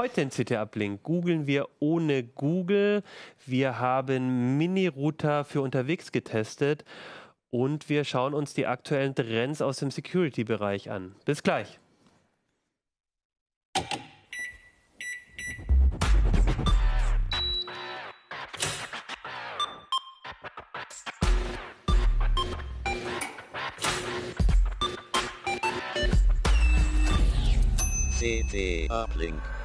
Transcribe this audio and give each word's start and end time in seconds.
Heute 0.00 0.22
in 0.22 0.30
CT 0.30 0.52
Uplink 0.52 1.02
googeln 1.02 1.46
wir 1.46 1.68
ohne 1.78 2.24
Google. 2.24 3.02
Wir 3.44 3.80
haben 3.80 4.56
Mini-Router 4.56 5.44
für 5.44 5.60
unterwegs 5.60 6.10
getestet 6.10 6.86
und 7.50 7.90
wir 7.90 8.04
schauen 8.04 8.32
uns 8.32 8.54
die 8.54 8.64
aktuellen 8.64 9.14
Trends 9.14 9.60
aus 9.60 9.76
dem 9.76 9.90
Security-Bereich 9.90 10.90
an. 10.90 11.16
Bis 11.26 11.42
gleich. 11.42 11.78
CT 28.18 28.90
Uplink. 28.90 29.59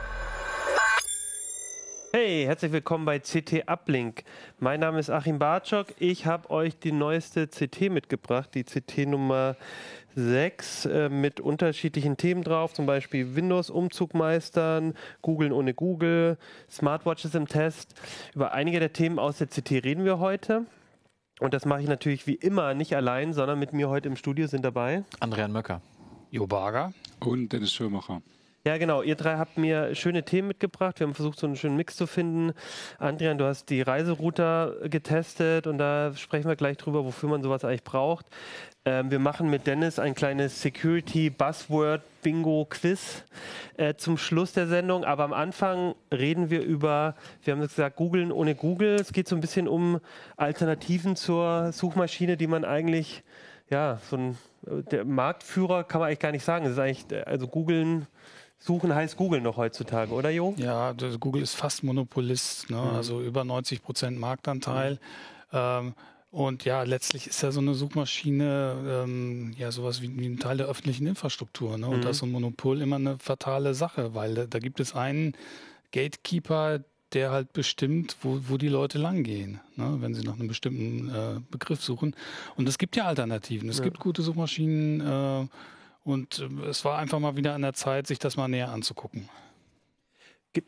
Hey, 2.18 2.46
herzlich 2.46 2.72
willkommen 2.72 3.04
bei 3.04 3.20
CT 3.20 3.68
Uplink. 3.68 4.24
Mein 4.58 4.80
Name 4.80 5.00
ist 5.00 5.10
Achim 5.10 5.38
Bartschok. 5.38 5.88
Ich 6.00 6.26
habe 6.26 6.50
euch 6.50 6.80
die 6.80 6.94
neueste 6.94 7.46
CT 7.46 7.90
mitgebracht, 7.90 8.52
die 8.54 8.64
CT 8.64 9.00
Nummer 9.08 9.58
6 10.16 10.86
äh, 10.86 11.10
mit 11.10 11.42
unterschiedlichen 11.42 12.16
Themen 12.16 12.42
drauf, 12.42 12.74
zum 12.74 12.86
Beispiel 12.86 13.36
Windows-Umzug 13.36 14.14
meistern, 14.14 14.94
Googlen 15.24 15.52
ohne 15.52 15.74
Google, 15.74 16.38
Smartwatches 16.72 17.36
im 17.36 17.50
Test. 17.50 17.96
Über 18.34 18.54
einige 18.54 18.80
der 18.80 18.94
Themen 18.94 19.20
aus 19.20 19.40
der 19.40 19.48
CT 19.48 19.84
reden 19.84 20.06
wir 20.06 20.18
heute. 20.20 20.66
Und 21.42 21.54
das 21.54 21.66
mache 21.66 21.82
ich 21.82 21.90
natürlich 21.90 22.28
wie 22.28 22.36
immer 22.36 22.76
nicht 22.76 22.96
allein, 22.96 23.34
sondern 23.34 23.60
mit 23.60 23.74
mir 23.74 23.90
heute 23.90 24.08
im 24.08 24.16
Studio 24.16 24.48
sind 24.48 24.64
dabei 24.64 25.04
Andrian 25.20 25.52
Möcker. 25.52 25.82
Jo 26.32 26.48
Barger. 26.48 26.94
Und 27.20 27.52
Dennis 27.52 27.74
Schirmacher. 27.74 28.22
Ja, 28.68 28.80
genau. 28.80 29.04
Ihr 29.04 29.14
drei 29.14 29.38
habt 29.38 29.60
mir 29.60 29.94
schöne 29.94 30.24
Themen 30.24 30.48
mitgebracht. 30.48 31.00
Wir 31.00 31.06
haben 31.06 31.14
versucht, 31.14 31.38
so 31.38 31.46
einen 31.46 31.56
schönen 31.56 31.76
Mix 31.76 31.96
zu 31.96 32.08
finden. 32.08 32.52
Adrian, 32.98 33.38
du 33.38 33.46
hast 33.46 33.70
die 33.70 33.84
Reiserouter 33.84 34.90
getestet 34.90 35.68
und 35.68 35.78
da 35.78 36.16
sprechen 36.16 36.48
wir 36.48 36.56
gleich 36.56 36.78
drüber, 36.78 37.06
wofür 37.06 37.30
man 37.30 37.44
sowas 37.44 37.64
eigentlich 37.64 37.84
braucht. 37.84 38.26
Ähm, 38.84 39.12
wir 39.12 39.20
machen 39.20 39.52
mit 39.52 39.68
Dennis 39.68 40.00
ein 40.00 40.16
kleines 40.16 40.64
Security 40.64 41.30
Buzzword 41.30 42.02
Bingo 42.24 42.66
Quiz 42.68 43.24
äh, 43.78 43.94
zum 43.94 44.18
Schluss 44.18 44.54
der 44.54 44.66
Sendung. 44.66 45.04
Aber 45.04 45.26
am 45.26 45.34
Anfang 45.34 45.94
reden 46.12 46.50
wir 46.50 46.64
über, 46.64 47.14
wir 47.44 47.54
haben 47.54 47.62
gesagt, 47.62 47.98
googeln 47.98 48.32
ohne 48.32 48.56
Google. 48.56 48.96
Es 48.96 49.14
geht 49.14 49.28
so 49.28 49.36
ein 49.36 49.42
bisschen 49.42 49.68
um 49.68 50.00
Alternativen 50.38 51.16
zur 51.16 51.72
Suchmaschine, 51.72 52.36
die 52.36 52.48
man 52.48 52.66
eigentlich, 52.66 53.22
ja, 53.70 54.00
so 54.10 54.18
ein 54.18 54.38
der 54.68 55.06
Marktführer 55.06 55.84
kann 55.84 56.00
man 56.00 56.08
eigentlich 56.08 56.20
gar 56.20 56.32
nicht 56.32 56.44
sagen. 56.44 56.66
Es 56.66 56.72
ist 56.72 56.80
eigentlich, 56.80 57.28
also 57.28 57.48
googeln 57.48 58.08
Suchen 58.58 58.96
heißt 58.96 59.18
Google 59.18 59.42
noch 59.42 59.58
heutzutage, 59.58 60.12
oder 60.12 60.30
Jo? 60.30 60.56
Ja, 60.58 60.94
Google 61.20 61.44
ist 61.44 61.54
fast 61.54 61.84
Monopolist, 61.84 62.70
ne? 62.70 62.78
mhm. 62.78 62.96
also 62.96 63.22
über 63.22 63.44
90 63.44 63.84
Prozent 63.84 64.20
Marktanteil. 64.20 64.94
Mhm. 64.94 65.00
Ähm, 65.54 65.94
und 66.32 66.66
ja, 66.66 66.84
letztlich 66.84 67.28
ist 67.28 67.42
ja 67.44 67.52
so 67.52 67.62
eine 67.62 67.76
Suchmaschine 67.76 69.04
ähm, 69.06 69.54
ja 69.58 69.72
sowas 69.72 70.02
wie, 70.02 70.20
wie, 70.20 70.28
ein 70.28 70.38
Teil 70.38 70.58
der 70.58 70.68
öffentlichen 70.68 71.08
Infrastruktur. 71.08 71.78
Ne? 71.78 71.88
Und 71.88 72.00
mhm. 72.00 72.02
da 72.02 72.10
ist 72.10 72.18
so 72.18 72.26
ein 72.26 72.32
Monopol 72.32 72.82
immer 72.82 72.98
eine 72.98 73.18
fatale 73.20 73.74
Sache, 73.74 74.16
weil 74.16 74.34
da, 74.34 74.46
da 74.46 74.60
gibt 74.60 74.82
es 74.82 74.96
einen 74.96 75.34
Gatekeeper, 75.94 76.82
der 77.14 77.32
halt 77.32 77.54
bestimmt, 77.54 78.18
wo, 78.22 78.40
wo 78.50 78.58
die 78.58 78.68
Leute 78.68 78.98
langgehen, 78.98 79.62
ne, 79.78 79.96
wenn 80.00 80.14
sie 80.14 80.24
nach 80.24 80.34
einem 80.34 80.50
bestimmten 80.50 81.10
äh, 81.10 81.40
Begriff 81.50 81.82
suchen. 81.82 82.16
Und 82.58 82.68
es 82.68 82.78
gibt 82.78 82.98
ja 82.98 83.06
Alternativen. 83.06 83.70
Es 83.70 83.78
ja. 83.78 83.86
gibt 83.86 84.00
gute 84.00 84.22
Suchmaschinen, 84.22 85.00
äh, 85.00 85.48
und 86.06 86.40
äh, 86.40 86.68
es 86.68 86.86
war 86.86 86.98
einfach 86.98 87.20
mal 87.20 87.36
wieder 87.36 87.54
an 87.54 87.64
der 87.64 87.74
Zeit, 87.74 88.08
sich 88.08 88.20
das 88.20 88.38
mal 88.38 88.48
näher 88.48 88.70
anzugucken. 88.72 89.30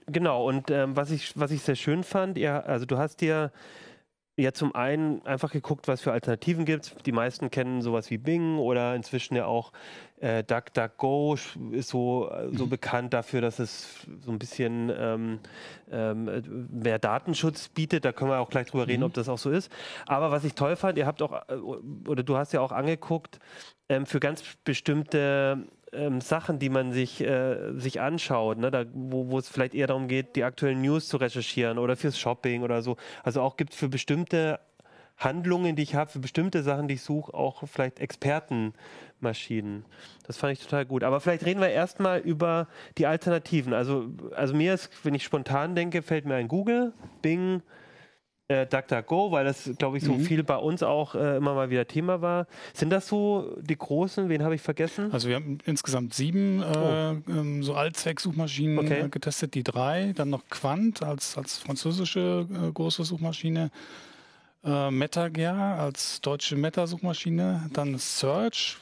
Genau, 0.07 0.45
und 0.45 0.69
ähm, 0.69 0.97
was, 0.97 1.11
ich, 1.11 1.39
was 1.39 1.51
ich 1.51 1.61
sehr 1.61 1.75
schön 1.75 2.03
fand, 2.03 2.37
ja, 2.37 2.59
also 2.59 2.85
du 2.85 2.97
hast 2.97 3.21
dir 3.21 3.53
ja 4.35 4.51
zum 4.51 4.75
einen 4.75 5.25
einfach 5.25 5.51
geguckt, 5.51 5.87
was 5.87 6.01
für 6.01 6.11
Alternativen 6.11 6.65
gibt 6.65 6.85
es. 6.85 6.95
Die 7.05 7.11
meisten 7.11 7.49
kennen 7.49 7.81
sowas 7.81 8.11
wie 8.11 8.17
Bing 8.17 8.57
oder 8.57 8.95
inzwischen 8.95 9.35
ja 9.35 9.45
auch 9.45 9.71
äh, 10.19 10.43
DuckDuckGo 10.43 11.37
ist 11.71 11.89
so, 11.89 12.31
so 12.51 12.65
mhm. 12.65 12.69
bekannt 12.69 13.13
dafür, 13.13 13.41
dass 13.41 13.57
es 13.57 14.05
so 14.19 14.31
ein 14.31 14.37
bisschen 14.37 14.91
ähm, 14.95 15.39
ähm, 15.89 16.67
mehr 16.71 16.99
Datenschutz 16.99 17.69
bietet. 17.69 18.05
Da 18.05 18.11
können 18.11 18.29
wir 18.29 18.39
auch 18.39 18.49
gleich 18.49 18.67
drüber 18.67 18.87
reden, 18.87 18.99
mhm. 18.99 19.07
ob 19.07 19.13
das 19.13 19.27
auch 19.27 19.39
so 19.39 19.49
ist. 19.49 19.71
Aber 20.05 20.29
was 20.29 20.43
ich 20.43 20.53
toll 20.53 20.75
fand, 20.75 20.97
ihr 20.99 21.07
habt 21.07 21.21
auch, 21.23 21.33
äh, 21.49 21.55
oder 21.55 22.21
du 22.21 22.37
hast 22.37 22.53
ja 22.53 22.61
auch 22.61 22.71
angeguckt, 22.71 23.39
ähm, 23.89 24.05
für 24.05 24.19
ganz 24.19 24.43
bestimmte 24.63 25.65
ähm, 25.93 26.21
Sachen, 26.21 26.59
die 26.59 26.69
man 26.69 26.91
sich, 26.91 27.21
äh, 27.21 27.73
sich 27.73 28.01
anschaut, 28.01 28.57
ne? 28.57 28.71
da, 28.71 28.85
wo, 28.93 29.37
es 29.37 29.49
vielleicht 29.49 29.73
eher 29.73 29.87
darum 29.87 30.07
geht, 30.07 30.35
die 30.35 30.43
aktuellen 30.43 30.81
News 30.81 31.07
zu 31.07 31.17
recherchieren 31.17 31.77
oder 31.77 31.95
fürs 31.95 32.19
Shopping 32.19 32.63
oder 32.63 32.81
so. 32.81 32.97
Also 33.23 33.41
auch 33.41 33.57
gibt 33.57 33.73
es 33.73 33.79
für 33.79 33.89
bestimmte 33.89 34.59
Handlungen, 35.17 35.75
die 35.75 35.83
ich 35.83 35.95
habe, 35.95 36.11
für 36.11 36.19
bestimmte 36.19 36.61
Sachen, 36.61 36.87
die 36.87 36.95
ich 36.95 37.01
suche, 37.01 37.33
auch 37.33 37.63
vielleicht 37.67 37.99
Expertenmaschinen. 37.99 39.85
Das 40.27 40.37
fand 40.37 40.53
ich 40.53 40.63
total 40.63 40.85
gut. 40.85 41.03
Aber 41.03 41.19
vielleicht 41.19 41.45
reden 41.45 41.59
wir 41.59 41.69
erstmal 41.69 42.19
über 42.19 42.67
die 42.97 43.07
Alternativen. 43.07 43.73
Also, 43.73 44.09
also 44.35 44.53
mir 44.53 44.75
ist, 44.75 44.91
wenn 45.03 45.15
ich 45.15 45.23
spontan 45.23 45.73
denke, 45.73 46.03
fällt 46.03 46.25
mir 46.25 46.35
ein 46.35 46.47
Google, 46.47 46.93
Bing, 47.21 47.63
äh, 48.49 48.65
DuckDuckGo, 48.65 49.31
weil 49.31 49.45
das, 49.45 49.69
glaube 49.77 49.97
ich, 49.97 50.03
so 50.03 50.13
mhm. 50.13 50.21
viel 50.21 50.43
bei 50.43 50.55
uns 50.55 50.83
auch 50.83 51.15
äh, 51.15 51.37
immer 51.37 51.53
mal 51.53 51.69
wieder 51.69 51.85
Thema 51.85 52.21
war. 52.21 52.47
Sind 52.73 52.91
das 52.91 53.07
so 53.07 53.57
die 53.59 53.77
großen? 53.77 54.29
Wen 54.29 54.43
habe 54.43 54.55
ich 54.55 54.61
vergessen? 54.61 55.11
Also 55.11 55.27
wir 55.27 55.35
haben 55.35 55.57
insgesamt 55.65 56.13
sieben 56.13 56.61
äh, 56.61 56.65
oh. 56.65 57.17
ähm, 57.29 57.63
so 57.63 57.73
Allzweck-Suchmaschinen 57.75 58.79
okay. 58.79 59.07
Getestet, 59.09 59.53
die 59.53 59.63
drei. 59.63 60.13
Dann 60.15 60.29
noch 60.29 60.47
Quant 60.49 61.03
als, 61.03 61.37
als 61.37 61.57
französische 61.57 62.47
äh, 62.49 62.71
große 62.71 63.03
Suchmaschine. 63.03 63.69
Äh, 64.63 64.91
MetaGear 64.91 65.79
als 65.79 66.21
deutsche 66.21 66.55
Meta-Suchmaschine. 66.55 67.69
Dann 67.73 67.97
Search, 67.97 68.77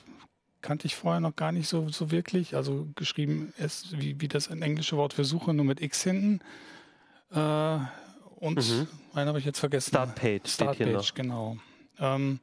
kannte 0.62 0.86
ich 0.86 0.96
vorher 0.96 1.22
noch 1.22 1.36
gar 1.36 1.52
nicht 1.52 1.68
so, 1.68 1.90
so 1.90 2.12
wirklich. 2.12 2.56
Also 2.56 2.88
geschrieben 2.96 3.52
ist 3.58 4.00
wie, 4.00 4.22
wie 4.22 4.28
das 4.28 4.48
englische 4.48 4.96
Wort 4.96 5.14
für 5.14 5.26
Suche, 5.26 5.56
nur 5.56 5.66
mit 5.66 5.82
X 5.82 6.04
hinten. 6.04 6.40
Äh, 7.34 7.80
und 8.46 8.58
mhm. 8.58 8.88
einen 9.14 9.28
habe 9.30 9.40
ich 9.40 9.46
jetzt 9.46 9.60
vergessen. 9.60 9.90
Startpage. 9.90 10.48
Startpage, 10.48 11.14
genau. 11.16 11.58
Ähm, 12.00 12.40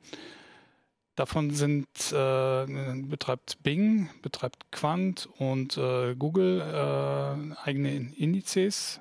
davon 1.15 1.51
sind 1.53 1.87
äh, 2.13 2.67
betreibt 3.03 3.63
Bing, 3.63 4.11
betreibt 4.21 4.71
Quant 4.73 5.29
und 5.39 5.77
äh, 5.77 6.15
Google 6.17 6.61
äh, 6.61 7.57
eigene 7.65 8.13
Indizes. 8.17 9.01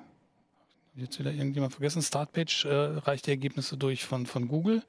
Jetzt 0.94 1.18
wieder 1.18 1.32
irgendjemand 1.32 1.72
vergessen. 1.72 2.02
Startpage 2.02 2.66
äh, 2.66 2.68
reicht 2.68 3.26
die 3.26 3.30
Ergebnisse 3.30 3.76
durch 3.76 4.04
von, 4.04 4.26
von 4.26 4.46
Google. 4.46 4.84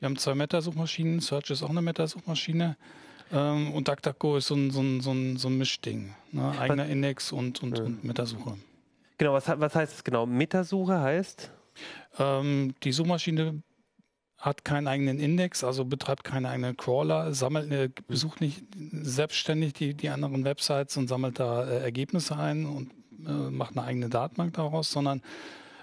Wir 0.00 0.06
haben 0.06 0.16
zwei 0.16 0.34
Meta-Suchmaschinen. 0.34 1.20
Search 1.20 1.50
ist 1.50 1.62
auch 1.62 1.70
eine 1.70 1.82
Meta-Suchmaschine. 1.82 2.76
Ähm, 3.30 3.72
und 3.72 3.86
DuckDuckGo 3.88 4.38
ist 4.38 4.46
so 4.46 4.54
ein, 4.54 4.70
so 4.70 4.80
ein, 4.80 5.00
so 5.00 5.12
ein, 5.12 5.36
so 5.36 5.48
ein 5.48 5.58
Mischding. 5.58 6.14
Ne? 6.32 6.58
Eigener 6.58 6.86
Index 6.86 7.30
und, 7.30 7.62
und, 7.62 7.78
ja. 7.78 7.84
und 7.84 8.02
Metasuche. 8.02 8.56
Genau, 9.18 9.32
was, 9.32 9.48
was 9.48 9.74
heißt 9.74 9.94
es 9.94 10.04
genau? 10.04 10.26
Metasuche 10.26 11.00
heißt? 11.00 11.50
Ähm, 12.18 12.74
die 12.82 12.92
Suchmaschine 12.92 13.62
hat 14.38 14.64
keinen 14.64 14.86
eigenen 14.86 15.18
Index, 15.18 15.64
also 15.64 15.84
betreibt 15.84 16.22
keine 16.22 16.48
eigenen 16.48 16.76
Crawler, 16.76 17.34
sammelt 17.34 18.06
besucht 18.06 18.40
nicht 18.40 18.62
selbstständig 18.92 19.72
die, 19.72 19.94
die 19.94 20.08
anderen 20.10 20.44
Websites 20.44 20.96
und 20.96 21.08
sammelt 21.08 21.40
da 21.40 21.64
äh, 21.64 21.82
Ergebnisse 21.82 22.36
ein 22.36 22.64
und 22.64 22.92
äh, 23.26 23.50
macht 23.50 23.76
eine 23.76 23.84
eigene 23.84 24.08
Datenbank 24.08 24.54
daraus, 24.54 24.92
sondern 24.92 25.22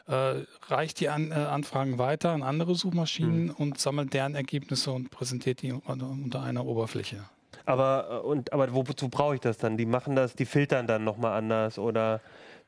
äh, 0.08 0.44
reicht 0.68 1.02
die 1.02 1.10
an, 1.10 1.32
äh, 1.32 1.34
Anfragen 1.34 1.98
weiter 1.98 2.32
an 2.32 2.44
andere 2.44 2.76
Suchmaschinen 2.76 3.48
mhm. 3.48 3.52
und 3.52 3.80
sammelt 3.80 4.14
deren 4.14 4.36
Ergebnisse 4.36 4.92
und 4.92 5.12
präsentiert 5.12 5.62
die 5.62 5.74
unter, 5.74 6.08
unter 6.10 6.42
einer 6.42 6.66
Oberfläche. 6.66 7.26
Aber, 7.66 8.22
äh, 8.24 8.26
und, 8.26 8.54
aber 8.54 8.74
wozu 8.74 9.10
brauche 9.10 9.36
ich 9.36 9.42
das 9.42 9.58
dann? 9.58 9.76
Die 9.76 9.86
machen 9.86 10.16
das, 10.16 10.36
die 10.36 10.46
filtern 10.46 10.88
dann 10.88 11.04
nochmal 11.04 11.38
anders 11.38 11.78
oder? 11.78 12.22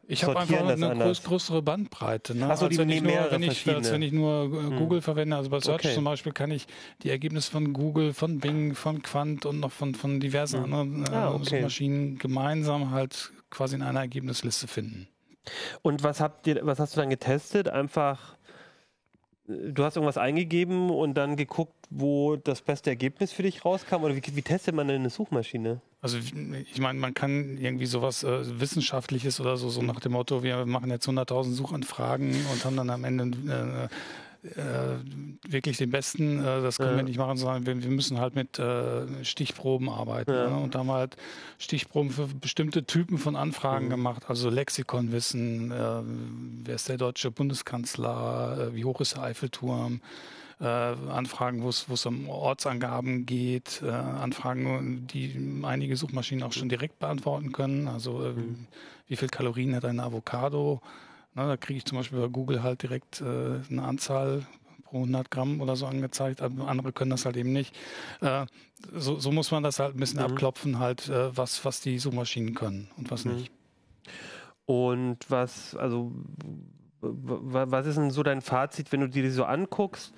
Ich 0.10 0.24
habe 0.24 0.40
einfach 0.40 0.68
eine 0.68 0.96
groß, 0.96 1.24
größere 1.24 1.62
Bandbreite. 1.62 2.34
Ne? 2.34 2.50
Achso, 2.50 2.70
die 2.70 2.78
wenn, 2.78 2.90
ich 2.90 3.02
nur, 3.02 3.28
wenn, 3.30 3.44
ich, 3.44 3.68
als 3.68 3.92
wenn 3.92 4.02
ich 4.02 4.14
nur 4.14 4.46
äh, 4.46 4.70
hm. 4.70 4.78
Google 4.78 5.00
hm. 5.00 5.04
verwende, 5.04 5.36
also 5.36 5.50
bei 5.50 5.60
Search 5.60 5.86
okay. 5.86 5.94
zum 5.94 6.06
Beispiel 6.06 6.32
kann 6.32 6.50
ich 6.50 6.66
die 7.04 7.10
Ergebnisse 7.10 7.52
von 7.52 7.74
Google, 7.74 8.14
von 8.14 8.40
Bing, 8.40 8.74
von 8.74 9.02
Quant 9.02 9.46
und 9.46 9.60
noch 9.60 9.72
von, 9.72 9.96
von 9.96 10.20
diversen 10.20 10.64
hm. 10.64 10.74
anderen 10.74 11.06
äh, 11.06 11.16
ah, 11.16 11.34
okay. 11.34 11.62
Maschinen 11.62 12.18
gemeinsam 12.18 12.92
halt 12.92 13.32
quasi 13.50 13.76
in 13.76 13.82
einer 13.82 14.00
Ergebnisliste 14.00 14.68
finden. 14.68 15.08
Und 15.82 16.04
was 16.04 16.22
habt 16.22 16.48
ihr, 16.48 16.66
was 16.66 16.80
hast 16.80 16.96
du 16.96 17.02
dann 17.02 17.10
getestet? 17.10 17.68
Einfach 17.68 18.38
du 19.48 19.84
hast 19.84 19.96
irgendwas 19.96 20.18
eingegeben 20.18 20.90
und 20.90 21.14
dann 21.16 21.36
geguckt, 21.36 21.74
wo 21.90 22.36
das 22.36 22.62
beste 22.62 22.90
Ergebnis 22.90 23.32
für 23.32 23.44
dich 23.44 23.64
rauskam? 23.64 24.04
Oder 24.04 24.16
wie, 24.16 24.22
wie 24.36 24.42
testet 24.42 24.76
man 24.76 24.88
denn 24.88 25.02
eine 25.02 25.10
Suchmaschine? 25.10 25.82
Also 26.00 26.18
ich 26.20 26.80
meine, 26.80 27.00
man 27.00 27.14
kann 27.16 27.58
irgendwie 27.58 27.88
sowas 27.88 28.24
äh, 28.24 28.60
Wissenschaftliches 28.60 29.40
oder 29.40 29.58
so, 29.58 29.70
so 29.70 29.82
nach 29.82 30.00
dem 30.00 30.12
Motto, 30.12 30.44
wir 30.44 30.66
machen 30.68 30.92
jetzt 30.92 31.08
100.000 31.10 31.54
Suchanfragen 31.54 32.36
und 32.52 32.64
haben 32.66 32.78
dann 32.78 32.90
am 32.92 33.04
Ende 33.04 33.90
äh, 34.44 34.48
äh, 34.48 34.98
wirklich 35.50 35.78
den 35.78 35.90
besten, 35.90 36.40
äh, 36.40 36.62
das 36.62 36.78
können 36.78 36.92
Ja. 36.92 36.98
wir 36.98 37.04
nicht 37.04 37.18
machen, 37.18 37.38
sondern 37.38 37.66
wir, 37.66 37.82
wir 37.82 37.90
müssen 37.90 38.20
halt 38.20 38.36
mit 38.36 38.60
äh, 38.60 39.26
Stichproben 39.26 39.90
arbeiten. 39.90 40.32
Ja. 40.32 40.50
Ne? 40.52 40.58
Und 40.58 40.76
da 40.76 40.80
haben 40.80 40.88
wir 40.88 40.94
halt 40.94 41.18
Stichproben 41.58 42.12
für 42.12 42.28
bestimmte 42.28 42.86
Typen 42.86 43.18
von 43.18 43.36
Anfragen 43.36 43.86
Mhm. 43.88 43.90
gemacht, 43.90 44.30
also 44.30 44.52
Lexikonwissen, 44.52 45.72
äh, 45.72 46.02
wer 46.64 46.76
ist 46.76 46.88
der 46.90 46.98
deutsche 46.98 47.32
Bundeskanzler, 47.32 48.70
wie 48.74 48.86
hoch 48.86 49.02
ist 49.02 49.16
der 49.16 49.24
Eiffelturm, 49.24 50.02
äh, 50.60 50.66
Anfragen, 50.66 51.62
wo 51.64 51.70
es 51.70 52.06
um 52.06 52.30
Ortsangaben 52.30 53.26
geht, 53.26 53.82
äh, 53.84 53.90
Anfragen, 53.90 55.08
die 55.08 55.36
einige 55.64 55.96
Suchmaschinen 55.98 56.44
auch 56.44 56.54
schon 56.54 56.70
direkt 56.70 57.00
beantworten 57.00 57.52
können. 57.52 57.88
Also 57.88 58.24
äh, 58.26 58.34
Mhm. 58.34 58.68
wie 59.08 59.16
viel 59.16 59.30
Kalorien 59.30 59.76
hat 59.76 59.86
eine 59.86 60.04
Avocado? 60.04 60.82
Na, 61.36 61.48
da 61.48 61.58
kriege 61.58 61.78
ich 61.78 61.86
zum 61.86 61.98
Beispiel 62.00 62.20
bei 62.20 62.28
Google 62.28 62.64
halt 62.64 62.82
direkt 62.82 63.22
äh, 63.22 63.60
eine 63.70 63.84
Anzahl 63.84 64.48
pro 64.84 64.98
100 64.98 65.30
Gramm 65.30 65.62
oder 65.62 65.76
so 65.76 65.86
angezeigt. 65.86 66.42
Andere 66.42 66.92
können 66.94 67.12
das 67.12 67.26
halt 67.26 67.38
eben 67.38 67.54
nicht. 67.54 67.76
Äh, 68.22 68.46
so, 68.96 69.20
so 69.20 69.32
muss 69.32 69.52
man 69.52 69.62
das 69.62 69.80
halt 69.80 69.96
ein 69.96 70.00
bisschen 70.00 70.20
Mhm. 70.20 70.26
abklopfen, 70.26 70.80
halt 70.80 71.08
äh, 71.10 71.36
was 71.38 71.64
was 71.66 71.82
die 71.82 72.00
Suchmaschinen 72.00 72.56
können 72.56 72.90
und 72.98 73.12
was 73.12 73.26
Mhm. 73.26 73.34
nicht. 73.34 73.52
Und 74.66 75.18
was, 75.30 75.76
also, 75.76 76.12
was 77.02 77.86
ist 77.86 77.98
denn 77.98 78.12
so 78.12 78.24
dein 78.24 78.42
Fazit, 78.42 78.92
wenn 78.92 79.02
du 79.02 79.10
dir 79.10 79.24
die 79.24 79.30
so 79.30 79.46
anguckst? 79.46 80.14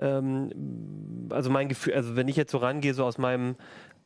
Ähm, 0.00 1.28
also 1.30 1.50
mein 1.50 1.68
Gefühl, 1.68 1.94
also 1.94 2.16
wenn 2.16 2.28
ich 2.28 2.36
jetzt 2.36 2.52
so 2.52 2.58
rangehe, 2.58 2.94
so 2.94 3.04
aus 3.04 3.18
meinem 3.18 3.56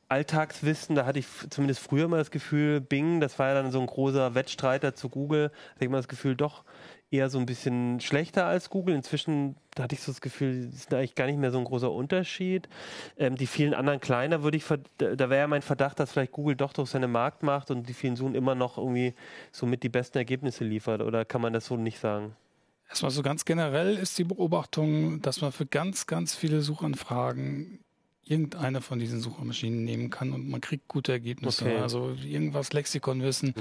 Alltagswissen, 0.08 0.94
da 0.94 1.05
hatte 1.05 1.19
ich 1.19 1.26
zumindest 1.50 1.81
früher 1.81 2.08
mal 2.08 2.19
das 2.19 2.31
Gefühl, 2.31 2.81
Bing, 2.81 3.20
das 3.20 3.38
war 3.38 3.49
ja 3.49 3.55
dann 3.55 3.73
so 3.73 3.81
ein 3.81 3.87
großer 3.87 4.34
Wettstreiter 4.34 4.94
zu 4.94 5.08
Google, 5.08 5.50
hatte 5.75 5.84
ich 5.84 5.90
mal 5.90 5.96
das 5.99 6.08
Gefühl, 6.08 6.37
doch 6.37 6.64
eher 7.11 7.31
so 7.31 7.38
ein 7.38 7.47
bisschen 7.47 8.00
schlechter 8.00 8.47
als 8.47 8.70
Google. 8.70 8.94
Inzwischen 8.94 9.56
hatte 9.79 9.94
ich 9.94 10.00
so 10.00 10.12
das 10.12 10.20
Gefühl, 10.20 10.69
es 10.69 10.75
ist 10.75 10.94
eigentlich 10.94 11.14
gar 11.14 11.26
nicht 11.26 11.38
mehr 11.38 11.50
so 11.50 11.58
ein 11.58 11.64
großer 11.64 11.91
Unterschied. 11.91 12.69
Ähm, 13.17 13.37
die 13.37 13.47
vielen 13.47 13.75
anderen 13.75 14.00
kleiner 14.00 14.43
würde 14.43 14.56
ich, 14.56 14.64
da 14.99 15.19
wäre 15.19 15.38
ja 15.38 15.47
mein 15.47 15.62
Verdacht, 15.62 16.00
dass 16.00 16.12
vielleicht 16.12 16.32
Google 16.32 16.56
doch 16.56 16.73
durch 16.73 16.91
seine 16.91 17.08
Marktmacht 17.08 17.70
und 17.70 17.88
die 17.88 17.94
vielen 17.94 18.17
Suchen 18.17 18.35
immer 18.35 18.55
noch 18.55 18.79
irgendwie 18.79 19.14
somit 19.53 19.82
die 19.82 19.88
besten 19.88 20.19
Ergebnisse 20.19 20.64
liefert. 20.64 21.03
Oder 21.03 21.25
kann 21.25 21.41
man 21.41 21.53
das 21.53 21.67
so 21.67 21.76
nicht 21.76 21.99
sagen? 21.99 22.35
Erstmal 22.88 23.11
so 23.11 23.23
ganz 23.23 23.44
generell 23.44 23.97
ist 23.97 24.17
die 24.19 24.25
Beobachtung, 24.25 25.20
dass 25.20 25.41
man 25.41 25.50
für 25.50 25.67
ganz, 25.67 26.06
ganz 26.06 26.35
viele 26.35 26.62
Suchanfragen 26.62 27.81
irgendeine 28.28 28.81
von 28.81 28.99
diesen 28.99 29.20
Suchmaschinen 29.20 29.84
nehmen 29.84 30.11
kann 30.11 30.32
und 30.32 30.49
man 30.49 30.61
kriegt 30.61 30.88
gute 30.88 31.12
Ergebnisse. 31.12 31.64
Okay. 31.67 31.78
Also 31.81 32.17
irgendwas 32.25 32.73
Lexikonwissen, 32.73 33.55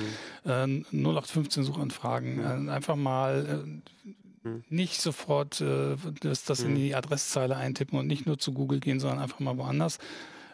äh, 0.43 0.65
0815 0.91 1.63
Suchanfragen, 1.63 2.67
äh, 2.67 2.71
einfach 2.71 2.95
mal 2.95 3.63
äh, 3.65 4.09
Mhm. 4.47 4.63
nicht 4.69 5.01
sofort 5.01 5.59
äh, 5.61 5.95
das, 6.21 6.43
das 6.45 6.59
in 6.61 6.71
Mhm. 6.73 6.75
die 6.75 6.95
Adresszeile 6.95 7.55
eintippen 7.55 7.97
und 7.97 8.05
nicht 8.05 8.27
nur 8.27 8.37
zu 8.37 8.53
Google 8.53 8.79
gehen, 8.79 8.99
sondern 8.99 9.19
einfach 9.19 9.39
mal 9.39 9.57
woanders. 9.57 9.97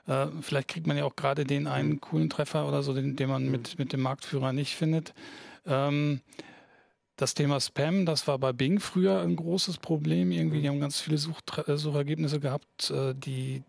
Äh, 0.07 0.27
vielleicht 0.41 0.69
kriegt 0.69 0.87
man 0.87 0.95
ja 0.97 1.03
auch 1.03 1.15
gerade 1.17 1.43
den 1.43 1.67
einen 1.67 1.99
coolen 1.99 2.29
Treffer 2.29 2.67
oder 2.67 2.83
so, 2.83 2.93
den, 2.93 3.17
den 3.17 3.27
man 3.29 3.45
Mhm. 3.45 3.51
mit, 3.51 3.79
mit 3.79 3.91
dem 3.93 4.01
Marktführer 4.01 4.53
nicht 4.53 4.75
findet. 4.75 5.13
Ähm, 5.65 6.21
das 7.17 7.33
Thema 7.33 7.59
Spam, 7.59 8.05
das 8.05 8.27
war 8.27 8.39
bei 8.39 8.51
Bing 8.53 8.79
früher 8.79 9.19
ein 9.21 9.35
großes 9.35 9.77
Problem. 9.77 10.31
Irgendwie, 10.31 10.61
die 10.61 10.69
haben 10.69 10.79
ganz 10.79 10.99
viele 11.01 11.17
Suchtre- 11.17 11.67
äh, 11.69 11.77
Suchergebnisse 11.77 12.39
gehabt, 12.39 12.91
die 13.25 13.61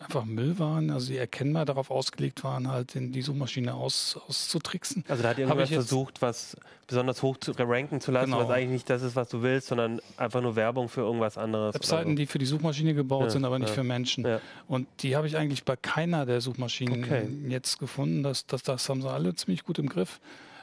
einfach 0.00 0.24
Müll 0.24 0.58
waren, 0.58 0.90
also 0.90 1.08
die 1.12 1.18
erkennbar 1.18 1.64
darauf 1.66 1.90
ausgelegt 1.90 2.42
waren, 2.42 2.68
halt 2.68 2.96
in 2.96 3.12
die 3.12 3.22
Suchmaschine 3.22 3.74
aus, 3.74 4.18
auszutricksen. 4.28 5.04
Also 5.08 5.22
da 5.22 5.30
hat 5.30 5.38
irgendjemand 5.38 5.68
versucht, 5.70 6.22
was 6.22 6.56
besonders 6.86 7.22
hoch 7.22 7.36
zu 7.36 7.52
ranken 7.52 8.00
zu 8.00 8.10
lassen, 8.10 8.30
Genau. 8.32 8.42
was 8.44 8.50
eigentlich 8.50 8.70
nicht 8.70 8.90
das 8.90 9.02
ist, 9.02 9.14
was 9.14 9.28
du 9.28 9.42
willst, 9.42 9.68
sondern 9.68 10.00
einfach 10.16 10.40
nur 10.40 10.56
Werbung 10.56 10.88
für 10.88 11.02
irgendwas 11.02 11.36
anderes. 11.38 11.74
Webseiten, 11.74 12.10
so. 12.10 12.16
die 12.16 12.26
für 12.26 12.38
die 12.38 12.46
Suchmaschine 12.46 12.94
gebaut 12.94 13.24
Ja, 13.24 13.30
sind, 13.30 13.44
aber 13.44 13.58
nicht 13.58 13.68
ja. 13.68 13.74
für 13.74 13.84
Menschen. 13.84 14.24
Ja. 14.24 14.40
Und 14.66 14.88
die 15.00 15.16
habe 15.16 15.26
ich 15.26 15.36
eigentlich 15.36 15.64
bei 15.64 15.76
keiner 15.76 16.24
der 16.26 16.40
Suchmaschinen 16.40 17.04
Okay. 17.04 17.28
jetzt 17.48 17.78
gefunden. 17.78 18.22
Das, 18.22 18.46
das, 18.46 18.62
das 18.62 18.88
haben 18.88 19.02
sie 19.02 19.10
alle 19.10 19.34
ziemlich 19.34 19.64
gut 19.64 19.78
im 19.78 19.88
Griff. 19.88 20.18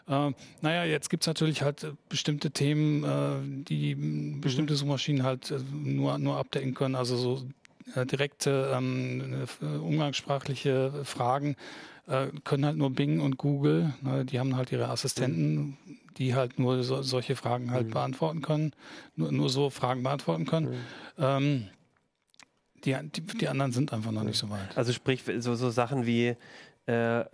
Äh, 0.09 0.31
naja, 0.61 0.83
jetzt 0.85 1.09
gibt 1.09 1.23
es 1.23 1.27
natürlich 1.27 1.61
halt 1.61 1.85
bestimmte 2.09 2.49
Themen, 2.51 3.03
äh, 3.03 3.63
die 3.65 3.93
Mhm. 3.95 4.41
bestimmte 4.41 4.75
Suchmaschinen 4.75 5.23
halt 5.23 5.51
äh, 5.51 5.59
nur, 5.71 6.17
nur 6.17 6.37
abdecken 6.37 6.73
können. 6.73 6.95
Also 6.95 7.17
so 7.17 7.43
direkte 8.05 8.71
ähm, 8.73 9.45
äh, 9.61 9.65
umgangssprachliche 9.65 11.03
Fragen 11.03 11.55
äh, 12.07 12.27
können 12.43 12.65
halt 12.65 12.77
nur 12.77 12.89
Bing 12.91 13.19
und 13.19 13.37
Google. 13.37 13.93
Ne, 14.01 14.25
die 14.25 14.39
haben 14.39 14.55
halt 14.55 14.71
ihre 14.71 14.89
Assistenten, 14.89 15.77
die 16.17 16.35
halt 16.35 16.59
nur 16.59 16.83
so, 16.83 17.01
solche 17.01 17.35
Fragen 17.35 17.71
halt 17.71 17.87
Mhm. 17.87 17.91
beantworten 17.91 18.41
können, 18.41 18.71
nur, 19.15 19.31
nur 19.31 19.49
so 19.49 19.69
Fragen 19.69 20.03
beantworten 20.03 20.45
können. 20.45 20.69
Mhm. 21.17 21.23
Ähm, 21.23 21.67
die, 22.85 22.95
die, 23.11 23.21
die 23.21 23.47
anderen 23.47 23.71
sind 23.71 23.91
einfach 23.93 24.11
noch 24.11 24.23
nicht 24.23 24.37
so 24.37 24.49
weit. 24.49 24.77
Also 24.77 24.93
sprich, 24.93 25.23
so, 25.39 25.55
so 25.55 25.69
Sachen 25.69 26.05
wie, 26.05 26.35
äh, 26.85 27.25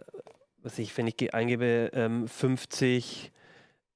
was 0.62 0.80
ich, 0.80 0.96
wenn 0.98 1.08
ich 1.08 1.18
ge- 1.18 1.32
eingebe, 1.32 1.92
ähm, 1.94 2.28
50, 2.28 3.32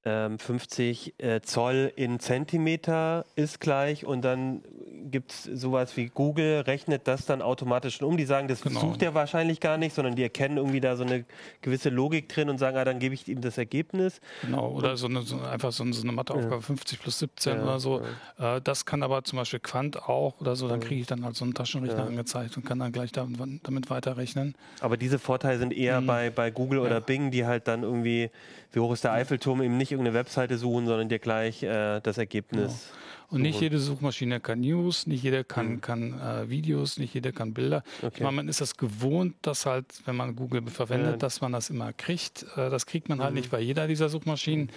ähm, 0.04 0.38
50 0.38 1.14
äh, 1.18 1.40
Zoll 1.40 1.92
in 1.96 2.20
Zentimeter 2.20 3.24
ist 3.34 3.60
gleich 3.60 4.04
und 4.04 4.22
dann 4.22 4.62
gibt 5.10 5.32
es 5.32 5.44
sowas 5.44 5.96
wie 5.96 6.06
Google, 6.06 6.60
rechnet 6.60 7.08
das 7.08 7.26
dann 7.26 7.42
automatisch 7.42 7.96
schon 7.96 8.08
um. 8.08 8.16
Die 8.16 8.24
sagen, 8.24 8.48
das 8.48 8.60
Genau. 8.62 8.80
sucht 8.80 9.02
er 9.02 9.14
wahrscheinlich 9.14 9.60
gar 9.60 9.76
nicht, 9.78 9.94
sondern 9.94 10.14
die 10.16 10.22
erkennen 10.22 10.56
irgendwie 10.58 10.80
da 10.80 10.96
so 10.96 11.04
eine 11.04 11.24
gewisse 11.62 11.88
Logik 11.90 12.28
drin 12.28 12.48
und 12.50 12.58
sagen, 12.58 12.76
ah, 12.76 12.84
dann 12.84 12.98
gebe 12.98 13.14
ich 13.14 13.26
ihm 13.28 13.40
das 13.40 13.58
Ergebnis. 13.58 14.20
Genau, 14.42 14.70
oder 14.70 14.96
so 14.96 15.06
eine, 15.06 15.22
so 15.22 15.38
einfach 15.40 15.72
so 15.72 15.82
eine, 15.84 15.92
so 15.92 16.02
eine 16.02 16.12
Matheaufgabe 16.12 16.62
50 16.62 17.00
plus 17.00 17.18
17 17.18 17.56
Ja, 17.56 17.62
oder 17.62 17.80
so. 17.80 18.00
Äh, 18.38 18.60
das 18.62 18.84
kann 18.84 19.02
aber 19.02 19.24
zum 19.24 19.38
Beispiel 19.38 19.60
Quant 19.60 20.02
auch 20.02 20.40
oder 20.40 20.56
so, 20.56 20.68
dann 20.68 20.80
Ja. 20.80 20.86
kriege 20.86 21.00
ich 21.00 21.06
dann 21.06 21.24
halt 21.24 21.36
so 21.36 21.44
einen 21.44 21.54
Taschenrechner 21.54 21.98
Ja. 21.98 22.06
angezeigt 22.06 22.56
und 22.56 22.64
kann 22.64 22.78
dann 22.78 22.92
gleich 22.92 23.12
da, 23.12 23.26
damit 23.62 23.90
weiterrechnen. 23.90 24.54
Aber 24.80 24.96
diese 24.96 25.18
Vorteile 25.18 25.58
sind 25.58 25.72
eher 25.72 26.00
Mhm. 26.00 26.06
bei, 26.06 26.30
bei 26.30 26.50
Google 26.50 26.78
oder 26.80 26.94
Ja. 26.96 27.00
Bing, 27.00 27.30
die 27.30 27.46
halt 27.46 27.68
dann 27.68 27.82
irgendwie, 27.82 28.30
wie 28.72 28.80
hoch 28.80 28.92
ist 28.92 29.04
der 29.04 29.12
Eiffelturm, 29.12 29.62
eben 29.62 29.76
nicht 29.76 29.92
irgendeine 29.92 30.14
Webseite 30.16 30.58
suchen, 30.58 30.86
sondern 30.86 31.08
dir 31.08 31.18
gleich 31.18 31.62
äh, 31.62 32.00
das 32.00 32.18
Ergebnis. 32.18 32.90
Und 33.30 33.42
nicht 33.42 33.60
jede 33.60 33.78
Suchmaschine 33.78 34.40
kann 34.40 34.60
News, 34.60 35.06
nicht 35.06 35.22
jeder 35.22 35.44
kann, 35.44 35.72
Mhm. 35.74 35.80
kann 35.82 36.18
äh, 36.18 36.48
Videos, 36.48 36.98
nicht 36.98 37.12
jeder 37.12 37.30
kann 37.32 37.52
Bilder. 37.52 37.82
Ich 37.98 38.04
Okay. 38.04 38.22
meine, 38.24 38.36
man 38.36 38.48
ist 38.48 38.62
das 38.62 38.76
gewohnt, 38.78 39.34
dass 39.42 39.66
halt, 39.66 39.86
wenn 40.06 40.16
man 40.16 40.34
Google 40.34 40.62
verwendet, 40.66 41.10
Ja. 41.12 41.16
dass 41.18 41.42
man 41.42 41.52
das 41.52 41.68
immer 41.68 41.92
kriegt. 41.92 42.44
Äh, 42.56 42.70
das 42.70 42.86
kriegt 42.86 43.10
man 43.10 43.20
halt 43.20 43.32
Mhm. 43.32 43.36
nicht 43.40 43.50
bei 43.50 43.60
jeder 43.60 43.86
dieser 43.86 44.08
Suchmaschinen. 44.08 44.70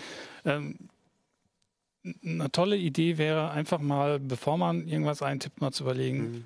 Ähm, 0.43 0.75
n- 2.03 2.15
eine 2.41 2.51
tolle 2.51 2.75
Idee 2.75 3.17
wäre 3.17 3.51
einfach 3.51 3.79
mal, 3.79 4.19
bevor 4.19 4.57
man 4.57 4.85
irgendwas 4.87 5.21
eintippt, 5.21 5.61
mal 5.61 5.71
zu 5.71 5.83
überlegen, 5.83 6.17
Mhm. 6.19 6.43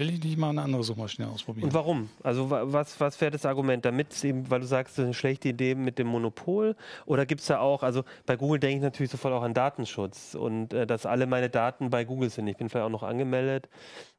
Will 0.00 0.10
ich 0.10 0.24
nicht 0.24 0.36
mal 0.38 0.48
eine 0.50 0.62
andere 0.62 0.82
Suchmaschine 0.82 1.28
ausprobieren? 1.28 1.66
Und 1.68 1.74
warum? 1.74 2.08
Also 2.24 2.50
wa- 2.50 2.62
was, 2.64 2.98
was 2.98 3.20
wäre 3.20 3.30
das 3.30 3.46
Argument? 3.46 3.84
Damit 3.84 4.12
es 4.12 4.24
eben, 4.24 4.50
weil 4.50 4.60
du 4.60 4.66
sagst, 4.66 4.94
das 4.94 5.02
ist 5.02 5.04
eine 5.04 5.14
schlechte 5.14 5.50
Idee 5.50 5.76
mit 5.76 5.98
dem 6.00 6.08
Monopol? 6.08 6.74
Oder 7.06 7.26
gibt 7.26 7.42
es 7.42 7.46
da 7.46 7.60
auch, 7.60 7.84
also 7.84 8.02
bei 8.26 8.36
Google 8.36 8.58
denke 8.58 8.76
ich 8.78 8.82
natürlich 8.82 9.12
sofort 9.12 9.34
auch 9.34 9.42
an 9.42 9.54
Datenschutz 9.54 10.34
und 10.34 10.72
äh, 10.74 10.86
dass 10.86 11.06
alle 11.06 11.26
meine 11.28 11.50
Daten 11.50 11.90
bei 11.90 12.04
Google 12.04 12.30
sind. 12.30 12.48
Ich 12.48 12.56
bin 12.56 12.68
vielleicht 12.68 12.86
auch 12.86 12.90
noch 12.90 13.04
angemeldet. 13.04 13.68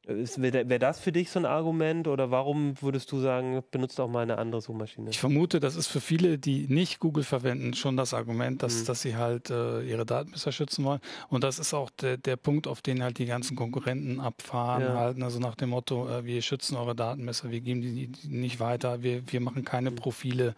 Wäre 0.08 0.68
wär 0.68 0.80
das 0.80 1.00
für 1.00 1.12
dich 1.12 1.30
so 1.30 1.38
ein 1.38 1.46
Argument 1.46 2.08
oder 2.08 2.32
warum 2.32 2.74
würdest 2.82 3.12
du 3.12 3.20
sagen, 3.20 3.62
benutzt 3.70 4.00
auch 4.00 4.08
mal 4.08 4.22
eine 4.24 4.40
andere 4.40 4.60
Suchmaschine? 4.60 5.12
Ich 5.12 5.20
vermute, 5.20 5.60
das 5.60 5.76
ist 5.76 5.86
für 5.88 6.02
viele, 6.02 6.40
die 6.40 6.66
nicht 6.68 7.00
Google 7.00 7.24
verwenden, 7.24 7.76
schon 7.76 7.98
das 7.98 8.16
Argument, 8.16 8.64
dass, 8.64 8.82
Mhm. 8.82 8.86
dass 8.88 9.02
sie 9.04 9.16
halt 9.16 9.52
äh, 9.52 9.82
ihre 9.84 10.04
Daten 10.08 10.32
besser 10.32 10.52
schützen 10.52 10.84
wollen. 10.86 11.02
Und 11.30 11.44
das 11.44 11.60
ist 11.60 11.76
auch 11.76 11.92
der, 11.92 12.18
der 12.18 12.36
Punkt, 12.36 12.66
auf 12.68 12.82
den 12.82 13.04
halt 13.04 13.20
die 13.20 13.28
ganzen 13.28 13.56
Konkurrenten 13.56 14.20
abfahren, 14.20 14.82
Ja. 14.82 14.96
halten. 14.96 15.22
Also 15.22 15.38
nach 15.40 15.54
dem 15.54 15.71
Motto, 15.72 16.08
äh, 16.08 16.24
wir 16.26 16.42
schützen 16.44 16.76
eure 16.78 16.96
Daten 16.96 17.26
besser, 17.26 17.50
wir 17.52 17.62
geben 17.62 17.82
die, 17.82 18.08
die 18.08 18.28
nicht 18.28 18.60
weiter, 18.60 19.02
wir, 19.02 19.24
wir 19.32 19.42
machen 19.42 19.66
keine 19.66 19.90
Mhm. 19.92 19.96
Profile. 19.96 20.56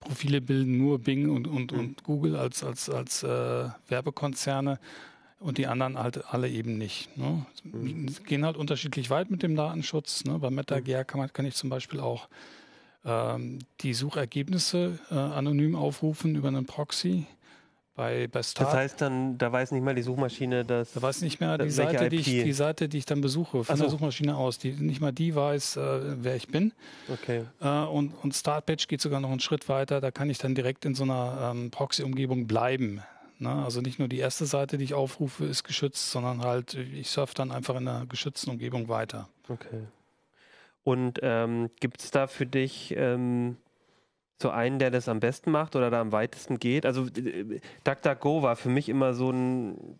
Profile 0.00 0.40
bilden 0.40 0.78
nur 0.78 0.98
Bing 0.98 1.30
und, 1.30 1.46
und, 1.46 1.70
Mhm. 1.72 1.78
und 1.78 2.02
Google 2.02 2.34
als, 2.36 2.64
als, 2.64 2.90
als 2.90 3.22
äh, 3.22 3.68
Werbekonzerne 3.88 4.80
und 5.38 5.58
die 5.58 5.66
anderen 5.68 5.96
halt 5.98 6.24
alle 6.34 6.48
eben 6.48 6.76
nicht. 6.76 7.16
Ne? 7.16 7.46
Mhm. 7.62 8.06
Gehen 8.26 8.44
halt 8.44 8.56
unterschiedlich 8.56 9.10
weit 9.10 9.30
mit 9.30 9.42
dem 9.44 9.54
Datenschutz. 9.54 10.24
Ne? 10.24 10.38
Bei 10.40 10.50
MetaGear 10.50 11.04
kann, 11.04 11.20
man, 11.20 11.32
kann 11.32 11.46
ich 11.46 11.54
zum 11.54 11.70
Beispiel 11.70 12.00
auch 12.00 12.28
ähm, 13.04 13.60
die 13.80 13.94
Suchergebnisse 13.94 14.98
äh, 15.10 15.14
anonym 15.14 15.76
aufrufen 15.76 16.34
über 16.34 16.48
einen 16.48 16.66
Proxy. 16.66 17.26
Bei, 17.94 18.26
bei 18.26 18.42
Start, 18.42 18.68
Das 18.68 18.74
heißt 18.74 19.00
dann, 19.02 19.36
da 19.36 19.52
weiß 19.52 19.70
nicht 19.72 19.82
mal 19.82 19.94
die 19.94 20.02
Suchmaschine, 20.02 20.64
dass. 20.64 20.94
da 20.94 21.02
weiß 21.02 21.20
nicht 21.20 21.40
mehr 21.40 21.58
die 21.58 21.68
Seite, 21.68 22.08
die 22.08 22.16
ich, 22.16 22.24
die 22.24 22.52
Seite, 22.52 22.88
die 22.88 22.96
ich 22.98 23.04
dann 23.04 23.20
besuche, 23.20 23.64
von 23.64 23.76
so. 23.76 23.82
der 23.82 23.90
Suchmaschine 23.90 24.34
aus, 24.34 24.56
die 24.56 24.72
nicht 24.72 25.02
mal 25.02 25.12
die 25.12 25.34
weiß, 25.34 25.76
äh, 25.76 26.00
wer 26.22 26.34
ich 26.34 26.48
bin. 26.48 26.72
Okay. 27.12 27.44
Äh, 27.60 27.68
und, 27.68 28.14
und 28.22 28.34
Startpage 28.34 28.88
geht 28.88 29.02
sogar 29.02 29.20
noch 29.20 29.30
einen 29.30 29.40
Schritt 29.40 29.68
weiter. 29.68 30.00
Da 30.00 30.10
kann 30.10 30.30
ich 30.30 30.38
dann 30.38 30.54
direkt 30.54 30.86
in 30.86 30.94
so 30.94 31.04
einer 31.04 31.52
ähm, 31.54 31.70
Proxy-Umgebung 31.70 32.46
bleiben. 32.46 33.02
Ne? 33.38 33.50
Also 33.50 33.82
nicht 33.82 33.98
nur 33.98 34.08
die 34.08 34.18
erste 34.18 34.46
Seite, 34.46 34.78
die 34.78 34.84
ich 34.84 34.94
aufrufe, 34.94 35.44
ist 35.44 35.62
geschützt, 35.62 36.12
sondern 36.12 36.42
halt, 36.42 36.74
ich 36.74 37.10
surfe 37.10 37.34
dann 37.34 37.50
einfach 37.50 37.74
in 37.76 37.86
einer 37.86 38.06
geschützten 38.06 38.50
Umgebung 38.50 38.88
weiter. 38.88 39.28
Okay. 39.48 39.82
Und 40.82 41.20
ähm, 41.22 41.68
gibt 41.80 42.02
es 42.02 42.10
da 42.10 42.26
für 42.26 42.46
dich 42.46 42.94
ähm, 42.96 43.56
so 44.42 44.50
einen, 44.50 44.78
der 44.78 44.90
das 44.90 45.08
am 45.08 45.20
besten 45.20 45.50
macht 45.50 45.76
oder 45.76 45.90
da 45.90 46.00
am 46.00 46.12
weitesten 46.12 46.58
geht. 46.58 46.84
Also 46.84 47.06
DuckDuckGo 47.84 48.42
war 48.42 48.56
für 48.56 48.68
mich 48.68 48.88
immer 48.88 49.14
so 49.14 49.30
ein, 49.30 49.96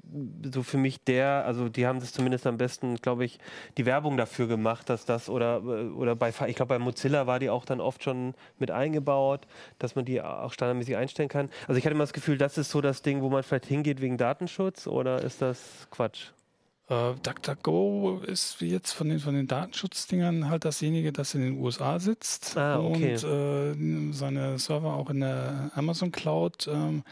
so 0.52 0.62
für 0.62 0.76
mich 0.76 1.02
der, 1.04 1.44
also 1.46 1.68
die 1.68 1.86
haben 1.86 2.00
das 2.00 2.12
zumindest 2.12 2.46
am 2.46 2.58
besten, 2.58 2.96
glaube 2.96 3.24
ich, 3.24 3.38
die 3.78 3.86
Werbung 3.86 4.16
dafür 4.16 4.46
gemacht, 4.46 4.90
dass 4.90 5.04
das 5.04 5.28
oder 5.28 5.62
oder 5.96 6.14
bei, 6.16 6.30
ich 6.46 6.56
glaube 6.56 6.74
bei 6.74 6.78
Mozilla 6.78 7.26
war 7.26 7.38
die 7.38 7.50
auch 7.50 7.64
dann 7.64 7.80
oft 7.80 8.02
schon 8.02 8.34
mit 8.58 8.70
eingebaut, 8.70 9.46
dass 9.78 9.94
man 9.94 10.04
die 10.04 10.20
auch 10.20 10.52
standardmäßig 10.52 10.96
einstellen 10.96 11.28
kann. 11.28 11.48
Also 11.68 11.78
ich 11.78 11.84
hatte 11.84 11.94
immer 11.94 12.04
das 12.04 12.12
Gefühl, 12.12 12.38
das 12.38 12.58
ist 12.58 12.70
so 12.70 12.80
das 12.80 13.02
Ding, 13.02 13.22
wo 13.22 13.30
man 13.30 13.42
vielleicht 13.42 13.66
hingeht 13.66 14.00
wegen 14.00 14.18
Datenschutz 14.18 14.86
oder 14.86 15.22
ist 15.22 15.40
das 15.40 15.88
Quatsch? 15.90 16.32
Äh, 16.92 17.14
DuckDuckGo 17.22 18.20
ist 18.26 18.60
jetzt 18.60 18.92
von 18.92 19.08
den, 19.08 19.18
von 19.18 19.34
den 19.34 19.46
Datenschutzdingern 19.46 20.48
halt 20.50 20.64
dasjenige, 20.64 21.12
das 21.12 21.34
in 21.34 21.40
den 21.40 21.58
USA 21.58 21.98
sitzt 21.98 22.56
Ah, 22.56 22.78
okay. 22.80 23.14
und 23.14 24.10
äh, 24.10 24.12
seine 24.12 24.58
Server 24.58 24.94
auch 24.94 25.08
in 25.10 25.20
der 25.20 25.70
Amazon 25.74 26.12
Cloud 26.12 26.68
ähm, 26.70 27.02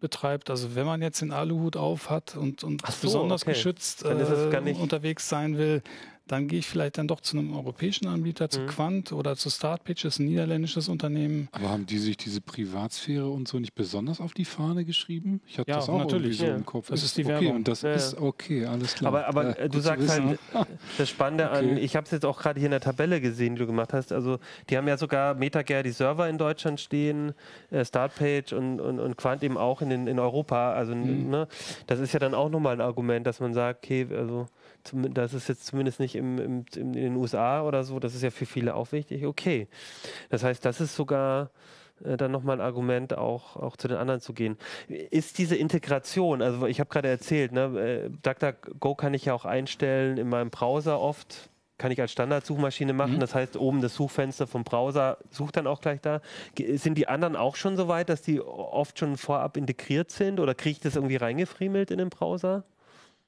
betreibt. 0.00 0.50
Also 0.50 0.74
wenn 0.74 0.86
man 0.86 1.02
jetzt 1.02 1.22
den 1.22 1.32
Aluhut 1.32 1.76
auf 1.76 2.10
hat 2.10 2.36
und, 2.36 2.62
und 2.62 2.82
so, 2.86 2.92
besonders 3.02 3.42
okay. 3.42 3.52
geschützt 3.52 4.04
äh, 4.04 4.14
nicht- 4.60 4.80
unterwegs 4.80 5.28
sein 5.28 5.58
will, 5.58 5.82
dann 6.26 6.48
gehe 6.48 6.58
ich 6.58 6.66
vielleicht 6.66 6.98
dann 6.98 7.06
doch 7.06 7.20
zu 7.20 7.38
einem 7.38 7.54
europäischen 7.54 8.08
Anbieter, 8.08 8.50
zu 8.50 8.60
Mhm. 8.60 8.66
Quant 8.66 9.12
oder 9.12 9.36
zu 9.36 9.48
StartPitch, 9.50 10.02
das 10.02 10.14
ist 10.14 10.18
ein 10.18 10.26
niederländisches 10.26 10.88
Unternehmen. 10.88 11.48
Aber 11.52 11.68
haben 11.70 11.86
die 11.86 11.98
sich 11.98 12.16
diese 12.16 12.40
Privatsphäre 12.40 13.28
und 13.28 13.46
so 13.46 13.58
nicht 13.60 13.74
besonders 13.74 14.20
auf 14.20 14.34
die 14.34 14.44
Fahne 14.44 14.84
geschrieben? 14.84 15.40
Ich 15.46 15.58
hatte 15.58 15.70
Ja, 15.70 15.76
das 15.76 15.88
auch 15.88 15.98
natürlich. 15.98 16.32
irgendwie 16.32 16.36
so 16.38 16.46
Ja. 16.46 16.56
im 16.56 16.66
Kopf. 16.66 16.88
Das 16.88 17.02
ist 17.04 17.16
die 17.16 17.24
okay, 17.24 17.32
Werbung. 17.32 17.54
und 17.56 17.68
das 17.68 17.82
Ja, 17.82 17.94
ist 17.94 18.18
okay, 18.18 18.64
alles 18.66 18.94
klar. 18.94 19.08
Aber, 19.08 19.26
aber 19.28 19.44
Ja, 19.44 19.52
äh, 19.64 19.68
du 19.68 19.78
sagst 19.78 20.08
halt, 20.08 20.40
das 20.98 21.08
Spannende 21.08 21.50
an, 21.50 21.72
Okay. 21.72 21.80
ich 21.80 21.94
habe 21.96 22.04
es 22.06 22.10
jetzt 22.10 22.24
auch 22.24 22.40
gerade 22.40 22.58
hier 22.58 22.66
in 22.66 22.72
der 22.72 22.80
Tabelle 22.80 23.20
gesehen, 23.20 23.54
die 23.54 23.60
du 23.60 23.66
gemacht 23.66 23.92
hast. 23.92 24.12
Also, 24.12 24.38
die 24.68 24.76
haben 24.76 24.88
ja 24.88 24.96
sogar 24.96 25.34
MetaGer 25.34 25.82
die 25.84 25.92
Server 25.92 26.28
in 26.28 26.38
Deutschland 26.38 26.80
stehen, 26.80 27.34
äh, 27.70 27.84
Startpage 27.84 28.52
und, 28.52 28.80
und, 28.80 28.98
und 28.98 29.16
Quant 29.16 29.42
eben 29.44 29.56
auch 29.56 29.80
in, 29.80 29.90
den, 29.90 30.06
in 30.08 30.18
Europa. 30.18 30.72
Also, 30.72 30.94
Mhm. 30.94 31.30
ne, 31.30 31.48
das 31.86 32.00
ist 32.00 32.12
ja 32.12 32.18
dann 32.18 32.34
auch 32.34 32.48
nochmal 32.48 32.72
ein 32.74 32.80
Argument, 32.80 33.26
dass 33.26 33.38
man 33.38 33.54
sagt, 33.54 33.84
okay, 33.84 34.06
also, 34.10 34.46
das 34.94 35.34
ist 35.34 35.48
jetzt 35.48 35.66
zumindest 35.66 36.00
nicht 36.00 36.16
im, 36.16 36.38
im, 36.38 36.64
in 36.74 36.92
den 36.92 37.16
USA 37.16 37.62
oder 37.62 37.84
so, 37.84 37.98
das 37.98 38.14
ist 38.14 38.22
ja 38.22 38.30
für 38.30 38.46
viele 38.46 38.74
auch 38.74 38.92
wichtig. 38.92 39.26
Okay. 39.26 39.68
Das 40.30 40.42
heißt, 40.44 40.64
das 40.64 40.80
ist 40.80 40.94
sogar 40.94 41.50
äh, 42.04 42.16
dann 42.16 42.30
nochmal 42.30 42.56
ein 42.56 42.60
Argument, 42.60 43.16
auch, 43.16 43.56
auch 43.56 43.76
zu 43.76 43.88
den 43.88 43.96
anderen 43.96 44.20
zu 44.20 44.32
gehen. 44.32 44.56
Ist 44.88 45.38
diese 45.38 45.56
Integration, 45.56 46.42
also 46.42 46.66
ich 46.66 46.80
habe 46.80 46.90
gerade 46.90 47.08
erzählt, 47.08 47.52
ne, 47.52 47.64
äh, 48.06 48.10
DuckDuckGo 48.22 48.94
kann 48.94 49.14
ich 49.14 49.26
ja 49.26 49.34
auch 49.34 49.44
einstellen 49.44 50.18
in 50.18 50.28
meinem 50.28 50.50
Browser 50.50 51.00
oft. 51.00 51.50
Kann 51.78 51.92
ich 51.92 52.00
als 52.00 52.10
Standardsuchmaschine 52.12 52.94
machen. 52.94 53.16
Mhm. 53.16 53.20
Das 53.20 53.34
heißt, 53.34 53.58
oben 53.58 53.82
das 53.82 53.94
Suchfenster 53.94 54.46
vom 54.46 54.64
Browser 54.64 55.18
sucht 55.28 55.58
dann 55.58 55.66
auch 55.66 55.82
gleich 55.82 56.00
da. 56.00 56.22
Sind 56.56 56.96
die 56.96 57.06
anderen 57.06 57.36
auch 57.36 57.54
schon 57.54 57.76
so 57.76 57.86
weit, 57.86 58.08
dass 58.08 58.22
die 58.22 58.40
oft 58.40 58.98
schon 58.98 59.18
vorab 59.18 59.58
integriert 59.58 60.10
sind 60.10 60.40
oder 60.40 60.54
kriege 60.54 60.72
ich 60.72 60.80
das 60.80 60.96
irgendwie 60.96 61.16
reingefriemelt 61.16 61.90
in 61.90 61.98
den 61.98 62.08
Browser? 62.08 62.64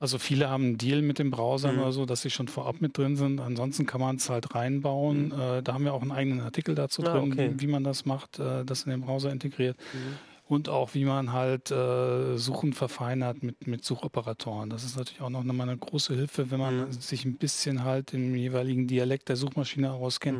Also 0.00 0.18
viele 0.18 0.48
haben 0.48 0.64
einen 0.64 0.78
Deal 0.78 1.02
mit 1.02 1.18
dem 1.18 1.30
Browser 1.30 1.72
Mhm. 1.72 1.78
oder 1.80 1.92
so, 1.92 2.06
dass 2.06 2.22
sie 2.22 2.30
schon 2.30 2.46
vorab 2.48 2.80
mit 2.80 2.96
drin 2.96 3.16
sind. 3.16 3.40
Ansonsten 3.40 3.84
kann 3.84 4.00
man 4.00 4.16
es 4.16 4.30
halt 4.30 4.54
reinbauen. 4.54 5.32
Äh, 5.32 5.62
da 5.62 5.74
haben 5.74 5.84
wir 5.84 5.92
auch 5.92 6.02
einen 6.02 6.12
eigenen 6.12 6.40
Artikel 6.40 6.74
dazu 6.76 7.02
Ah, 7.02 7.12
drin, 7.18 7.32
okay. 7.32 7.54
wie, 7.56 7.66
man 7.66 7.82
das 7.82 8.04
macht, 8.06 8.38
äh, 8.38 8.64
das 8.64 8.84
in 8.84 8.90
den 8.90 9.00
Browser 9.00 9.32
integriert. 9.32 9.76
Mhm. 9.92 10.18
Und 10.46 10.70
auch 10.70 10.94
wie 10.94 11.04
man 11.04 11.32
halt 11.34 11.70
äh, 11.70 12.38
Suchen 12.38 12.72
verfeinert 12.72 13.42
mit, 13.42 13.66
mit 13.66 13.84
Suchoperatoren. 13.84 14.70
Das 14.70 14.82
ist 14.82 14.96
natürlich 14.96 15.20
auch 15.20 15.28
noch 15.28 15.42
mal 15.42 15.68
eine 15.68 15.76
große 15.76 16.14
Hilfe, 16.14 16.50
wenn 16.50 16.58
man 16.60 16.86
Mhm. 16.86 16.92
sich 16.92 17.24
ein 17.26 17.34
bisschen 17.34 17.84
halt 17.84 18.14
im 18.14 18.34
jeweiligen 18.34 18.86
Dialekt 18.86 19.28
der 19.28 19.36
Suchmaschine 19.36 19.92
auskennt. 19.92 20.38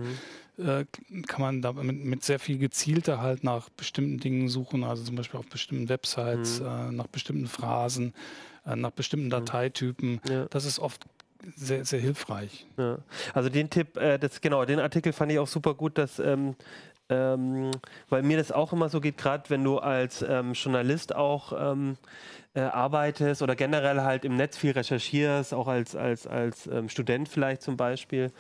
Mhm. 0.57 0.65
Äh, 0.65 0.85
kann 1.27 1.41
man 1.43 1.63
da 1.63 1.73
mit, 1.75 2.25
sehr 2.25 2.39
viel 2.39 2.59
gezielter 2.59 3.21
halt 3.21 3.45
nach 3.45 3.69
bestimmten 3.71 4.19
Dingen 4.19 4.49
suchen, 4.49 4.83
also 4.83 5.03
zum 5.05 5.17
Beispiel 5.17 5.39
auf 5.41 5.47
bestimmten 5.49 5.89
Websites, 5.91 6.61
Mhm. 6.61 6.67
äh, 6.67 6.93
nach 6.93 7.07
bestimmten 7.09 7.47
Phrasen, 7.47 8.15
nach 8.77 8.91
bestimmten 8.91 9.31
Dateitypen. 9.31 10.21
Ja. 10.29 10.47
Das 10.47 10.65
ist 10.65 10.79
oft 10.79 11.07
sehr, 11.57 11.85
sehr 11.85 12.01
hilfreich. 12.01 12.67
Ja. 12.77 12.99
Also 13.33 13.49
den 13.49 13.71
Tipp, 13.71 13.97
äh, 13.97 14.19
das 14.19 14.41
genau, 14.41 14.65
den 14.65 14.81
Artikel 14.81 15.13
fand 15.13 15.33
ich 15.33 15.39
auch 15.39 15.47
super 15.47 15.75
gut, 15.75 15.99
dass 15.99 16.19
ähm, 16.19 16.57
ähm, 17.11 17.71
weil 18.11 18.23
mir 18.23 18.37
das 18.37 18.53
auch 18.53 18.73
immer 18.73 18.89
so 18.89 19.01
geht, 19.01 19.17
gerade 19.17 19.49
wenn 19.49 19.65
du 19.65 19.79
als 19.79 20.23
ähm, 20.23 20.53
Journalist 20.53 21.15
auch 21.15 21.53
ähm, 21.59 21.97
äh, 22.55 22.61
arbeitest 22.61 23.41
oder 23.41 23.57
generell 23.57 24.03
halt 24.03 24.27
im 24.27 24.37
Netz 24.37 24.59
viel 24.59 24.73
recherchierst, 24.73 25.55
auch 25.55 25.69
als, 25.69 25.97
als, 25.97 26.27
als 26.27 26.67
ähm, 26.67 26.89
Student 26.91 27.29
vielleicht 27.29 27.63
zum 27.63 27.79
Beispiel, 27.79 28.31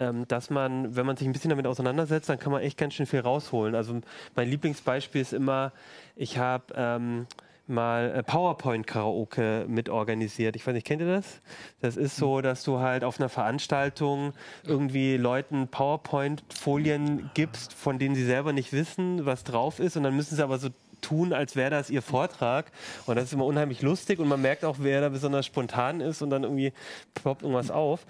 ähm, 0.00 0.26
dass 0.26 0.50
man, 0.50 0.96
wenn 0.96 1.06
man 1.06 1.16
sich 1.16 1.28
ein 1.28 1.32
bisschen 1.32 1.50
damit 1.50 1.66
auseinandersetzt, 1.66 2.28
dann 2.28 2.40
kann 2.40 2.50
man 2.50 2.62
echt 2.62 2.76
ganz 2.76 2.94
schön 2.94 3.06
viel 3.06 3.20
rausholen. 3.20 3.76
Also 3.76 4.00
mein 4.34 4.48
Lieblingsbeispiel 4.48 5.20
ist 5.20 5.32
immer, 5.32 5.72
ich 6.16 6.38
habe 6.38 7.26
mal 7.68 8.12
äh, 8.14 8.22
PowerPoint-Karaoke 8.22 9.66
mitorganisiert. 9.68 10.56
Ich 10.56 10.66
weiß 10.66 10.74
nicht, 10.74 10.86
kennt 10.86 11.00
ihr 11.02 11.08
das? 11.08 11.40
Das 11.80 11.96
ist 11.96 12.16
so, 12.16 12.40
dass 12.40 12.64
du 12.64 12.78
halt 12.78 13.04
auf 13.04 13.20
einer 13.20 13.28
Veranstaltung 13.28 14.32
irgendwie 14.64 15.16
Leuten 15.16 15.68
PowerPoint-Folien 15.68 17.30
gibst, 17.34 17.72
von 17.72 17.98
denen 17.98 18.14
sie 18.14 18.24
selber 18.24 18.52
nicht 18.52 18.72
wissen, 18.72 19.26
was 19.26 19.44
drauf 19.44 19.80
ist. 19.80 19.96
Und 19.96 20.02
dann 20.02 20.16
müssen 20.16 20.36
sie 20.36 20.42
aber 20.42 20.58
so 20.58 20.68
tun, 21.00 21.32
als 21.32 21.56
wäre 21.56 21.70
das 21.70 21.90
ihr 21.90 22.02
Vortrag. 22.02 22.70
Und 23.06 23.16
das 23.16 23.24
ist 23.24 23.32
immer 23.32 23.46
unheimlich 23.46 23.82
lustig 23.82 24.18
und 24.18 24.28
man 24.28 24.42
merkt 24.42 24.64
auch, 24.64 24.76
wer 24.80 25.00
da 25.00 25.08
besonders 25.08 25.46
spontan 25.46 26.00
ist 26.00 26.22
und 26.22 26.30
dann 26.30 26.42
irgendwie 26.42 26.72
ploppt 27.14 27.42
irgendwas 27.42 27.70
auf. 27.70 28.06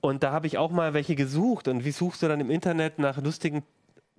Und 0.00 0.22
da 0.22 0.32
habe 0.32 0.46
ich 0.46 0.58
auch 0.58 0.70
mal 0.70 0.94
welche 0.94 1.16
gesucht. 1.16 1.68
Und 1.68 1.84
wie 1.84 1.90
suchst 1.90 2.22
du 2.22 2.28
dann 2.28 2.40
im 2.40 2.50
Internet 2.50 2.98
nach 2.98 3.20
lustigen 3.20 3.62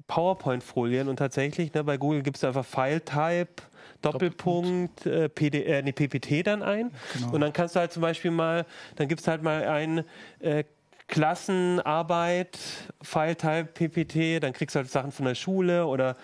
PowerPoint-Folien? 0.07 1.07
Und 1.07 1.17
tatsächlich, 1.17 1.73
ne, 1.73 1.83
bei 1.83 1.97
Google 1.97 2.23
gibst 2.23 2.43
du 2.43 2.47
einfach 2.47 2.65
File-Type, 2.65 3.63
Doppelpunkt, 4.01 5.05
äh, 5.05 5.29
PD, 5.29 5.63
äh, 5.63 5.81
nee, 5.81 5.91
PPT 5.91 6.45
dann 6.45 6.63
ein. 6.63 6.91
Genau. 7.13 7.33
Und 7.33 7.41
dann 7.41 7.53
kannst 7.53 7.75
du 7.75 7.79
halt 7.79 7.91
zum 7.91 8.01
Beispiel 8.01 8.31
mal, 8.31 8.65
dann 8.95 9.07
gibst 9.07 9.27
du 9.27 9.31
halt 9.31 9.43
mal 9.43 9.63
ein 9.67 10.03
äh, 10.39 10.63
Klassenarbeit, 11.07 12.57
File-Type, 13.01 13.65
PPT, 13.73 14.43
dann 14.43 14.53
kriegst 14.53 14.75
du 14.75 14.79
halt 14.79 14.89
Sachen 14.89 15.11
von 15.11 15.25
der 15.25 15.35
Schule 15.35 15.85
oder 15.87 16.17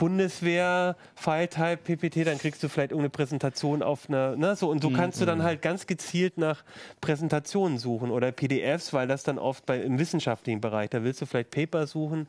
Bundeswehr, 0.00 0.96
File-Type, 1.14 1.76
PPT, 1.76 2.26
dann 2.26 2.38
kriegst 2.38 2.62
du 2.62 2.70
vielleicht 2.70 2.92
irgendeine 2.92 3.10
Präsentation 3.10 3.82
auf 3.82 4.08
einer, 4.08 4.34
ne, 4.34 4.56
so, 4.56 4.70
und 4.70 4.80
so 4.82 4.88
kannst 4.88 5.20
du 5.20 5.26
dann 5.26 5.42
halt 5.42 5.60
ganz 5.60 5.86
gezielt 5.86 6.38
nach 6.38 6.64
Präsentationen 7.02 7.76
suchen 7.76 8.10
oder 8.10 8.32
PDFs, 8.32 8.94
weil 8.94 9.06
das 9.06 9.24
dann 9.24 9.38
oft 9.38 9.66
bei, 9.66 9.78
im 9.78 9.98
wissenschaftlichen 9.98 10.62
Bereich, 10.62 10.88
da 10.88 11.04
willst 11.04 11.20
du 11.20 11.26
vielleicht 11.26 11.50
Paper 11.50 11.86
suchen. 11.86 12.28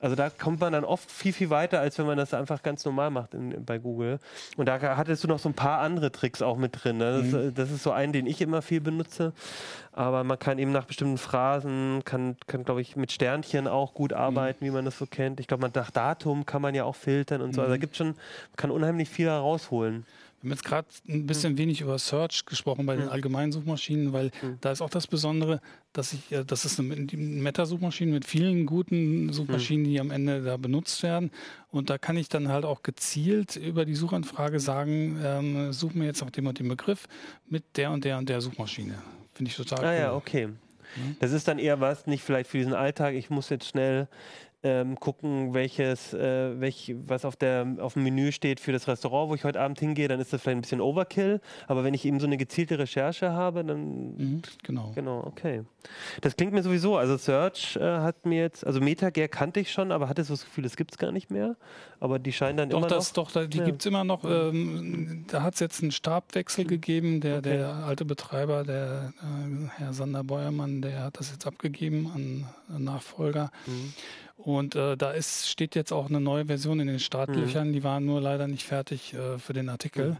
Also 0.00 0.16
da 0.16 0.30
kommt 0.30 0.60
man 0.60 0.72
dann 0.72 0.84
oft 0.84 1.10
viel, 1.10 1.34
viel 1.34 1.50
weiter, 1.50 1.80
als 1.80 1.98
wenn 1.98 2.06
man 2.06 2.16
das 2.16 2.32
einfach 2.32 2.62
ganz 2.62 2.86
normal 2.86 3.10
macht 3.10 3.34
in, 3.34 3.66
bei 3.66 3.76
Google. 3.76 4.18
Und 4.56 4.64
da 4.64 4.80
hattest 4.96 5.22
du 5.22 5.28
noch 5.28 5.40
so 5.40 5.50
ein 5.50 5.54
paar 5.54 5.80
andere 5.80 6.10
Tricks 6.12 6.40
auch 6.40 6.56
mit 6.56 6.82
drin. 6.82 6.96
Ne? 6.96 7.22
Das, 7.22 7.32
äh, 7.34 7.52
das 7.52 7.70
ist 7.70 7.82
so 7.82 7.90
ein, 7.90 8.14
den 8.14 8.26
ich 8.26 8.40
immer 8.40 8.62
viel 8.62 8.80
benutze. 8.80 9.34
Aber 9.92 10.22
man 10.22 10.38
kann 10.38 10.58
eben 10.58 10.72
nach 10.72 10.84
bestimmten 10.84 11.18
Phrasen, 11.18 12.02
kann, 12.04 12.36
kann 12.46 12.64
glaube 12.64 12.80
ich, 12.80 12.96
mit 12.96 13.10
Sternchen 13.10 13.66
auch 13.66 13.92
gut 13.92 14.12
arbeiten, 14.12 14.64
wie 14.64 14.70
man 14.70 14.84
das 14.84 14.98
so 14.98 15.06
kennt. 15.06 15.40
Ich 15.40 15.48
glaube, 15.48 15.62
man 15.62 15.72
nach 15.74 15.90
Datum 15.90 16.46
kann 16.46 16.62
man 16.62 16.74
ja 16.74 16.84
auch 16.84 16.96
filtern 16.96 17.40
und 17.40 17.54
so. 17.54 17.60
Also 17.60 17.72
da 17.72 17.78
gibt 17.78 17.96
schon, 17.96 18.08
man 18.08 18.56
kann 18.56 18.70
unheimlich 18.70 19.08
viel 19.08 19.26
herausholen. 19.26 20.06
Wir 20.42 20.48
haben 20.48 20.56
jetzt 20.56 20.64
gerade 20.64 20.88
ein 21.06 21.26
bisschen 21.26 21.58
wenig 21.58 21.82
über 21.82 21.98
Search 21.98 22.46
gesprochen 22.46 22.86
bei 22.86 22.96
den 22.96 23.10
allgemeinen 23.10 23.52
Suchmaschinen, 23.52 24.14
weil 24.14 24.30
da 24.62 24.72
ist 24.72 24.80
auch 24.80 24.88
das 24.88 25.06
Besondere, 25.06 25.60
dass 25.92 26.14
ich, 26.14 26.32
äh, 26.32 26.44
das 26.46 26.64
ist 26.64 26.80
eine 26.80 26.94
Meta-Suchmaschine 26.94 28.12
mit 28.12 28.24
vielen 28.24 28.64
guten 28.64 29.34
Suchmaschinen, 29.34 29.84
die 29.84 30.00
am 30.00 30.10
Ende 30.10 30.42
da 30.42 30.56
benutzt 30.56 31.02
werden. 31.02 31.30
Und 31.70 31.90
da 31.90 31.98
kann 31.98 32.16
ich 32.16 32.30
dann 32.30 32.48
halt 32.48 32.64
auch 32.64 32.82
gezielt 32.82 33.56
über 33.56 33.84
die 33.84 33.94
Suchanfrage 33.94 34.60
sagen, 34.60 35.20
ähm, 35.22 35.72
such 35.74 35.92
mir 35.92 36.06
jetzt 36.06 36.22
nach 36.22 36.30
dem 36.30 36.46
und 36.46 36.58
dem 36.58 36.68
Begriff 36.68 37.06
mit 37.46 37.76
der 37.76 37.90
und 37.90 38.04
der 38.04 38.16
und 38.16 38.28
der 38.30 38.40
Suchmaschine. 38.40 38.94
Finde 39.40 39.52
ich 39.52 39.56
total 39.56 39.78
Ah 39.82 39.88
cool. 39.90 39.98
ja, 39.98 40.12
okay. 40.12 40.48
Das 41.18 41.32
ist 41.32 41.48
dann 41.48 41.58
eher 41.58 41.80
was, 41.80 42.06
nicht 42.06 42.22
vielleicht 42.22 42.50
für 42.50 42.58
diesen 42.58 42.74
Alltag, 42.74 43.14
ich 43.14 43.30
muss 43.30 43.48
jetzt 43.48 43.66
schnell 43.66 44.06
ähm, 44.62 45.00
gucken, 45.00 45.54
welches, 45.54 46.12
äh, 46.12 46.60
welch, 46.60 46.94
was 47.06 47.24
auf, 47.24 47.36
der, 47.36 47.66
auf 47.80 47.94
dem 47.94 48.02
Menü 48.04 48.30
steht 48.32 48.60
für 48.60 48.72
das 48.72 48.88
Restaurant, 48.88 49.30
wo 49.30 49.34
ich 49.34 49.44
heute 49.44 49.60
Abend 49.60 49.78
hingehe, 49.80 50.06
dann 50.08 50.20
ist 50.20 50.32
das 50.32 50.42
vielleicht 50.42 50.58
ein 50.58 50.60
bisschen 50.60 50.80
Overkill. 50.82 51.40
Aber 51.66 51.82
wenn 51.84 51.94
ich 51.94 52.04
eben 52.04 52.20
so 52.20 52.26
eine 52.26 52.36
gezielte 52.36 52.78
Recherche 52.78 53.32
habe, 53.32 53.64
dann 53.64 54.16
Mhm, 54.16 54.42
genau. 54.62 54.92
Genau, 54.94 55.24
okay. 55.24 55.62
Das 56.20 56.36
klingt 56.36 56.52
mir 56.52 56.62
sowieso, 56.62 56.96
also 56.98 57.16
Search 57.16 57.76
äh, 57.76 57.80
hat 57.80 58.26
mir 58.26 58.40
jetzt, 58.40 58.66
also 58.66 58.80
MetaGear 58.80 59.28
kannte 59.28 59.60
ich 59.60 59.72
schon, 59.72 59.92
aber 59.92 60.08
hatte 60.08 60.24
so 60.24 60.34
das 60.34 60.44
Gefühl, 60.44 60.64
das 60.64 60.76
gibt 60.76 60.92
es 60.92 60.98
gar 60.98 61.10
nicht 61.12 61.30
mehr. 61.30 61.56
Aber 61.98 62.18
die 62.18 62.32
scheinen 62.32 62.56
dann 62.58 62.68
Doch, 62.70 62.78
immer 62.78 62.86
das, 62.88 63.08
noch. 63.16 63.24
doch, 63.24 63.32
da, 63.32 63.46
die 63.46 63.58
Ja. 63.58 63.64
gibt's 63.64 63.86
immer 63.86 64.04
noch. 64.04 64.24
Ähm, 64.24 65.24
da 65.28 65.42
hat 65.42 65.54
es 65.54 65.60
jetzt 65.60 65.82
einen 65.82 65.90
Stabwechsel 65.92 66.64
gegeben. 66.66 67.20
Der, 67.20 67.38
Okay. 67.38 67.56
der 67.56 67.68
alte 67.76 68.04
Betreiber, 68.04 68.62
der 68.64 69.12
äh, 69.22 69.68
Herr 69.78 69.92
Sander 69.94 70.22
Beuermann, 70.24 70.82
der 70.82 71.04
hat 71.04 71.18
das 71.18 71.30
jetzt 71.32 71.46
abgegeben 71.46 72.10
an, 72.14 72.46
an 72.74 72.84
Nachfolger. 72.84 73.50
Mhm. 73.66 73.92
Und 74.44 74.74
äh, 74.74 74.96
da 74.96 75.10
ist, 75.10 75.48
steht 75.48 75.74
jetzt 75.74 75.92
auch 75.92 76.08
eine 76.08 76.20
neue 76.20 76.46
Version 76.46 76.80
in 76.80 76.86
den 76.86 76.96
Mhm. 76.96 77.00
Startlöchern. 77.00 77.72
Die 77.72 77.84
waren 77.84 78.04
nur 78.06 78.20
leider 78.20 78.46
nicht 78.48 78.64
fertig 78.64 79.14
äh, 79.14 79.38
für 79.38 79.52
den 79.52 79.68
Artikel. 79.68 80.16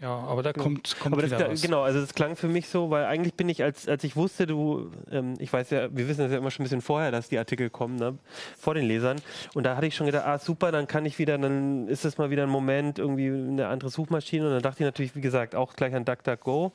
Ja, 0.00 0.18
aber 0.18 0.42
da 0.42 0.52
kommt, 0.52 0.96
kommt 0.98 1.12
Aber 1.12 1.22
das, 1.22 1.30
wieder 1.30 1.48
was. 1.48 1.62
genau, 1.62 1.82
also 1.82 2.00
das 2.00 2.12
klang 2.12 2.34
für 2.34 2.48
mich 2.48 2.66
so, 2.68 2.90
weil 2.90 3.04
eigentlich 3.04 3.34
bin 3.34 3.48
ich, 3.48 3.62
als, 3.62 3.86
als 3.88 4.02
ich 4.02 4.16
wusste, 4.16 4.48
du, 4.48 4.90
ähm, 5.12 5.34
ich 5.38 5.52
weiß 5.52 5.70
ja, 5.70 5.96
wir 5.96 6.08
wissen 6.08 6.22
das 6.22 6.32
ja 6.32 6.38
immer 6.38 6.50
schon 6.50 6.62
ein 6.62 6.64
bisschen 6.64 6.80
vorher, 6.80 7.12
dass 7.12 7.28
die 7.28 7.38
Artikel 7.38 7.70
kommen, 7.70 7.94
ne, 7.94 8.18
vor 8.58 8.74
den 8.74 8.84
Lesern. 8.84 9.20
Und 9.54 9.62
da 9.64 9.76
hatte 9.76 9.86
ich 9.86 9.94
schon 9.94 10.06
gedacht, 10.06 10.26
ah 10.26 10.40
super, 10.40 10.72
dann 10.72 10.88
kann 10.88 11.06
ich 11.06 11.20
wieder, 11.20 11.38
dann 11.38 11.86
ist 11.86 12.04
das 12.04 12.18
mal 12.18 12.30
wieder 12.30 12.42
ein 12.42 12.48
Moment, 12.48 12.98
irgendwie 12.98 13.28
eine 13.28 13.68
andere 13.68 13.90
Suchmaschine. 13.90 14.44
Und 14.46 14.52
dann 14.54 14.62
dachte 14.62 14.82
ich 14.82 14.86
natürlich, 14.86 15.14
wie 15.14 15.20
gesagt, 15.20 15.54
auch 15.54 15.74
gleich 15.74 15.94
an 15.94 16.04
DuckDuckGo. 16.04 16.72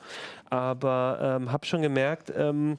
Aber 0.48 1.18
ähm, 1.38 1.52
habe 1.52 1.66
schon 1.66 1.82
gemerkt, 1.82 2.32
ähm, 2.34 2.78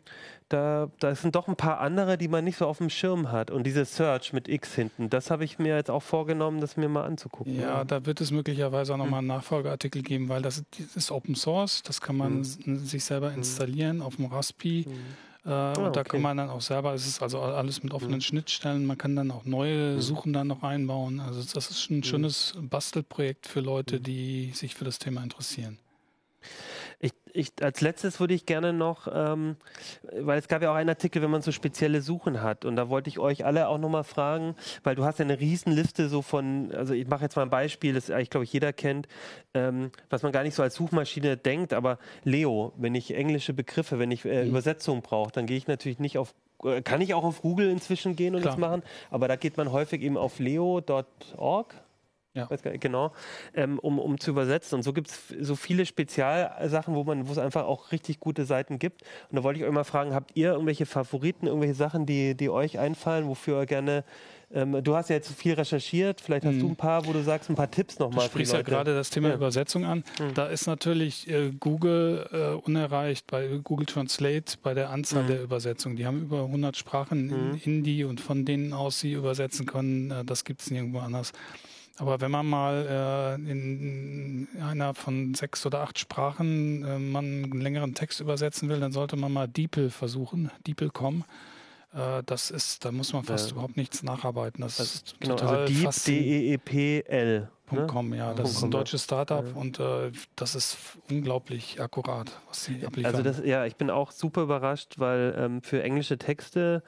da, 0.50 0.89
da 1.00 1.15
sind 1.15 1.36
doch 1.36 1.48
ein 1.48 1.56
paar 1.56 1.79
andere, 1.79 2.18
die 2.18 2.27
man 2.27 2.44
nicht 2.44 2.58
so 2.58 2.65
auf 2.68 2.79
dem 2.79 2.89
Schirm 2.89 3.32
hat. 3.32 3.51
Und 3.51 3.63
diese 3.65 3.86
Search 3.86 4.34
mit 4.34 4.48
X 4.48 4.74
hinten, 4.75 5.10
das 5.10 5.32
habe 5.32 5.44
ich 5.46 5.60
mir 5.60 5.75
jetzt 5.75 5.89
auch 5.89 6.03
vorgenommen, 6.03 6.60
das 6.60 6.75
mir 6.75 6.89
mal 6.89 7.06
anzugucken. 7.06 7.58
Ja, 7.60 7.84
da 7.84 8.06
wird 8.06 8.20
es 8.22 8.32
möglicherweise 8.32 8.94
auch 8.94 8.98
nochmal 8.98 9.20
einen 9.20 9.27
Nachfolgeartikel 9.27 10.01
geben, 10.01 10.27
weil 10.29 10.41
das, 10.41 10.63
das 10.77 10.96
ist 10.96 11.12
Open 11.12 11.36
Source, 11.36 11.84
das 11.84 12.01
kann 12.01 12.18
man 12.18 12.39
Mhm. 12.65 12.79
sich 12.86 13.03
selber 13.03 13.32
installieren 13.34 14.01
auf 14.01 14.15
dem 14.18 14.25
Raspi. 14.25 14.82
Äh, 14.82 14.88
und 14.88 15.46
da 15.46 15.72
Ah, 15.84 15.88
okay. 15.88 16.03
kann 16.03 16.22
man 16.22 16.36
dann 16.38 16.50
auch 16.50 16.62
selber, 16.62 16.94
es 16.94 17.08
ist 17.08 17.22
also 17.22 17.39
alles 17.39 17.82
mit 17.82 17.94
offenen 17.94 18.20
Schnittstellen, 18.20 18.86
man 18.86 18.98
kann 18.98 19.15
dann 19.15 19.32
auch 19.32 19.46
neue 19.46 19.96
Mhm. 19.96 20.01
Suchen 20.01 20.34
dann 20.34 20.48
noch 20.48 20.63
einbauen. 20.63 21.20
Also 21.22 21.41
das 21.53 21.70
ist 21.70 21.89
ein 21.89 22.03
schönes 22.03 22.56
Bastelprojekt 22.60 23.48
für 23.48 23.62
Leute, 23.62 24.00
die 24.01 24.51
sich 24.53 24.75
für 24.75 24.84
das 24.86 25.00
Thema 25.00 25.24
interessieren. 25.24 25.77
Ich, 27.01 27.13
ich, 27.32 27.53
als 27.62 27.79
letztes 27.79 28.20
würde 28.20 28.34
ich 28.34 28.46
gerne 28.46 28.74
noch, 28.74 29.08
ähm, 29.12 29.56
weil 30.20 30.38
es 30.38 30.50
gab 30.50 30.62
ja 30.62 30.72
auch 30.72 30.75
einen 30.75 30.89
Artikel, 30.89 31.22
wenn 31.22 31.32
man 31.32 31.41
so 31.41 31.53
spezielle 31.53 32.01
Suchen 32.01 32.41
hat. 32.41 32.65
Und 32.65 32.75
da 32.75 32.89
wollte 32.89 33.10
ich 33.10 33.20
euch 33.20 33.46
alle 33.46 33.70
auch 33.70 33.77
nochmal 33.77 34.03
fragen, 34.03 34.56
weil 34.84 34.96
du 34.96 35.06
hast 35.06 35.18
ja 35.18 35.24
eine 35.24 35.39
Riesenliste 35.39 36.10
so 36.10 36.22
von, 36.22 36.74
also 36.74 36.94
ich 36.94 37.08
mache 37.08 37.24
jetzt 37.24 37.38
mal 37.38 37.44
ein 37.44 37.50
Beispiel, 37.50 37.94
das 37.94 38.12
eigentlich, 38.12 38.29
glaube 38.29 38.44
ich, 38.44 38.51
jeder 38.51 38.74
kennt, 38.74 39.08
ähm, 39.53 39.91
was 40.10 40.24
man 40.24 40.34
gar 40.34 40.44
nicht 40.44 40.56
so 40.56 40.62
als 40.62 40.75
Suchmaschine 40.75 41.38
denkt. 41.38 41.72
Aber 41.72 42.00
Leo, 42.25 42.74
wenn 42.75 42.96
ich 42.96 43.15
englische 43.15 43.53
Begriffe, 43.53 43.98
wenn 43.98 44.12
ich 44.12 44.25
äh, 44.25 44.46
Übersetzungen 44.46 45.01
brauche, 45.01 45.32
dann 45.32 45.46
gehe 45.46 45.56
ich 45.56 45.68
natürlich 45.68 46.00
nicht 46.00 46.18
auf, 46.18 46.36
äh, 46.65 46.82
kann 46.82 47.00
ich 47.00 47.13
auch 47.13 47.24
auf 47.24 47.41
Google 47.41 47.70
inzwischen 47.70 48.18
gehen 48.18 48.36
und 48.36 48.41
Klar. 48.41 48.56
das 48.56 48.60
machen. 48.60 48.84
Aber 49.10 49.29
da 49.29 49.38
geht 49.38 49.56
man 49.56 49.72
häufig 49.72 50.01
eben 50.01 50.18
auf 50.18 50.39
leo.org. 50.39 51.75
Ja. 52.36 52.48
Genau, 52.79 53.12
ähm, 53.55 53.79
um, 53.79 53.98
um 53.98 54.19
zu 54.19 54.29
übersetzen. 54.31 54.75
Und 54.77 54.83
so 54.83 54.93
gibt 54.93 55.07
es 55.09 55.33
so 55.41 55.55
viele 55.55 55.86
Spezialsachen, 55.86 56.93
wo 56.93 57.03
man, 57.03 57.27
wo 57.27 57.31
es 57.31 57.38
einfach 57.39 57.65
auch 57.65 57.91
richtig 57.91 58.19
gute 58.19 58.45
Seiten 58.45 58.77
gibt. 58.77 59.01
Und 59.29 59.36
da 59.38 59.43
wollte 59.43 59.59
ich 59.59 59.65
euch 59.65 59.71
mal 59.71 59.83
fragen, 59.83 60.13
habt 60.13 60.31
ihr 60.36 60.51
irgendwelche 60.51 60.86
Favoriten, 60.86 61.48
irgendwelche 61.48 61.74
Sachen, 61.74 62.05
die, 62.05 62.36
die 62.36 62.50
euch 62.50 62.77
einfallen, 62.77 63.27
wofür 63.27 63.62
ihr 63.62 63.65
gerne, 63.65 64.03
ähm, 64.51 64.83
du 64.83 64.95
hast 64.95 65.09
ja 65.09 65.15
jetzt 65.15 65.31
viel 65.33 65.53
recherchiert, 65.53 66.21
vielleicht 66.21 66.45
hast 66.45 66.59
du 66.62 66.67
ein 66.67 66.75
paar, 66.75 67.05
wo 67.07 67.13
du 67.13 67.21
sagst, 67.24 67.50
ein 67.50 67.55
paar 67.55 67.69
Tipps 67.69 67.95
Du 67.95 68.03
nochmal. 68.05 68.25
sprichst 68.27 68.53
ja 68.53 68.62
gerade 68.62 68.93
das 68.93 69.09
Thema 69.09 69.29
Ja. 69.29 69.36
Übersetzung 69.36 69.86
an. 69.86 70.03
Da 70.36 70.48
ist 70.48 70.67
natürlich 70.67 71.27
äh, 71.29 71.51
Google 71.59 72.27
äh, 72.31 72.55
unerreicht 72.65 73.25
bei 73.27 73.48
Google 73.63 73.86
Translate 73.88 74.57
bei 74.62 74.74
der 74.75 74.91
Anzahl 74.91 75.25
der 75.25 75.41
Übersetzungen. 75.41 75.95
Die 75.95 76.05
haben 76.05 76.21
über 76.21 76.43
100 76.43 76.77
Sprachen 76.77 77.29
in 77.31 77.53
Hindi 77.55 78.03
und 78.05 78.21
von 78.21 78.45
denen 78.45 78.71
aus 78.74 79.00
sie 79.00 79.13
übersetzen 79.13 79.65
können. 79.65 80.12
Äh, 80.12 80.25
das 80.25 80.45
gibt 80.45 80.62
es 80.62 80.69
nirgendwo 80.71 81.00
anders. 81.00 81.31
Aber 82.00 82.22
wenn 82.22 82.32
man 82.32 82.48
mal 82.48 83.38
äh, 83.39 83.51
in 83.51 84.48
einer 84.62 84.94
von 84.94 85.34
sechs 85.34 85.65
oder 85.65 85.82
acht 85.82 86.00
Sprachen 86.00 86.84
äh, 86.86 86.98
man 86.98 87.25
einen 87.25 87.62
längeren 87.62 87.94
Text 87.94 88.22
übersetzen 88.22 88.70
will, 88.70 88.79
dann 88.79 88.91
sollte 88.94 89.18
man 89.18 89.32
mal 89.34 89.48
DeepL 89.48 89.89
versuchen, 89.89 90.50
DeepL.com. 90.65 91.25
Äh, 91.94 92.24
das 92.25 92.51
ist, 92.51 92.86
da 92.86 92.91
muss 92.94 93.12
man 93.12 93.24
fast 93.25 93.48
Ja. 93.48 93.53
überhaupt 93.53 93.75
nichts 93.75 94.01
nacharbeiten. 94.01 94.62
Das 94.62 94.79
ist 94.79 95.15
Genau, 95.20 95.36
total 95.36 95.65
also 95.68 95.74
Deep. 95.74 95.89
D-E-E-P-L. 96.06 97.50
ne? 97.72 97.86
.com, 97.88 98.13
ja, 98.13 98.34
das 98.34 98.51
ist 98.51 98.56
.com, 98.62 98.70
ein 98.70 98.72
ja. 98.72 98.77
deutsches 98.79 99.03
Startup 99.03 99.56
und 99.56 99.79
äh, 99.79 100.12
das 100.36 100.56
ist 100.56 100.77
unglaublich 101.10 101.79
akkurat, 101.82 102.32
was 102.48 102.63
sie 102.65 102.86
abliefern. 102.86 103.12
Also 103.13 103.24
das, 103.24 103.46
ja, 103.46 103.65
ich 103.65 103.75
bin 103.75 103.89
auch 103.89 104.12
super 104.12 104.41
überrascht, 104.44 104.96
weil 104.98 105.36
ähm, 105.38 105.62
für 105.62 105.84
englische 105.84 106.18
Texte, 106.18 106.82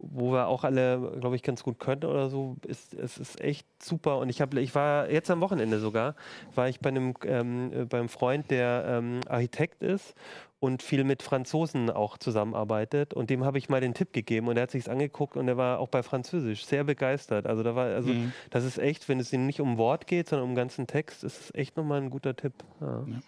wo 0.00 0.32
wir 0.32 0.46
auch 0.48 0.64
alle, 0.64 1.12
glaube 1.20 1.36
ich, 1.36 1.42
ganz 1.42 1.62
gut 1.62 1.78
können 1.78 2.04
oder 2.04 2.30
so, 2.30 2.56
ist 2.66 2.94
es 2.94 3.18
ist 3.18 3.40
echt 3.40 3.66
super. 3.82 4.18
Und 4.18 4.28
ich 4.28 4.40
habe, 4.40 4.60
ich 4.60 4.74
war 4.74 5.10
jetzt 5.10 5.30
am 5.30 5.40
Wochenende 5.40 5.78
sogar, 5.78 6.14
war 6.54 6.68
ich 6.68 6.80
bei 6.80 6.88
einem 6.90 7.14
ähm, 7.24 7.72
äh, 7.72 7.84
beim 7.84 8.08
Freund, 8.08 8.50
der 8.50 8.84
ähm, 8.86 9.20
Architekt 9.28 9.82
ist 9.82 10.14
und 10.60 10.82
viel 10.82 11.04
mit 11.04 11.22
Franzosen 11.22 11.90
auch 11.90 12.18
zusammenarbeitet. 12.18 13.14
Und 13.14 13.30
dem 13.30 13.44
habe 13.44 13.58
ich 13.58 13.68
mal 13.68 13.80
den 13.80 13.94
Tipp 13.94 14.12
gegeben 14.12 14.48
und 14.48 14.56
er 14.56 14.64
hat 14.64 14.70
sich's 14.70 14.88
angeguckt 14.88 15.36
und 15.36 15.46
er 15.48 15.56
war 15.56 15.78
auch 15.78 15.88
bei 15.88 16.02
Französisch 16.02 16.64
sehr 16.66 16.84
begeistert. 16.84 17.46
Also 17.46 17.62
da 17.62 17.74
war, 17.74 17.86
also 17.86 18.08
Mhm. 18.10 18.32
das 18.50 18.64
ist 18.64 18.78
echt, 18.78 19.08
wenn 19.08 19.20
es 19.20 19.32
ihm 19.32 19.46
nicht 19.46 19.60
um 19.60 19.78
Wort 19.78 20.06
geht, 20.06 20.28
sondern 20.28 20.48
um 20.48 20.54
ganzen 20.54 20.86
Text, 20.86 21.22
ist 21.24 21.40
es 21.40 21.54
echt 21.54 21.76
nochmal 21.76 22.00
ein 22.00 22.10
guter 22.10 22.34
Tipp. 22.34 22.54
Ja. 22.80 23.04
Ja. 23.06 23.18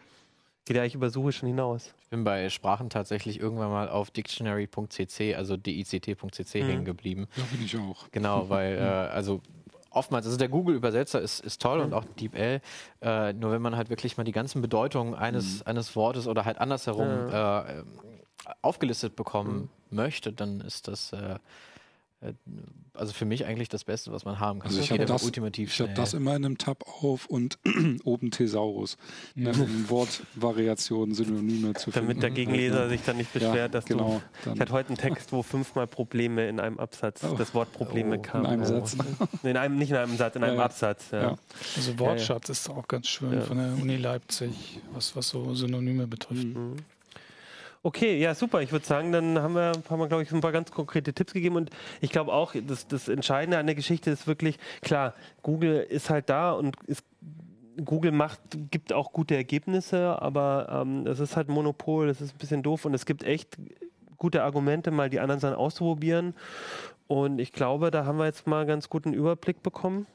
Geht 0.70 0.76
ja 0.76 0.82
eigentlich 0.84 0.94
über 0.94 1.10
Suche 1.10 1.32
schon 1.32 1.48
hinaus. 1.48 1.92
Ich 2.00 2.10
bin 2.10 2.22
bei 2.22 2.48
Sprachen 2.48 2.90
tatsächlich 2.90 3.40
irgendwann 3.40 3.70
mal 3.70 3.88
auf 3.88 4.12
dictionary.cc, 4.12 5.34
also 5.34 5.56
dict.cc 5.56 6.62
Mhm. 6.62 6.64
hängen 6.64 6.84
geblieben. 6.84 7.26
Da 7.34 7.42
bin 7.50 7.60
ich 7.60 7.76
auch. 7.76 8.08
Genau, 8.12 8.50
weil, 8.50 8.74
äh, 8.78 8.82
also 8.82 9.40
oftmals, 9.90 10.26
also 10.26 10.38
der 10.38 10.48
Google-Übersetzer 10.48 11.20
ist, 11.20 11.40
ist 11.40 11.60
toll 11.60 11.80
und 11.80 11.92
auch 11.92 12.04
DeepL, 12.20 12.60
äh, 13.02 13.32
nur 13.32 13.50
wenn 13.50 13.60
man 13.60 13.74
halt 13.74 13.90
wirklich 13.90 14.16
mal 14.16 14.22
die 14.22 14.30
ganzen 14.30 14.62
Bedeutungen 14.62 15.16
eines, 15.16 15.64
eines 15.64 15.96
Wortes 15.96 16.28
oder 16.28 16.44
halt 16.44 16.58
andersherum 16.58 17.08
äh, 17.28 17.80
ähm, 17.80 17.86
aufgelistet 18.62 19.16
bekommen 19.16 19.70
möchte, 19.90 20.32
dann 20.32 20.60
ist 20.60 20.86
das 20.86 21.12
äh, 21.12 21.16
äh, 21.16 21.38
also 22.92 23.14
für 23.14 23.24
mich 23.24 23.46
eigentlich 23.46 23.70
das 23.70 23.84
Beste, 23.84 24.12
was 24.12 24.24
man 24.26 24.38
haben 24.40 24.58
kann. 24.58 24.66
Also 24.68 24.78
Das 24.78 24.84
ich 24.86 24.92
habe 24.92 25.06
das, 25.06 25.22
ultimativ 25.22 25.72
ich 25.72 25.80
hab 25.80 25.94
das 25.94 26.12
immer 26.12 26.36
in 26.36 26.44
einem 26.44 26.58
Tab 26.58 26.84
auf 27.02 27.24
und 27.26 27.58
oben 28.04 28.30
Thesaurus. 28.30 28.98
Ne, 29.34 29.52
um 29.52 29.88
Wortvariationen, 29.88 31.14
Synonyme 31.14 31.72
zu 31.74 31.90
finden. 31.90 32.08
Damit 32.08 32.22
der 32.22 32.30
Gegenleser 32.30 32.88
sich 32.90 33.00
dann 33.02 33.16
nicht 33.16 33.32
beschwert, 33.32 33.54
Ja, 33.56 33.68
dass 33.68 33.86
genau, 33.86 34.20
du. 34.20 34.44
dann- 34.44 34.54
Ich 34.54 34.60
hatte 34.60 34.72
heute 34.72 34.88
einen 34.90 34.98
Text, 34.98 35.32
wo 35.32 35.42
fünfmal 35.42 35.86
Probleme 35.86 36.46
in 36.48 36.60
einem 36.60 36.78
Absatz, 36.78 37.22
Oh. 37.24 37.34
das 37.36 37.54
Wort 37.54 37.72
Probleme 37.72 38.18
Oh, 38.18 38.22
kam. 38.22 38.42
in 38.42 38.46
einem 38.50 38.62
Ja. 38.62 38.66
Satz. 38.68 38.96
Nee, 39.42 39.50
in 39.52 39.56
einem, 39.56 39.76
nicht 39.78 39.90
in 39.90 39.96
einem 39.96 40.16
Satz, 40.16 40.36
in 40.36 40.44
einem 40.44 40.58
ja. 40.58 40.64
Absatz. 40.64 41.10
Ja. 41.12 41.22
Ja. 41.22 41.38
also 41.76 41.98
Wortschatz 41.98 42.48
ist 42.50 42.68
auch 42.68 42.86
ganz 42.86 43.06
schön 43.08 43.32
Ja. 43.32 43.40
von 43.40 43.56
der 43.56 43.72
Uni 43.80 43.96
Leipzig, 43.96 44.80
was, 44.92 45.16
was 45.16 45.28
so 45.30 45.54
Synonyme 45.54 46.06
betrifft. 46.06 46.44
Mhm. 46.44 46.76
Okay, 47.82 48.18
ja, 48.18 48.34
super. 48.34 48.60
Ich 48.60 48.72
würde 48.72 48.84
sagen, 48.84 49.10
dann 49.10 49.38
haben 49.38 49.54
wir, 49.54 49.72
haben 49.88 49.98
wir 49.98 50.08
glaube 50.08 50.22
ich, 50.22 50.30
ein 50.32 50.42
paar 50.42 50.52
ganz 50.52 50.70
konkrete 50.70 51.14
Tipps 51.14 51.32
gegeben. 51.32 51.56
Und 51.56 51.70
ich 52.02 52.10
glaube 52.10 52.32
auch, 52.32 52.54
das, 52.66 52.86
das 52.86 53.08
Entscheidende 53.08 53.56
an 53.56 53.66
der 53.66 53.74
Geschichte 53.74 54.10
ist 54.10 54.26
wirklich, 54.26 54.58
klar, 54.82 55.14
Google 55.42 55.80
ist 55.88 56.10
halt 56.10 56.28
da 56.28 56.52
und 56.52 56.76
ist, 56.86 57.04
Google 57.82 58.12
macht, 58.12 58.40
gibt 58.70 58.92
auch 58.92 59.12
gute 59.12 59.34
Ergebnisse, 59.34 60.20
aber 60.20 60.82
ähm, 60.82 61.06
es 61.06 61.20
ist 61.20 61.36
halt 61.36 61.48
ein 61.48 61.54
Monopol, 61.54 62.08
das 62.08 62.20
ist 62.20 62.34
ein 62.34 62.38
bisschen 62.38 62.62
doof 62.62 62.84
und 62.84 62.92
es 62.92 63.06
gibt 63.06 63.22
echt 63.22 63.56
gute 64.18 64.42
Argumente, 64.42 64.90
mal 64.90 65.08
die 65.08 65.20
anderen 65.20 65.40
Sachen 65.40 65.56
auszuprobieren. 65.56 66.34
Und 67.06 67.40
ich 67.40 67.52
glaube, 67.52 67.90
da 67.90 68.04
haben 68.04 68.18
wir 68.18 68.26
jetzt 68.26 68.46
mal 68.46 68.66
ganz 68.66 68.90
guten 68.90 69.14
Überblick 69.14 69.62
bekommen. 69.62 70.06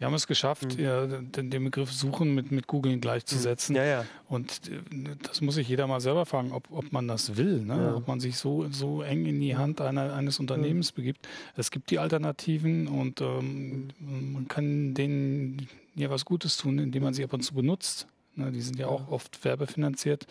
Sie 0.00 0.06
haben 0.06 0.14
es 0.14 0.26
geschafft, 0.26 0.78
ja, 0.78 1.06
den, 1.06 1.50
den 1.50 1.64
Begriff 1.64 1.92
Suchen 1.92 2.34
mit, 2.34 2.50
mit 2.50 2.66
Googlen 2.66 3.02
gleichzusetzen. 3.02 3.76
Ja, 3.76 3.84
ja. 3.84 4.04
Und 4.30 4.62
äh, 4.70 5.14
das 5.22 5.42
muss 5.42 5.56
sich 5.56 5.68
jeder 5.68 5.86
mal 5.86 6.00
selber 6.00 6.24
fragen, 6.24 6.52
ob, 6.52 6.70
ob 6.70 6.90
man 6.90 7.06
das 7.06 7.36
will, 7.36 7.60
ne? 7.60 7.76
Ja. 7.76 7.94
ob 7.96 8.08
man 8.08 8.18
sich 8.18 8.38
so, 8.38 8.66
so 8.70 9.02
eng 9.02 9.26
in 9.26 9.38
die 9.42 9.58
Hand 9.58 9.82
einer, 9.82 10.14
eines 10.14 10.40
Unternehmens 10.40 10.92
begibt. 10.92 11.28
Es 11.54 11.70
gibt 11.70 11.90
die 11.90 11.98
Alternativen 11.98 12.88
und 12.88 13.20
ähm, 13.20 13.88
man 13.98 14.48
kann 14.48 14.94
denen 14.94 15.68
ja 15.94 16.08
was 16.08 16.24
Gutes 16.24 16.56
tun, 16.56 16.78
indem 16.78 17.02
man 17.02 17.12
sie 17.12 17.22
ab 17.22 17.34
und 17.34 17.42
zu 17.42 17.52
benutzt. 17.52 18.06
Ne? 18.36 18.52
Die 18.52 18.62
sind 18.62 18.78
ja 18.78 18.86
auch 18.86 19.10
oft 19.10 19.44
werbefinanziert. 19.44 20.26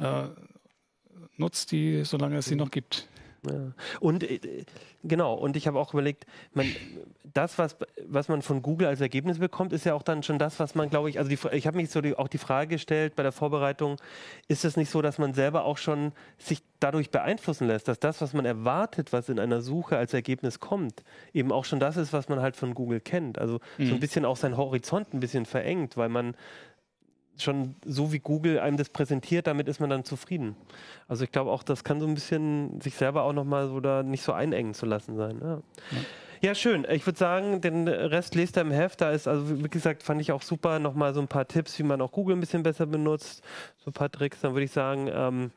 Äh, 0.00 0.24
nutzt 1.36 1.70
die, 1.70 2.02
solange 2.02 2.38
es 2.38 2.46
sie 2.46 2.56
noch 2.56 2.72
gibt. 2.72 3.06
Ja. 3.48 3.72
Und 4.00 4.22
äh, 4.24 4.64
genau, 5.04 5.34
und 5.34 5.56
ich 5.56 5.66
habe 5.66 5.78
auch 5.78 5.92
überlegt, 5.92 6.26
man, 6.54 6.66
das, 7.34 7.58
was, 7.58 7.76
was 8.06 8.28
man 8.28 8.42
von 8.42 8.62
Google 8.62 8.86
als 8.88 9.00
Ergebnis 9.00 9.38
bekommt, 9.38 9.72
ist 9.72 9.84
ja 9.84 9.94
auch 9.94 10.02
dann 10.02 10.22
schon 10.22 10.38
das, 10.38 10.58
was 10.58 10.74
man, 10.74 10.90
glaube 10.90 11.10
ich, 11.10 11.18
also 11.18 11.28
die, 11.28 11.38
ich 11.56 11.66
habe 11.66 11.76
mich 11.76 11.90
so 11.90 12.00
die, 12.00 12.16
auch 12.16 12.28
die 12.28 12.38
Frage 12.38 12.68
gestellt 12.76 13.14
bei 13.16 13.22
der 13.22 13.32
Vorbereitung, 13.32 13.96
ist 14.48 14.64
es 14.64 14.76
nicht 14.76 14.90
so, 14.90 15.02
dass 15.02 15.18
man 15.18 15.34
selber 15.34 15.64
auch 15.64 15.78
schon 15.78 16.12
sich 16.38 16.62
dadurch 16.80 17.10
beeinflussen 17.10 17.66
lässt, 17.66 17.88
dass 17.88 17.98
das, 18.00 18.20
was 18.20 18.32
man 18.32 18.44
erwartet, 18.44 19.12
was 19.12 19.28
in 19.28 19.38
einer 19.38 19.60
Suche 19.60 19.96
als 19.96 20.12
Ergebnis 20.14 20.60
kommt, 20.60 21.02
eben 21.32 21.52
auch 21.52 21.64
schon 21.64 21.80
das 21.80 21.96
ist, 21.96 22.12
was 22.12 22.28
man 22.28 22.40
halt 22.40 22.56
von 22.56 22.74
Google 22.74 23.00
kennt. 23.00 23.38
Also 23.38 23.60
so 23.78 23.84
ein 23.84 23.90
Mhm. 23.94 24.00
bisschen 24.00 24.24
auch 24.24 24.36
seinen 24.36 24.56
Horizont 24.56 25.12
ein 25.14 25.20
bisschen 25.20 25.46
verengt, 25.46 25.96
weil 25.96 26.08
man 26.08 26.34
schon 27.42 27.76
so 27.84 28.12
wie 28.12 28.18
Google 28.18 28.58
einem 28.58 28.76
das 28.76 28.88
präsentiert, 28.88 29.46
damit 29.46 29.68
ist 29.68 29.80
man 29.80 29.90
dann 29.90 30.04
zufrieden. 30.04 30.56
Also 31.08 31.24
ich 31.24 31.32
glaube 31.32 31.50
auch, 31.50 31.62
das 31.62 31.84
kann 31.84 32.00
so 32.00 32.06
ein 32.06 32.14
bisschen 32.14 32.80
sich 32.80 32.94
selber 32.94 33.22
auch 33.22 33.32
nochmal 33.32 33.68
so 33.68 33.80
da 33.80 34.02
nicht 34.02 34.22
so 34.22 34.32
einengen 34.32 34.74
zu 34.74 34.86
lassen 34.86 35.16
sein. 35.16 35.40
Ja. 35.42 35.62
Ja, 36.42 36.54
schön. 36.54 36.86
Ich 36.90 37.06
würde 37.06 37.18
sagen, 37.18 37.60
den 37.60 37.88
Rest 37.88 38.34
lest 38.34 38.56
ihr 38.56 38.60
im 38.60 38.70
Heft. 38.70 39.00
Da 39.00 39.10
ist, 39.10 39.26
also 39.26 39.64
wie 39.64 39.68
gesagt, 39.68 40.02
fand 40.02 40.20
ich 40.20 40.32
auch 40.32 40.42
super, 40.42 40.78
nochmal 40.78 41.14
so 41.14 41.20
ein 41.20 41.28
paar 41.28 41.48
Tipps, 41.48 41.78
wie 41.78 41.82
man 41.82 42.00
auch 42.00 42.12
Google 42.12 42.36
ein 42.36 42.40
bisschen 42.40 42.62
besser 42.62 42.86
benutzt, 42.86 43.42
so 43.78 43.90
ein 43.90 43.94
paar 43.94 44.10
Tricks. 44.10 44.40
Dann 44.42 44.52
würde 44.52 44.64
ich 44.64 44.70
sagen, 44.70 45.08
ähm, 45.10 45.50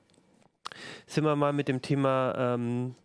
sind 1.05 1.25
wir 1.25 1.35
mal 1.35 1.53
mit 1.53 1.67
dem 1.67 1.81
Thema 1.81 2.33
ähm, 2.37 2.95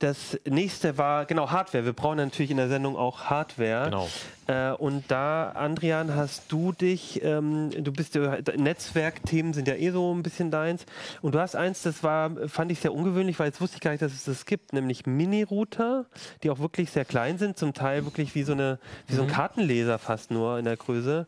Das 0.00 0.40
nächste 0.48 0.96
war, 0.96 1.26
genau, 1.26 1.50
Hardware. 1.50 1.84
Wir 1.84 1.92
brauchen 1.92 2.16
natürlich 2.16 2.50
in 2.50 2.56
der 2.56 2.68
Sendung 2.68 2.96
auch 2.96 3.24
Hardware. 3.24 3.84
Genau. 3.84 4.08
Äh, 4.46 4.72
und 4.72 5.04
da, 5.10 5.50
Andrian, 5.50 6.14
hast 6.14 6.50
du 6.50 6.72
dich, 6.72 7.22
ähm, 7.22 7.68
du 7.70 7.92
bist 7.92 8.14
ja, 8.14 8.38
Netzwerkthemen 8.56 9.52
sind 9.52 9.68
ja 9.68 9.74
eh 9.74 9.90
so 9.90 10.14
ein 10.14 10.22
bisschen 10.22 10.50
deins. 10.50 10.86
Und 11.20 11.34
du 11.34 11.38
hast 11.38 11.54
eins, 11.54 11.82
das 11.82 12.02
war, 12.02 12.30
fand 12.48 12.72
ich 12.72 12.80
sehr 12.80 12.94
ungewöhnlich, 12.94 13.38
weil 13.38 13.48
jetzt 13.48 13.60
wusste 13.60 13.76
ich 13.76 13.82
gar 13.82 13.90
nicht, 13.90 14.00
dass 14.00 14.14
es 14.14 14.24
das 14.24 14.46
gibt, 14.46 14.72
nämlich 14.72 15.04
Mini-Router, 15.04 16.06
die 16.42 16.48
auch 16.48 16.60
wirklich 16.60 16.90
sehr 16.90 17.04
klein 17.04 17.36
sind, 17.36 17.58
zum 17.58 17.74
Teil 17.74 18.06
wirklich 18.06 18.34
wie 18.34 18.42
so, 18.42 18.52
eine, 18.52 18.78
wie 19.06 19.16
so 19.16 19.22
ein 19.22 19.28
Kartenleser 19.28 19.98
fast 19.98 20.30
nur 20.30 20.58
in 20.58 20.64
der 20.64 20.78
Größe. 20.78 21.26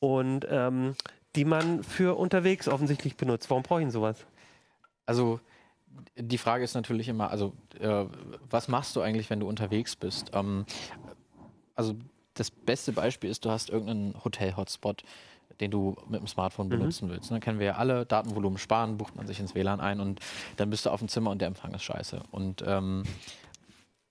Und 0.00 0.48
ähm, 0.50 0.96
die 1.36 1.44
man 1.44 1.84
für 1.84 2.18
unterwegs 2.18 2.66
offensichtlich 2.66 3.16
benutzt. 3.16 3.50
Warum 3.50 3.62
brauche 3.62 3.78
ich 3.78 3.84
denn 3.84 3.92
sowas? 3.92 4.16
Also 5.06 5.38
die 6.16 6.38
Frage 6.38 6.64
ist 6.64 6.74
natürlich 6.74 7.08
immer, 7.08 7.30
also 7.30 7.52
äh, 7.78 8.04
was 8.48 8.68
machst 8.68 8.96
du 8.96 9.00
eigentlich, 9.00 9.30
wenn 9.30 9.40
du 9.40 9.48
unterwegs 9.48 9.96
bist? 9.96 10.30
Ähm, 10.34 10.64
also 11.74 11.94
das 12.34 12.50
beste 12.50 12.92
Beispiel 12.92 13.30
ist, 13.30 13.44
du 13.44 13.50
hast 13.50 13.70
irgendeinen 13.70 14.14
Hotel-Hotspot, 14.24 15.02
den 15.60 15.70
du 15.70 15.96
mit 16.08 16.20
dem 16.20 16.26
Smartphone 16.26 16.68
benutzen 16.68 17.10
willst. 17.10 17.30
Dann 17.30 17.40
kennen 17.40 17.58
wir 17.58 17.66
ja 17.66 17.74
alle, 17.74 18.06
Datenvolumen 18.06 18.58
sparen, 18.58 18.96
bucht 18.96 19.16
man 19.16 19.26
sich 19.26 19.40
ins 19.40 19.54
WLAN 19.54 19.80
ein 19.80 20.00
und 20.00 20.20
dann 20.56 20.70
bist 20.70 20.86
du 20.86 20.90
auf 20.90 21.00
dem 21.00 21.08
Zimmer 21.08 21.30
und 21.30 21.40
der 21.40 21.48
Empfang 21.48 21.74
ist 21.74 21.82
scheiße. 21.82 22.22
Und 22.30 22.62
ähm, 22.66 23.04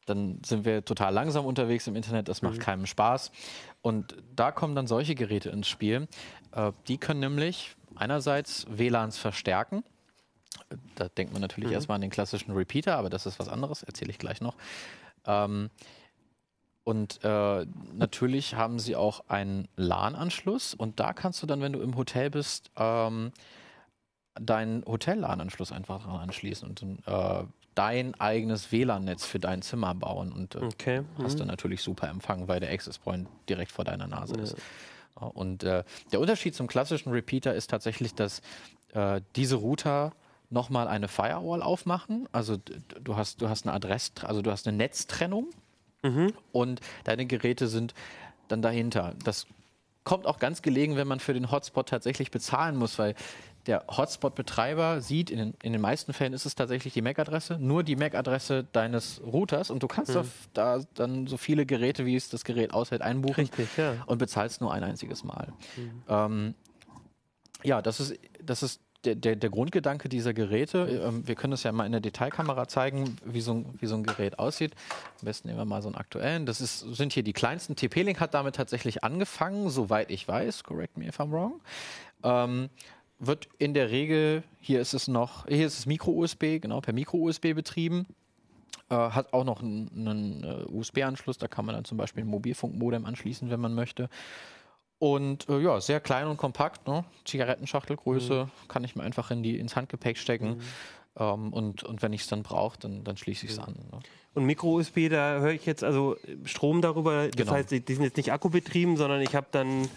dann 0.05 0.41
sind 0.43 0.65
wir 0.65 0.83
total 0.83 1.13
langsam 1.13 1.45
unterwegs 1.45 1.87
im 1.87 1.95
Internet, 1.95 2.27
das 2.27 2.41
macht 2.41 2.59
keinem 2.59 2.85
Spaß. 2.85 3.31
Und 3.81 4.17
da 4.35 4.51
kommen 4.51 4.75
dann 4.75 4.87
solche 4.87 5.15
Geräte 5.15 5.49
ins 5.49 5.67
Spiel. 5.67 6.07
Äh, 6.51 6.71
die 6.87 6.97
können 6.97 7.19
nämlich 7.19 7.75
einerseits 7.95 8.65
WLANs 8.69 9.17
verstärken. 9.17 9.83
Da 10.95 11.07
denkt 11.09 11.33
man 11.33 11.41
natürlich 11.41 11.71
erstmal 11.71 11.95
an 11.95 12.01
den 12.01 12.09
klassischen 12.09 12.51
Repeater, 12.51 12.97
aber 12.97 13.09
das 13.09 13.25
ist 13.25 13.39
was 13.39 13.47
anderes, 13.47 13.83
erzähle 13.83 14.12
ich 14.12 14.17
gleich 14.17 14.41
noch. 14.41 14.55
Ähm, 15.25 15.69
und 16.83 17.23
äh, 17.23 17.65
natürlich 17.93 18.55
haben 18.55 18.79
sie 18.79 18.95
auch 18.95 19.29
einen 19.29 19.67
LAN-Anschluss 19.75 20.73
und 20.73 20.99
da 20.99 21.13
kannst 21.13 21.41
du 21.43 21.47
dann, 21.47 21.62
wenn 21.62 21.73
du 21.73 21.81
im 21.81 21.95
Hotel 21.95 22.29
bist, 22.29 22.71
ähm, 22.77 23.31
deinen 24.39 24.83
Hotel-LAN-Anschluss 24.85 25.71
einfach 25.71 26.03
dran 26.03 26.19
anschließen 26.19 26.67
und 26.67 26.83
äh, 27.05 27.43
dein 27.75 28.19
eigenes 28.19 28.71
WLAN-Netz 28.71 29.25
für 29.25 29.39
dein 29.39 29.62
Zimmer 29.62 29.93
bauen 29.95 30.31
und 30.31 30.55
äh, 30.55 30.59
Okay. 30.63 31.03
hast 31.23 31.39
dann 31.39 31.47
natürlich 31.47 31.81
super 31.81 32.09
Empfang, 32.09 32.47
weil 32.47 32.59
der 32.59 32.71
Access 32.71 32.97
Point 32.97 33.27
direkt 33.47 33.71
vor 33.71 33.85
deiner 33.85 34.07
Nase 34.07 34.35
ist. 34.35 34.57
Ja, 35.19 35.27
Und 35.27 35.63
äh, 35.63 35.83
der 36.12 36.19
Unterschied 36.19 36.55
zum 36.55 36.67
klassischen 36.67 37.12
Repeater 37.12 37.53
ist 37.53 37.69
tatsächlich, 37.69 38.15
dass 38.15 38.41
äh, 38.93 39.21
diese 39.35 39.57
Router 39.57 40.13
nochmal 40.49 40.88
eine 40.88 41.07
Firewall 41.07 41.62
aufmachen. 41.62 42.27
Also 42.31 42.57
du 42.57 43.15
hast, 43.15 43.41
du 43.41 43.49
hast 43.49 43.65
eine 43.65 43.73
Adress, 43.73 44.12
also 44.23 44.41
du 44.41 44.51
hast 44.51 44.67
eine 44.67 44.77
Netztrennung 44.77 45.47
und 46.51 46.81
deine 47.03 47.25
Geräte 47.25 47.67
sind 47.67 47.93
dann 48.47 48.62
dahinter. 48.62 49.13
Das 49.23 49.47
kommt 50.03 50.25
auch 50.25 50.39
ganz 50.39 50.62
gelegen, 50.62 50.95
wenn 50.95 51.07
man 51.07 51.19
für 51.19 51.33
den 51.33 51.51
Hotspot 51.51 51.89
tatsächlich 51.89 52.31
bezahlen 52.31 52.75
muss, 52.75 52.97
weil 52.97 53.15
der 53.67 53.83
Hotspot-Betreiber 53.88 55.01
sieht, 55.01 55.29
in 55.29 55.38
den, 55.38 55.53
in 55.62 55.73
den 55.73 55.81
meisten 55.81 56.13
Fällen 56.13 56.33
ist 56.33 56.45
es 56.45 56.55
tatsächlich 56.55 56.93
die 56.93 57.01
MAC-Adresse, 57.01 57.59
nur 57.59 57.83
die 57.83 57.95
MAC-Adresse 57.95 58.65
deines 58.71 59.21
Routers 59.21 59.69
und 59.69 59.83
du 59.83 59.88
kannst 59.88 60.15
auf, 60.17 60.27
da 60.53 60.81
dann 60.95 61.27
so 61.27 61.38
viele 61.38 61.65
Geräte, 61.65 62.05
wie 62.05 62.15
es 62.15 62.29
das 62.29 62.43
Gerät 62.43 62.73
aushält, 62.73 63.01
einbuchen 63.01 63.41
Richtig, 63.41 63.67
ja. 63.77 63.95
und 64.07 64.17
bezahlst 64.17 64.62
nur 64.62 64.73
ein 64.73 64.83
einziges 64.83 65.23
Mal. 65.23 65.53
Ähm, 66.07 66.55
ja, 67.63 67.81
das 67.81 67.99
ist, 67.99 68.17
das 68.41 68.63
ist 68.63 68.81
der, 69.05 69.15
der, 69.15 69.35
der 69.35 69.49
Grundgedanke 69.49 70.09
dieser 70.09 70.33
Geräte. 70.33 71.01
Ähm, 71.05 71.27
wir 71.27 71.35
können 71.35 71.51
das 71.51 71.63
ja 71.63 71.71
mal 71.71 71.85
in 71.85 71.91
der 71.91 72.01
Detailkamera 72.01 72.67
zeigen, 72.67 73.17
wie 73.25 73.41
so, 73.41 73.53
ein, 73.53 73.65
wie 73.79 73.85
so 73.85 73.95
ein 73.95 74.03
Gerät 74.03 74.39
aussieht. 74.39 74.73
Am 75.19 75.25
besten 75.25 75.47
nehmen 75.47 75.59
wir 75.59 75.65
mal 75.65 75.81
so 75.81 75.88
einen 75.88 75.95
aktuellen. 75.95 76.45
Das 76.45 76.62
ist, 76.62 76.79
sind 76.79 77.13
hier 77.13 77.23
die 77.23 77.33
kleinsten. 77.33 77.75
TP-Link 77.75 78.19
hat 78.19 78.33
damit 78.33 78.55
tatsächlich 78.55 79.03
angefangen, 79.03 79.69
soweit 79.69 80.12
ich 80.12 80.27
weiß. 80.27 80.63
Correct 80.63 80.97
me 80.97 81.07
if 81.07 81.19
I'm 81.19 81.31
wrong. 81.31 81.62
Ähm, 82.23 82.69
wird 83.19 83.47
in 83.57 83.73
der 83.73 83.89
Regel, 83.91 84.43
hier 84.59 84.79
ist 84.79 84.93
es 84.93 85.07
noch, 85.07 85.45
hier 85.47 85.67
ist 85.67 85.77
es 85.77 85.85
Micro-USB, 85.85 86.59
genau, 86.62 86.79
per 86.81 86.93
Micro-USB 86.93 87.53
betrieben. 87.53 88.05
Äh, 88.89 88.95
hat 88.95 89.33
auch 89.33 89.43
noch 89.43 89.62
einen, 89.62 89.89
einen 89.93 90.43
äh, 90.43 90.65
USB-Anschluss, 90.71 91.38
da 91.38 91.47
kann 91.47 91.65
man 91.65 91.75
dann 91.75 91.85
zum 91.85 91.97
Beispiel 91.97 92.23
ein 92.23 92.27
Mobilfunkmodem 92.27 93.05
anschließen, 93.05 93.49
wenn 93.49 93.59
man 93.59 93.75
möchte. 93.75 94.09
Und 94.99 95.47
äh, 95.49 95.59
ja, 95.59 95.79
sehr 95.79 95.99
klein 96.01 96.27
und 96.27 96.38
kompakt, 96.38 96.88
ne? 96.88 97.05
Zigarettenschachtelgröße, 97.25 98.49
kann 98.67 98.83
ich 98.83 98.95
mir 98.95 99.03
einfach 99.03 99.31
in 99.31 99.43
die, 99.43 99.57
ins 99.57 99.75
Handgepäck 99.75 100.17
stecken. 100.17 100.62
Ähm, 101.17 101.53
und, 101.53 101.83
und 101.83 102.01
wenn 102.01 102.12
ich 102.13 102.21
es 102.21 102.27
dann 102.27 102.43
brauche, 102.43 102.77
dann, 102.79 103.03
dann 103.05 103.15
schließe 103.17 103.45
ich 103.45 103.53
es 103.53 103.59
an. 103.59 103.75
Ne? 103.91 103.99
Und 104.33 104.45
Micro-USB, 104.45 105.09
da 105.09 105.39
höre 105.39 105.51
ich 105.53 105.65
jetzt 105.65 105.83
also 105.83 106.17
Strom 106.43 106.81
darüber. 106.81 107.27
Das 107.27 107.35
Genau. 107.35 107.51
heißt, 107.53 107.71
die 107.71 107.79
die 107.79 107.93
sind 107.95 108.03
jetzt 108.03 108.17
nicht 108.17 108.31
akkubetrieben, 108.31 108.97
sondern 108.97 109.21
ich 109.21 109.35
habe 109.35 109.47
dann, 109.51 109.88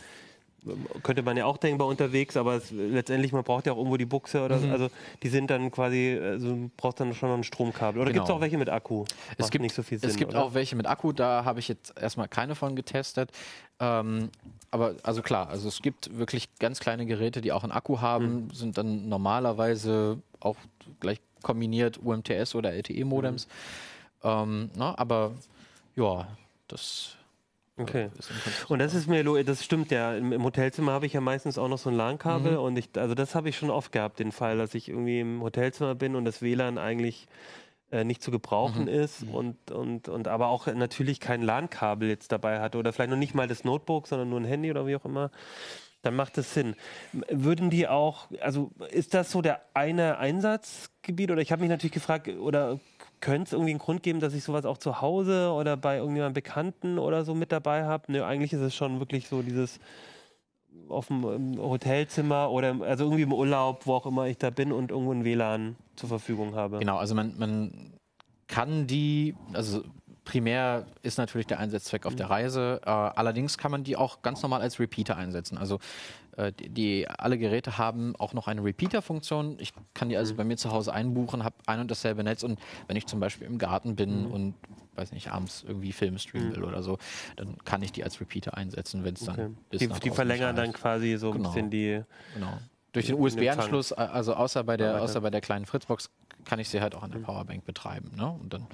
könnte 1.02 1.22
man 1.22 1.36
ja 1.36 1.44
auch 1.46 1.56
denkbar 1.56 1.88
unterwegs, 1.88 2.36
aber 2.36 2.54
es, 2.54 2.70
letztendlich, 2.70 3.32
man 3.32 3.42
braucht 3.42 3.66
ja 3.66 3.72
auch 3.72 3.76
irgendwo 3.78 3.96
die 3.96 4.06
Buchse 4.06 4.44
oder 4.44 4.58
so. 4.58 4.68
Also 4.68 4.90
die 5.22 5.28
sind 5.28 5.50
dann 5.50 5.70
quasi, 5.70 6.18
also 6.22 6.54
du 6.54 6.70
brauchst 6.76 7.00
dann 7.00 7.14
schon 7.14 7.28
noch 7.30 7.36
ein 7.36 7.44
Stromkabel. 7.44 8.00
Oder 8.00 8.10
Genau. 8.12 8.22
gibt 8.22 8.30
es 8.30 8.36
auch 8.36 8.40
welche 8.40 8.58
mit 8.58 8.68
Akku? 8.68 9.04
Es 9.32 9.38
Macht 9.38 9.50
gibt, 9.52 9.62
nicht 9.62 9.74
so 9.74 9.82
viel 9.82 9.98
Sinn. 9.98 10.08
es 10.10 10.16
gibt 10.16 10.32
oder? 10.32 10.44
auch 10.44 10.54
welche 10.54 10.76
mit 10.76 10.86
Akku, 10.86 11.12
da 11.12 11.44
habe 11.44 11.58
ich 11.60 11.68
jetzt 11.68 11.94
erstmal 12.00 12.28
keine 12.28 12.54
von 12.54 12.76
getestet. 12.76 13.30
Ähm, 13.80 14.30
aber 14.70 14.94
also 15.02 15.22
klar, 15.22 15.48
also 15.48 15.68
es 15.68 15.82
gibt 15.82 16.16
wirklich 16.16 16.48
ganz 16.58 16.78
kleine 16.78 17.06
Geräte, 17.06 17.40
die 17.40 17.52
auch 17.52 17.62
einen 17.64 17.72
Akku 17.72 18.00
haben, 18.00 18.48
sind 18.52 18.78
dann 18.78 19.08
normalerweise 19.08 20.18
auch 20.40 20.56
gleich 21.00 21.20
kombiniert 21.42 21.98
UMTS 22.02 22.54
oder 22.54 22.72
LTE-Modems. 22.72 23.48
Ähm, 24.22 24.70
na, 24.76 24.96
aber 24.96 25.32
ja, 25.96 26.28
das 26.68 27.16
Okay. 27.82 28.10
Und 28.68 28.78
das 28.78 28.94
ist 28.94 29.08
mir, 29.08 29.24
das 29.44 29.64
stimmt 29.64 29.90
ja. 29.90 30.14
Im, 30.14 30.32
im 30.32 30.42
Hotelzimmer 30.44 30.92
habe 30.92 31.06
ich 31.06 31.12
ja 31.12 31.20
meistens 31.20 31.58
auch 31.58 31.68
noch 31.68 31.78
so 31.78 31.90
ein 31.90 31.96
LAN-Kabel 31.96 32.56
und 32.56 32.76
ich, 32.76 32.90
also 32.96 33.14
das 33.14 33.34
habe 33.34 33.48
ich 33.48 33.56
schon 33.56 33.70
oft 33.70 33.92
gehabt, 33.92 34.18
den 34.18 34.32
Fall, 34.32 34.58
dass 34.58 34.74
ich 34.74 34.88
irgendwie 34.88 35.20
im 35.20 35.42
Hotelzimmer 35.42 35.94
bin 35.94 36.14
und 36.14 36.24
das 36.24 36.42
WLAN 36.42 36.78
eigentlich 36.78 37.26
äh, 37.92 38.04
nicht 38.04 38.22
zu 38.22 38.30
gebrauchen 38.30 38.88
ist 38.88 39.22
und, 39.30 39.70
und, 39.70 40.08
und 40.08 40.26
aber 40.26 40.48
auch 40.48 40.66
natürlich 40.66 41.20
kein 41.20 41.42
LAN-Kabel 41.42 42.08
jetzt 42.08 42.32
dabei 42.32 42.60
hatte 42.60 42.78
oder 42.78 42.92
vielleicht 42.92 43.10
noch 43.10 43.18
nicht 43.18 43.34
mal 43.34 43.46
das 43.46 43.64
Notebook, 43.64 44.08
sondern 44.08 44.30
nur 44.30 44.40
ein 44.40 44.46
Handy 44.46 44.70
oder 44.70 44.86
wie 44.86 44.96
auch 44.96 45.04
immer. 45.04 45.30
Dann 46.00 46.16
macht 46.16 46.36
es 46.38 46.54
Sinn. 46.54 46.74
Würden 47.28 47.70
die 47.70 47.86
auch, 47.86 48.28
also 48.40 48.72
ist 48.90 49.14
das 49.14 49.30
so 49.30 49.42
der 49.42 49.60
eine 49.74 50.18
Einsatzgebiet 50.18 51.30
oder 51.30 51.42
ich 51.42 51.52
habe 51.52 51.60
mich 51.60 51.68
natürlich 51.68 51.92
gefragt, 51.92 52.28
oder 52.28 52.80
könnte 53.22 53.44
es 53.44 53.52
irgendwie 53.52 53.70
einen 53.70 53.78
Grund 53.78 54.02
geben, 54.02 54.20
dass 54.20 54.34
ich 54.34 54.44
sowas 54.44 54.66
auch 54.66 54.76
zu 54.76 55.00
Hause 55.00 55.52
oder 55.52 55.78
bei 55.78 55.96
irgendjemandem 55.96 56.34
Bekannten 56.34 56.98
oder 56.98 57.24
so 57.24 57.34
mit 57.34 57.52
dabei 57.52 57.84
habe? 57.84 58.12
Nö, 58.12 58.22
eigentlich 58.22 58.52
ist 58.52 58.60
es 58.60 58.74
schon 58.74 58.98
wirklich 58.98 59.28
so 59.28 59.40
dieses 59.40 59.80
auf 60.88 61.06
dem 61.06 61.24
im 61.24 61.58
Hotelzimmer 61.58 62.50
oder 62.50 62.76
also 62.82 63.04
irgendwie 63.04 63.22
im 63.22 63.32
Urlaub, 63.32 63.86
wo 63.86 63.94
auch 63.94 64.06
immer 64.06 64.26
ich 64.26 64.38
da 64.38 64.50
bin 64.50 64.72
und 64.72 64.90
irgendwo 64.90 65.12
ein 65.12 65.24
WLAN 65.24 65.76
zur 65.96 66.08
Verfügung 66.08 66.54
habe. 66.54 66.78
Genau, 66.80 66.96
also 66.96 67.14
man, 67.14 67.38
man 67.38 67.92
kann 68.48 68.86
die, 68.86 69.34
also 69.52 69.82
primär 70.24 70.86
ist 71.02 71.18
natürlich 71.18 71.46
der 71.46 71.58
Einsatzzweck 71.58 72.06
auf 72.06 72.14
der 72.14 72.30
Reise, 72.30 72.80
äh, 72.84 72.88
allerdings 72.90 73.58
kann 73.58 73.70
man 73.70 73.84
die 73.84 73.96
auch 73.96 74.22
ganz 74.22 74.42
normal 74.42 74.60
als 74.60 74.78
Repeater 74.78 75.16
einsetzen. 75.16 75.58
Also 75.58 75.78
äh, 76.36 76.52
die, 76.52 76.68
die, 76.68 77.08
alle 77.08 77.38
Geräte 77.38 77.76
haben 77.78 78.14
auch 78.16 78.32
noch 78.32 78.46
eine 78.48 78.62
Repeater-Funktion. 78.64 79.56
Ich 79.58 79.72
kann 79.94 80.08
die 80.08 80.16
also 80.16 80.34
bei 80.34 80.44
mir 80.44 80.56
zu 80.56 80.70
Hause 80.70 80.92
einbuchen, 80.92 81.44
habe 81.44 81.56
ein 81.66 81.80
und 81.80 81.90
dasselbe 81.90 82.22
Netz 82.24 82.42
und 82.42 82.58
wenn 82.86 82.96
ich 82.96 83.06
zum 83.06 83.20
Beispiel 83.20 83.46
im 83.46 83.58
Garten 83.58 83.96
bin 83.96 84.26
und 84.26 84.54
weiß 84.94 85.12
nicht, 85.12 85.30
abends 85.32 85.64
irgendwie 85.66 85.92
Film 85.92 86.18
streamen 86.18 86.54
will 86.54 86.64
oder 86.64 86.82
so, 86.82 86.98
dann 87.36 87.56
kann 87.64 87.82
ich 87.82 87.92
die 87.92 88.04
als 88.04 88.20
Repeater 88.20 88.56
einsetzen, 88.56 89.04
wenn 89.04 89.14
es 89.14 89.24
dann 89.24 89.34
Okay. 89.34 89.48
bis 89.70 89.78
Die, 89.80 89.88
die 89.88 90.10
verlängern 90.10 90.54
dann 90.54 90.72
quasi 90.72 91.16
so 91.16 91.28
ein 91.30 91.38
Genau. 91.38 91.48
bisschen 91.48 91.70
die. 91.70 92.02
Genau. 92.34 92.58
Durch 92.92 93.06
den 93.06 93.18
USB-Anschluss, 93.18 93.92
äh, 93.92 93.94
also 93.94 94.34
außer 94.34 94.62
bei 94.64 94.76
der, 94.76 95.00
außer 95.02 95.20
bei 95.22 95.30
der 95.30 95.40
kleinen 95.40 95.64
Fritzbox, 95.64 96.10
kann 96.44 96.58
ich 96.58 96.68
sie 96.68 96.80
halt 96.82 96.94
auch 96.94 97.02
an 97.02 97.10
der 97.10 97.20
Powerbank 97.20 97.64
betreiben. 97.64 98.12
Ne? 98.16 98.28
Und 98.30 98.52
dann 98.52 98.66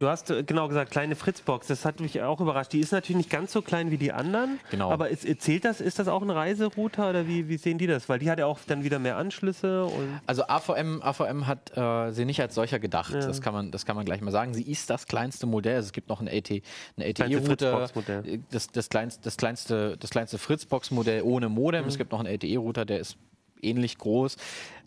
Du 0.00 0.08
hast 0.08 0.30
äh, 0.30 0.42
genau 0.42 0.66
gesagt, 0.66 0.90
kleine 0.90 1.14
Fritzbox. 1.14 1.66
Das 1.66 1.84
hat 1.84 2.00
mich 2.00 2.22
auch 2.22 2.40
überrascht. 2.40 2.72
Die 2.72 2.80
ist 2.80 2.90
natürlich 2.90 3.18
nicht 3.18 3.28
ganz 3.28 3.52
so 3.52 3.60
klein 3.60 3.90
wie 3.90 3.98
die 3.98 4.12
anderen. 4.12 4.58
Genau. 4.70 4.90
Aber 4.90 5.10
ist, 5.10 5.26
zählt 5.42 5.66
das, 5.66 5.82
ist 5.82 5.98
das 5.98 6.08
auch 6.08 6.22
ein 6.22 6.30
Reiserouter 6.30 7.10
oder 7.10 7.28
wie, 7.28 7.50
wie 7.50 7.58
sehen 7.58 7.76
die 7.76 7.86
das? 7.86 8.08
Weil 8.08 8.18
die 8.18 8.30
hat 8.30 8.38
ja 8.38 8.46
auch 8.46 8.58
dann 8.66 8.82
wieder 8.82 8.98
mehr 8.98 9.18
Anschlüsse. 9.18 9.90
Also 10.26 10.44
AVM, 10.44 11.02
AVM 11.02 11.46
hat 11.46 11.76
äh, 11.76 12.12
sie 12.12 12.24
nicht 12.24 12.40
als 12.40 12.54
solcher 12.54 12.78
gedacht. 12.78 13.12
Ja. 13.12 13.20
Das, 13.20 13.42
kann 13.42 13.52
man, 13.52 13.72
das 13.72 13.84
kann 13.84 13.94
man 13.94 14.06
gleich 14.06 14.22
mal 14.22 14.30
sagen. 14.30 14.54
Sie 14.54 14.62
ist 14.62 14.88
das 14.88 15.06
kleinste 15.06 15.44
Modell. 15.44 15.76
Also 15.76 15.88
es 15.88 15.92
gibt 15.92 16.08
noch 16.08 16.22
ein, 16.22 16.28
AT, 16.28 16.50
ein 16.50 17.44
Fritzbox-Modell. 17.44 18.40
das, 18.50 18.68
das, 18.68 18.88
kleinste, 18.88 19.20
das 19.22 19.36
kleinste, 19.36 19.98
das 19.98 20.08
kleinste 20.08 20.38
Fritzbox-Modell 20.38 21.20
ohne 21.24 21.50
Modem. 21.50 21.82
Mhm. 21.82 21.88
Es 21.88 21.98
gibt 21.98 22.12
noch 22.12 22.20
einen 22.20 22.34
LTE-Router, 22.34 22.86
der 22.86 23.00
ist 23.00 23.18
ähnlich 23.60 23.98
groß. 23.98 24.38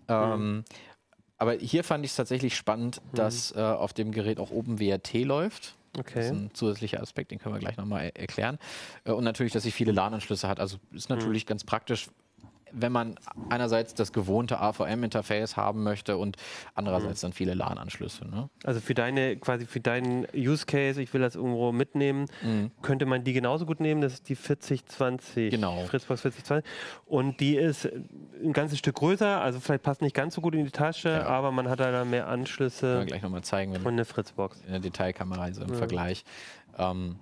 Ähm, 0.08 0.64
aber 1.44 1.54
hier 1.54 1.84
fand 1.84 2.04
ich 2.06 2.12
es 2.12 2.18
tatsächlich 2.18 2.56
spannend, 2.56 3.02
Mhm. 3.12 3.16
dass 3.16 3.52
äh, 3.56 3.60
auf 3.60 3.94
dem 3.94 4.12
Gerät 4.12 4.40
auch 4.40 4.50
OpenWRT 4.52 5.14
läuft. 5.26 5.76
Das 5.94 6.06
ist 6.06 6.12
okay. 6.12 6.30
ein 6.30 6.50
zusätzlicher 6.54 7.02
Aspekt, 7.02 7.30
den 7.32 7.38
können 7.40 7.54
wir 7.54 7.60
gleich 7.60 7.78
nochmal 7.78 8.06
er 8.06 8.16
erklären. 8.16 8.58
Äh, 9.04 9.12
Und 9.12 9.24
natürlich, 9.26 9.54
dass 9.54 9.62
sie 9.64 9.72
viele 9.72 9.92
LAN-Anschlüsse 9.92 10.48
hat. 10.48 10.60
Also 10.60 10.78
ist 10.92 11.10
Mhm. 11.10 11.18
natürlich 11.18 11.46
ganz 11.46 11.64
praktisch, 11.64 12.08
wenn 12.76 12.92
man 12.92 13.16
einerseits 13.50 13.94
das 13.94 14.12
gewohnte 14.12 14.60
AVM-Interface 14.60 15.56
haben 15.58 15.84
möchte 15.84 16.18
und 16.18 16.38
andererseits 16.76 17.22
Mhm. 17.22 17.28
dann 17.28 17.34
viele 17.34 17.54
LAN-Anschlüsse. 17.54 18.28
Ne? 18.28 18.50
Also 18.64 18.80
für 18.80 18.94
deine, 18.94 19.38
quasi 19.38 19.66
für 19.66 19.80
deinen 19.80 20.26
Use 20.36 20.66
Case, 20.66 21.02
ich 21.02 21.14
will 21.14 21.22
das 21.22 21.36
irgendwo 21.36 21.72
mitnehmen, 21.72 22.26
könnte 22.82 23.06
man 23.06 23.24
die 23.24 23.34
genauso 23.34 23.66
gut 23.66 23.80
nehmen. 23.80 24.02
Das 24.02 24.14
ist 24.14 24.28
die 24.30 24.36
4020. 24.36 25.52
Genau. 25.52 25.86
Fritzbox 25.86 26.22
4020. 26.22 26.70
Und 27.06 27.40
die 27.40 27.56
ist 27.56 27.86
ein 28.44 28.54
ganzes 28.54 28.80
Stück 28.80 28.96
größer, 28.96 29.40
also 29.42 29.60
vielleicht 29.60 29.84
passt 29.84 30.02
nicht 30.02 30.16
ganz 30.16 30.34
so 30.36 30.42
gut 30.42 30.56
in 30.56 30.66
die 30.66 30.72
Tasche, 30.72 31.10
Ja. 31.10 31.26
aber 31.28 31.52
man 31.52 31.70
hat 31.70 31.80
da 31.80 31.92
mehr 31.92 32.02
Können 32.04 32.12
wir 32.12 32.28
Anschlüsse 32.28 33.04
gleich 33.06 33.22
nochmal 33.22 33.44
zeigen, 33.44 33.74
wenn 33.74 33.82
und 33.82 33.88
eine 33.94 34.06
Fritzbox. 34.06 34.62
in 34.66 34.72
der 34.72 34.80
Detailkamera, 34.80 35.44
also 35.44 35.62
im 35.64 35.74
Vergleich. 35.76 36.24
Ähm, 36.78 37.18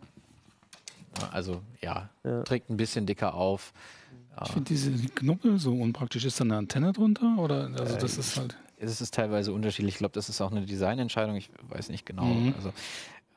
also 1.32 1.62
ja, 1.82 2.10
Ja. 2.24 2.44
trägt 2.44 2.70
ein 2.70 2.78
bisschen 2.78 3.06
dicker 3.06 3.34
auf. 3.34 3.74
Ich 4.44 4.52
finde 4.52 4.68
diese 4.70 4.92
Knubbel 5.10 5.60
so 5.60 5.74
unpraktisch. 5.74 6.26
Ist 6.26 6.40
da 6.40 6.44
eine 6.46 6.58
Antenne 6.58 6.94
drunter? 6.94 7.36
Oder 7.38 7.70
also 7.78 7.98
das 7.98 8.18
ist 8.18 8.38
halt. 8.38 8.58
Es 8.78 9.00
ist 9.00 9.14
teilweise 9.14 9.54
unterschiedlich. 9.54 9.96
Ich 9.96 10.00
glaube, 10.00 10.14
das 10.14 10.28
ist 10.30 10.42
auch 10.42 10.50
eine 10.52 10.66
Designentscheidung. 10.66 11.36
Ich 11.36 11.52
weiß 11.70 11.90
nicht 11.90 12.04
genau, 12.06 12.24
Mhm. 12.26 12.56
also, 12.56 12.70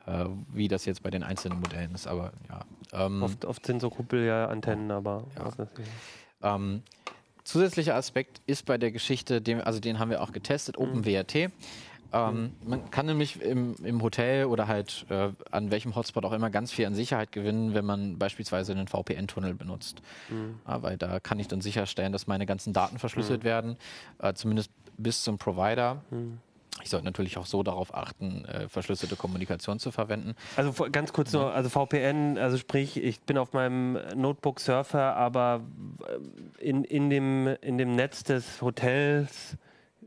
äh, 0.07 0.27
wie 0.55 0.69
das 0.69 0.87
jetzt 0.87 1.03
bei 1.03 1.11
den 1.11 1.23
einzelnen 1.23 1.61
Modellen 1.61 1.95
ist. 1.95 2.07
Aber 2.07 2.33
ja. 2.49 2.65
Ähm, 2.93 3.23
Oft, 3.23 3.45
oft 3.45 3.67
sind 3.67 3.81
so 3.81 3.91
Kuppel 3.91 4.25
ja 4.25 4.47
Antennen, 4.47 4.91
aber 4.91 5.25
Ja. 6.41 6.55
Ähm, 6.57 6.83
zusätzlicher 7.45 7.95
Aspekt 7.95 8.41
ist 8.47 8.65
bei 8.65 8.79
der 8.79 8.91
Geschichte, 8.91 9.43
den, 9.43 9.61
also 9.61 9.81
den 9.81 9.99
haben 9.99 10.11
wir 10.11 10.23
auch 10.23 10.33
getestet, 10.33 10.79
OpenWRT. 10.79 11.51
Ähm, 12.15 12.53
man 12.65 12.91
kann 12.91 13.07
nämlich 13.07 13.43
im, 13.43 13.75
im 13.83 14.01
Hotel 14.01 14.45
oder 14.45 14.69
halt 14.69 15.05
äh, 15.11 15.31
an 15.51 15.71
welchem 15.73 15.97
Hotspot 15.97 16.25
auch 16.25 16.33
immer 16.33 16.49
ganz 16.49 16.71
viel 16.71 16.87
an 16.87 16.95
Sicherheit 16.95 17.33
gewinnen, 17.33 17.75
wenn 17.75 17.85
man 17.85 18.19
beispielsweise 18.19 18.73
einen 18.73 18.87
VPN-Tunnel 18.87 19.55
benutzt. 19.55 20.01
Ja, 20.69 20.83
weil 20.83 20.97
da 20.97 21.19
kann 21.19 21.41
ich 21.41 21.49
dann 21.49 21.61
sicherstellen, 21.61 22.13
dass 22.13 22.27
meine 22.29 22.47
ganzen 22.47 22.73
Daten 22.73 22.99
verschlüsselt 22.99 23.43
werden, 23.43 23.77
äh, 24.19 24.33
zumindest 24.35 24.71
bis 24.97 25.25
zum 25.25 25.39
Provider. 25.39 26.03
Ich 26.83 26.91
sollte 26.91 27.05
natürlich 27.05 27.39
auch 27.39 27.47
so 27.47 27.63
darauf 27.63 27.95
achten, 27.95 28.45
äh, 28.45 28.69
verschlüsselte 28.69 29.17
Kommunikation 29.17 29.79
zu 29.79 29.91
verwenden. 29.91 30.35
Also 30.57 30.73
ganz 30.91 31.13
kurz 31.13 31.33
nur, 31.33 31.53
also 31.53 31.69
VPN, 31.69 32.37
also 32.37 32.59
sprich, 32.59 32.97
ich 32.97 33.21
bin 33.21 33.39
auf 33.39 33.53
meinem 33.53 33.99
Notebook 34.17 34.61
Surfer, 34.61 35.17
aber 35.17 35.63
äh, 36.59 36.69
in, 36.69 36.85
in, 36.85 37.11
dem, 37.11 37.47
in 37.61 37.79
dem 37.79 37.95
Netz 37.95 38.25
des 38.25 38.61
Hotels 38.61 39.57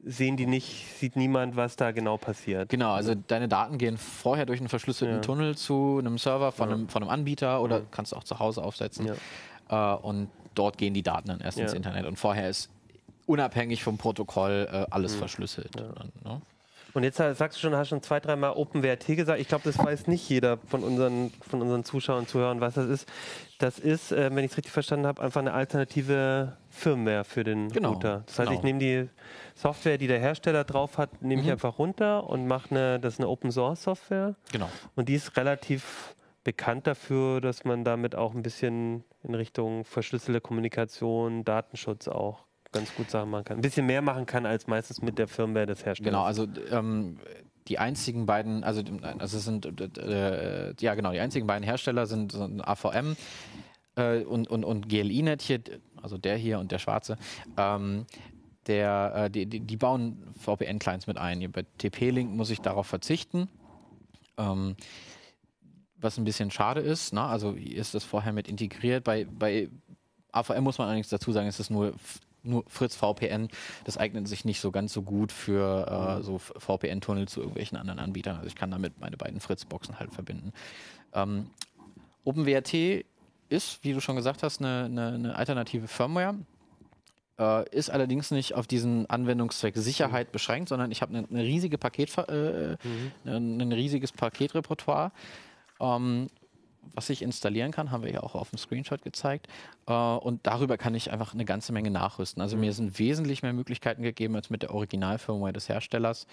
sehen 0.07 0.37
die 0.37 0.45
nicht, 0.45 0.85
sieht 0.97 1.15
niemand, 1.15 1.55
was 1.55 1.75
da 1.75 1.91
genau 1.91 2.17
passiert. 2.17 2.69
Genau, 2.69 2.91
also 2.93 3.13
deine 3.15 3.47
Daten 3.47 3.77
gehen 3.77 3.97
vorher 3.97 4.45
durch 4.45 4.59
einen 4.59 4.69
verschlüsselten 4.69 5.17
Ja. 5.17 5.21
Tunnel 5.21 5.55
zu 5.57 5.97
einem 5.99 6.17
Server 6.17 6.51
von, 6.51 6.69
einem, 6.69 6.89
von 6.89 7.03
einem 7.03 7.09
Anbieter 7.11 7.61
oder 7.61 7.81
kannst 7.91 8.11
du 8.11 8.15
auch 8.15 8.23
zu 8.23 8.39
Hause 8.39 8.63
aufsetzen. 8.63 9.11
Äh, 9.69 9.75
und 9.75 10.29
dort 10.55 10.77
gehen 10.77 10.93
die 10.93 11.03
Daten 11.03 11.27
dann 11.27 11.39
erst 11.41 11.59
ins 11.59 11.71
Ja. 11.71 11.77
Internet. 11.77 12.05
Und 12.05 12.17
vorher 12.17 12.49
ist 12.49 12.69
unabhängig 13.25 13.83
vom 13.83 13.97
Protokoll 13.97 14.67
äh, 14.71 14.85
alles 14.89 15.15
verschlüsselt. 15.15 15.71
Dann, 15.75 16.11
ne? 16.23 16.41
Und 16.93 17.03
jetzt 17.03 17.17
sagst 17.17 17.57
du 17.57 17.61
schon, 17.61 17.75
hast 17.75 17.89
schon 17.89 18.01
zwei, 18.01 18.19
dreimal 18.19 18.53
OpenWRT 18.53 19.05
gesagt. 19.07 19.39
Ich 19.39 19.47
glaube, 19.47 19.63
das 19.65 19.77
weiß 19.77 20.07
nicht 20.07 20.27
jeder 20.29 20.57
von 20.57 20.83
unseren, 20.83 21.31
von 21.47 21.61
unseren 21.61 21.83
Zuschauern 21.83 22.19
und 22.21 22.29
Zuhörern, 22.29 22.59
was 22.59 22.73
das 22.73 22.87
ist. 22.87 23.07
Das 23.59 23.77
ist, 23.77 24.11
äh, 24.11 24.31
wenn 24.33 24.43
ich 24.43 24.51
es 24.51 24.57
richtig 24.57 24.71
verstanden 24.73 25.05
habe, 25.05 25.21
einfach 25.21 25.41
eine 25.41 25.53
alternative 25.53 26.57
Firmware 26.71 27.23
für 27.23 27.43
den 27.43 27.69
Genau, 27.69 27.91
Router. 27.93 28.23
Das 28.25 28.39
heißt, 28.39 28.49
genau. 28.49 28.59
ich 28.59 28.63
nehme 28.63 28.79
die 28.79 29.09
Software, 29.57 29.97
die 29.97 30.05
der 30.05 30.19
Hersteller 30.19 30.63
drauf 30.63 30.99
hat, 30.99 31.23
nehme 31.23 31.41
ich 31.41 31.49
einfach 31.49 31.79
runter 31.79 32.29
und 32.29 32.45
mache 32.45 32.69
eine, 32.69 32.99
das 32.99 33.15
ist 33.15 33.19
eine 33.19 33.27
Open 33.27 33.51
Source 33.51 33.83
Software. 33.83 34.35
Genau. 34.51 34.69
Und 34.95 35.09
die 35.09 35.15
ist 35.15 35.35
relativ 35.35 36.15
bekannt 36.43 36.85
dafür, 36.85 37.41
dass 37.41 37.65
man 37.65 37.83
damit 37.83 38.15
auch 38.15 38.35
ein 38.35 38.43
bisschen 38.43 39.03
in 39.23 39.33
Richtung 39.33 39.83
verschlüsselte 39.83 40.41
Kommunikation, 40.41 41.43
Datenschutz 41.43 42.07
auch 42.07 42.45
ganz 42.71 42.93
gut 42.93 43.09
Sachen 43.09 43.31
machen 43.31 43.45
kann. 43.45 43.57
Ein 43.57 43.61
bisschen 43.61 43.87
mehr 43.87 44.03
machen 44.03 44.27
kann 44.27 44.45
als 44.45 44.67
meistens 44.67 45.01
mit 45.01 45.17
der 45.17 45.27
Firmware 45.27 45.65
des 45.65 45.83
Herstellers. 45.83 46.11
Genau, 46.11 46.23
also 46.23 46.45
ähm, 46.71 47.17
die 47.67 47.79
einzigen 47.79 48.27
beiden, 48.27 48.63
also, 48.63 48.83
also 49.17 49.39
sind 49.39 49.65
äh, 49.97 50.73
ja 50.79 50.95
genau, 50.95 51.11
die 51.11 51.19
einzigen 51.19 51.47
beiden 51.47 51.63
Hersteller 51.63 52.05
sind, 52.05 52.31
sind 52.31 52.61
AVM 52.61 53.17
äh, 53.95 54.19
und, 54.19 54.47
und, 54.47 54.63
und 54.63 54.87
GLINet 54.87 55.41
hier, 55.41 55.59
also 56.01 56.17
der 56.17 56.37
hier 56.37 56.59
und 56.59 56.71
der 56.71 56.79
schwarze. 56.79 57.17
Ähm, 57.57 58.05
der, 58.67 59.13
äh, 59.15 59.29
die, 59.29 59.45
die, 59.45 59.77
bauen 59.77 60.33
VPN-Clients 60.39 61.07
mit 61.07 61.17
ein. 61.17 61.51
Bei 61.51 61.65
TP-Link 61.77 62.31
muss 62.31 62.49
ich 62.49 62.61
darauf 62.61 62.87
verzichten. 62.87 63.49
Ähm, 64.37 64.75
was 65.99 66.17
ein 66.17 66.25
bisschen 66.25 66.51
schade 66.51 66.81
ist, 66.81 67.13
ne? 67.13 67.23
also 67.23 67.53
ist 67.53 67.95
das 67.95 68.03
vorher 68.03 68.31
mit 68.31 68.47
integriert. 68.47 69.03
Bei, 69.03 69.25
bei 69.25 69.69
AVM 70.31 70.63
muss 70.63 70.77
man 70.77 70.87
allerdings 70.87 71.09
dazu 71.09 71.31
sagen, 71.31 71.47
es 71.47 71.59
ist 71.59 71.71
nur, 71.71 71.93
nur 72.43 72.63
Fritz 72.67 72.95
VPN. 72.95 73.49
Das 73.83 73.97
eignet 73.97 74.27
sich 74.27 74.45
nicht 74.45 74.59
so 74.59 74.71
ganz 74.71 74.93
so 74.93 75.01
gut 75.01 75.31
für 75.31 76.19
äh, 76.19 76.23
so 76.23 76.37
VPN-Tunnel 76.37 77.27
zu 77.27 77.39
irgendwelchen 77.39 77.77
anderen 77.77 77.99
Anbietern. 77.99 78.35
Also 78.35 78.47
ich 78.47 78.55
kann 78.55 78.69
damit 78.69 78.99
meine 78.99 79.17
beiden 79.17 79.39
Fritz-Boxen 79.39 79.99
halt 79.99 80.13
verbinden. 80.13 80.53
Ähm, 81.13 81.49
OpenWRT 82.23 83.05
ist, 83.49 83.83
wie 83.83 83.93
du 83.93 84.01
schon 84.01 84.15
gesagt 84.15 84.43
hast, 84.43 84.59
eine, 84.59 84.85
eine, 84.85 85.13
eine 85.13 85.35
alternative 85.35 85.87
Firmware. 85.87 86.35
Äh, 87.39 87.69
ist 87.69 87.89
allerdings 87.89 88.31
nicht 88.31 88.55
auf 88.55 88.67
diesen 88.67 89.09
Anwendungszweck 89.09 89.75
Sicherheit 89.77 90.31
beschränkt, 90.31 90.69
sondern 90.69 90.91
ich 90.91 91.01
habe 91.01 91.15
eine, 91.15 91.27
eine 91.29 91.43
riesige 91.43 91.77
Paket, 91.77 92.17
äh, 92.17 92.77
ein, 93.25 93.61
ein 93.61 93.71
riesiges 93.71 94.11
Paketrepertoire. 94.11 95.11
Ähm, 95.79 96.29
was 96.93 97.09
ich 97.09 97.21
installieren 97.21 97.71
kann, 97.71 97.91
haben 97.91 98.03
wir 98.03 98.11
ja 98.11 98.23
auch 98.23 98.35
auf 98.35 98.49
dem 98.49 98.57
Screenshot 98.57 99.01
gezeigt. 99.01 99.47
Äh, 99.87 99.93
und 99.93 100.47
darüber 100.47 100.77
kann 100.77 100.95
ich 100.95 101.11
einfach 101.11 101.33
eine 101.33 101.45
ganze 101.45 101.73
Menge 101.73 101.91
nachrüsten. 101.91 102.41
Also 102.41 102.57
mir 102.57 102.73
sind 102.73 102.97
wesentlich 102.97 103.43
mehr 103.43 103.53
Möglichkeiten 103.53 104.01
gegeben 104.01 104.35
als 104.35 104.49
mit 104.49 104.63
der 104.63 104.73
Originalfirmware 104.73 105.53
des 105.53 105.69
Herstellers. 105.69 106.27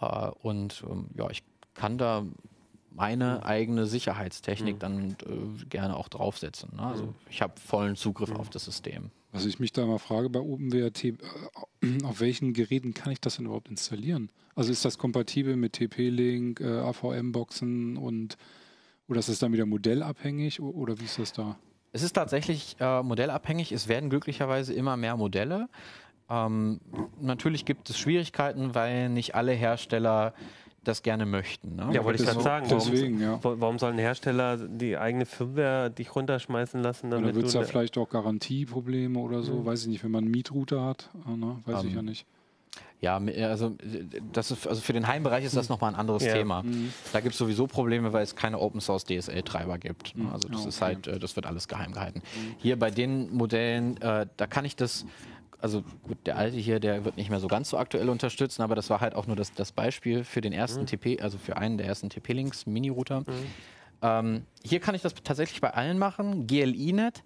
Äh, 0.00 0.06
und 0.42 0.84
ähm, 0.90 1.08
ja, 1.16 1.30
ich 1.30 1.42
kann 1.74 1.98
da 1.98 2.24
meine 2.90 3.44
eigene 3.44 3.86
Sicherheitstechnik 3.86 4.78
dann 4.78 5.16
äh, 5.26 5.64
gerne 5.66 5.96
auch 5.96 6.08
draufsetzen. 6.08 6.70
Ne? 6.76 6.82
Also 6.82 7.14
ich 7.28 7.42
habe 7.42 7.54
vollen 7.60 7.96
Zugriff 7.96 8.32
auf 8.32 8.50
das 8.50 8.64
System. 8.64 9.10
Was 9.34 9.46
ich 9.46 9.58
mich 9.58 9.72
da 9.72 9.84
mal 9.84 9.98
frage 9.98 10.30
bei 10.30 10.38
OpenWRT, 10.38 11.04
äh, 11.04 11.14
auf 12.04 12.20
welchen 12.20 12.52
Geräten 12.52 12.94
kann 12.94 13.12
ich 13.12 13.20
das 13.20 13.34
denn 13.34 13.46
überhaupt 13.46 13.68
installieren? 13.68 14.30
Also 14.54 14.70
ist 14.70 14.84
das 14.84 14.96
kompatibel 14.96 15.56
mit 15.56 15.72
TP-Link, 15.72 16.60
äh, 16.60 16.78
AVM-Boxen 16.78 17.96
und 17.96 18.36
oder 19.08 19.18
ist 19.18 19.28
das 19.28 19.40
dann 19.40 19.52
wieder 19.52 19.66
modellabhängig 19.66 20.60
oder 20.60 21.00
wie 21.00 21.04
ist 21.04 21.18
das 21.18 21.32
da? 21.32 21.58
Es 21.90 22.04
ist 22.04 22.12
tatsächlich 22.12 22.76
äh, 22.78 23.02
modellabhängig. 23.02 23.72
Es 23.72 23.88
werden 23.88 24.08
glücklicherweise 24.08 24.72
immer 24.72 24.96
mehr 24.96 25.16
Modelle. 25.16 25.68
Ähm, 26.30 26.80
natürlich 27.20 27.64
gibt 27.64 27.90
es 27.90 27.98
Schwierigkeiten, 27.98 28.76
weil 28.76 29.08
nicht 29.08 29.34
alle 29.34 29.52
Hersteller 29.52 30.32
das 30.84 31.02
gerne 31.02 31.26
möchten. 31.26 31.76
Ne? 31.76 31.90
Ja, 31.92 32.04
wollte 32.04 32.22
ich 32.22 32.28
gerade 32.28 32.42
sagen. 32.42 32.66
Warum, 32.70 32.90
deswegen, 32.90 33.20
ja. 33.20 33.42
wa- 33.42 33.56
warum 33.58 33.78
soll 33.78 33.92
ein 33.92 33.98
Hersteller 33.98 34.56
die 34.56 34.96
eigene 34.96 35.26
Firmware 35.26 35.90
dich 35.90 36.14
runterschmeißen 36.14 36.80
lassen, 36.82 37.08
Oder 37.08 37.16
damit 37.20 37.34
wird 37.36 37.46
es 37.46 37.52
da 37.52 37.60
ne- 37.60 37.66
vielleicht 37.66 37.98
auch 37.98 38.08
Garantieprobleme 38.08 39.18
oder 39.18 39.42
so? 39.42 39.64
Weiß 39.64 39.82
ich 39.82 39.88
nicht, 39.88 40.04
wenn 40.04 40.10
man 40.10 40.24
einen 40.24 40.30
Mietrouter 40.30 40.84
hat, 40.84 41.10
äh, 41.26 41.36
ne? 41.36 41.56
weiß 41.66 41.84
ich 41.84 41.90
Ähm, 41.90 41.96
ja 41.96 42.02
nicht. 42.02 42.26
Ja, 43.00 43.18
mi- 43.20 43.34
also, 43.42 43.76
äh, 43.82 44.04
das 44.32 44.50
ist, 44.50 44.66
also 44.66 44.80
für 44.80 44.92
den 44.94 45.06
Heimbereich 45.06 45.44
ist 45.44 45.56
das 45.56 45.68
nochmal 45.68 45.92
ein 45.92 45.98
anderes 46.00 46.24
Ja. 46.24 46.32
Thema. 46.34 46.64
Da 47.12 47.20
gibt 47.20 47.32
es 47.34 47.38
sowieso 47.38 47.66
Probleme, 47.66 48.12
weil 48.12 48.22
es 48.22 48.34
keine 48.34 48.58
Open 48.58 48.80
Source 48.80 49.04
DSL-Treiber 49.04 49.78
gibt. 49.78 50.16
ne? 50.16 50.30
Also 50.32 50.48
das 50.48 50.64
Ah, 50.64 50.68
ist 50.68 50.76
okay. 50.82 50.84
halt, 50.94 51.06
äh, 51.06 51.18
das 51.18 51.36
wird 51.36 51.46
alles 51.46 51.68
geheim 51.68 51.92
gehalten. 51.92 52.22
Hier 52.58 52.78
bei 52.78 52.90
den 52.90 53.32
Modellen, 53.34 54.00
äh, 54.00 54.26
da 54.36 54.46
kann 54.46 54.64
ich 54.64 54.74
das, 54.76 55.04
also 55.64 55.82
gut, 56.02 56.18
der 56.26 56.36
alte 56.36 56.58
hier, 56.58 56.78
der 56.78 57.06
wird 57.06 57.16
nicht 57.16 57.30
mehr 57.30 57.40
so 57.40 57.48
ganz 57.48 57.70
so 57.70 57.78
aktuell 57.78 58.10
unterstützen, 58.10 58.60
aber 58.60 58.74
das 58.74 58.90
war 58.90 59.00
halt 59.00 59.14
auch 59.14 59.26
nur 59.26 59.34
das, 59.34 59.54
das 59.54 59.72
Beispiel 59.72 60.22
für 60.22 60.42
den 60.42 60.52
ersten 60.52 60.84
TP, 60.84 61.22
also 61.22 61.38
für 61.38 61.56
einen 61.56 61.78
der 61.78 61.86
ersten 61.86 62.10
TP-Links, 62.10 62.66
Mini-Router. 62.66 63.24
Ähm, 64.02 64.42
hier 64.62 64.78
kann 64.80 64.94
ich 64.94 65.00
das 65.00 65.14
tatsächlich 65.14 65.62
bei 65.62 65.70
allen 65.72 65.98
machen. 65.98 66.46
GLINet 66.46 67.22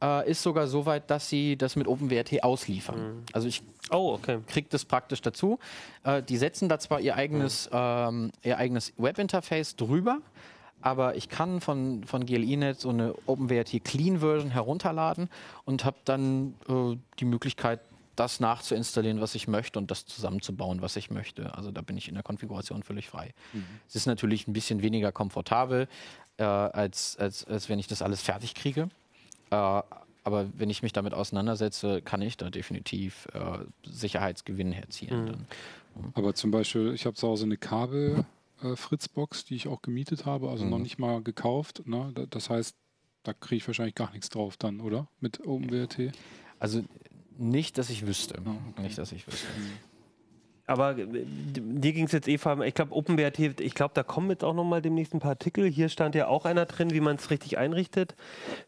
äh, 0.00 0.30
ist 0.30 0.40
sogar 0.44 0.68
so 0.68 0.86
weit, 0.86 1.10
dass 1.10 1.28
sie 1.28 1.56
das 1.56 1.74
mit 1.74 1.88
OpenWrt 1.88 2.44
ausliefern. 2.44 3.24
Also 3.32 3.48
ich 3.48 3.62
Oh, 3.90 4.12
okay. 4.12 4.38
kriege 4.46 4.68
das 4.70 4.84
praktisch 4.84 5.20
dazu. 5.20 5.58
Äh, 6.04 6.22
die 6.22 6.36
setzen 6.36 6.68
da 6.68 6.78
zwar 6.78 7.00
ihr 7.00 7.16
eigenes, 7.16 7.68
ähm, 7.72 8.30
ihr 8.44 8.56
eigenes 8.56 8.92
Webinterface 8.98 9.74
drüber, 9.74 10.20
aber 10.82 11.16
ich 11.16 11.28
kann 11.28 11.60
von, 11.60 12.04
von 12.04 12.24
GLINet 12.24 12.80
so 12.80 12.90
eine 12.90 13.14
OpenWrt 13.26 13.84
Clean 13.84 14.20
Version 14.20 14.50
herunterladen 14.50 15.28
und 15.64 15.84
habe 15.84 15.96
dann 16.04 16.54
äh, 16.68 16.96
die 17.18 17.24
Möglichkeit, 17.24 17.80
das 18.16 18.38
nachzuinstallieren, 18.38 19.20
was 19.20 19.34
ich 19.34 19.48
möchte 19.48 19.78
und 19.78 19.90
das 19.90 20.04
zusammenzubauen, 20.04 20.82
was 20.82 20.96
ich 20.96 21.10
möchte. 21.10 21.54
Also 21.54 21.70
da 21.70 21.80
bin 21.80 21.96
ich 21.96 22.06
in 22.08 22.14
der 22.14 22.22
Konfiguration 22.22 22.82
völlig 22.82 23.08
frei. 23.08 23.32
Es 23.88 23.96
ist 23.96 24.06
natürlich 24.06 24.46
ein 24.46 24.52
bisschen 24.52 24.82
weniger 24.82 25.10
komfortabel, 25.10 25.88
äh, 26.36 26.42
als, 26.42 27.16
als, 27.18 27.46
als 27.46 27.68
wenn 27.70 27.78
ich 27.78 27.86
das 27.86 28.02
alles 28.02 28.20
fertig 28.20 28.54
kriege. 28.54 28.90
Äh, 29.50 29.82
aber 30.22 30.46
wenn 30.54 30.68
ich 30.68 30.82
mich 30.82 30.92
damit 30.92 31.14
auseinandersetze, 31.14 32.02
kann 32.02 32.20
ich 32.20 32.36
da 32.36 32.50
definitiv 32.50 33.26
äh, 33.32 33.58
Sicherheitsgewinn 33.84 34.72
herzielen. 34.72 35.26
Dann. 35.26 36.12
Aber 36.14 36.34
zum 36.34 36.50
Beispiel, 36.50 36.92
ich 36.92 37.06
habe 37.06 37.16
zu 37.16 37.26
Hause 37.26 37.46
eine 37.46 37.56
Kabel 37.56 38.26
äh, 38.62 38.76
Fritzbox, 38.76 39.44
die 39.44 39.54
ich 39.56 39.68
auch 39.68 39.82
gemietet 39.82 40.26
habe, 40.26 40.48
also 40.50 40.64
noch 40.64 40.78
nicht 40.78 40.98
mal 40.98 41.22
gekauft. 41.22 41.82
Ne? 41.86 42.10
Da- 42.14 42.26
Das 42.26 42.50
heißt, 42.50 42.76
da 43.22 43.32
kriege 43.32 43.56
ich 43.56 43.66
wahrscheinlich 43.66 43.94
gar 43.94 44.10
nichts 44.12 44.28
drauf 44.30 44.56
dann, 44.56 44.80
oder? 44.80 45.08
Mit 45.20 45.46
OpenWrt. 45.46 46.12
Also 46.58 46.82
nicht, 47.38 47.78
dass 47.78 47.90
ich 47.90 48.06
wüsste. 48.06 48.40
Nicht, 48.82 48.98
dass 48.98 49.12
ich 49.12 49.26
wüsste. 49.26 49.46
Aber 50.66 50.96
äh, 50.96 51.06
dir 51.26 51.92
ging 51.92 52.04
es 52.04 52.12
jetzt 52.12 52.28
eh 52.28 52.38
vor 52.38 52.52
allem, 52.52 52.62
ich 52.62 52.74
glaube, 52.74 52.94
OpenWrt, 52.94 53.38
ich 53.60 53.74
glaube, 53.74 53.92
da 53.94 54.02
kommen 54.04 54.30
jetzt 54.30 54.44
auch 54.44 54.54
nochmal 54.54 54.80
demnächst 54.80 55.12
ein 55.14 55.18
paar 55.20 55.30
Artikel. 55.32 55.66
Hier 55.68 55.88
stand 55.88 56.14
ja 56.14 56.28
auch 56.28 56.44
einer 56.44 56.64
drin, 56.66 56.92
wie 56.92 57.00
man 57.00 57.16
es 57.16 57.30
richtig 57.30 57.58
einrichtet. 57.58 58.14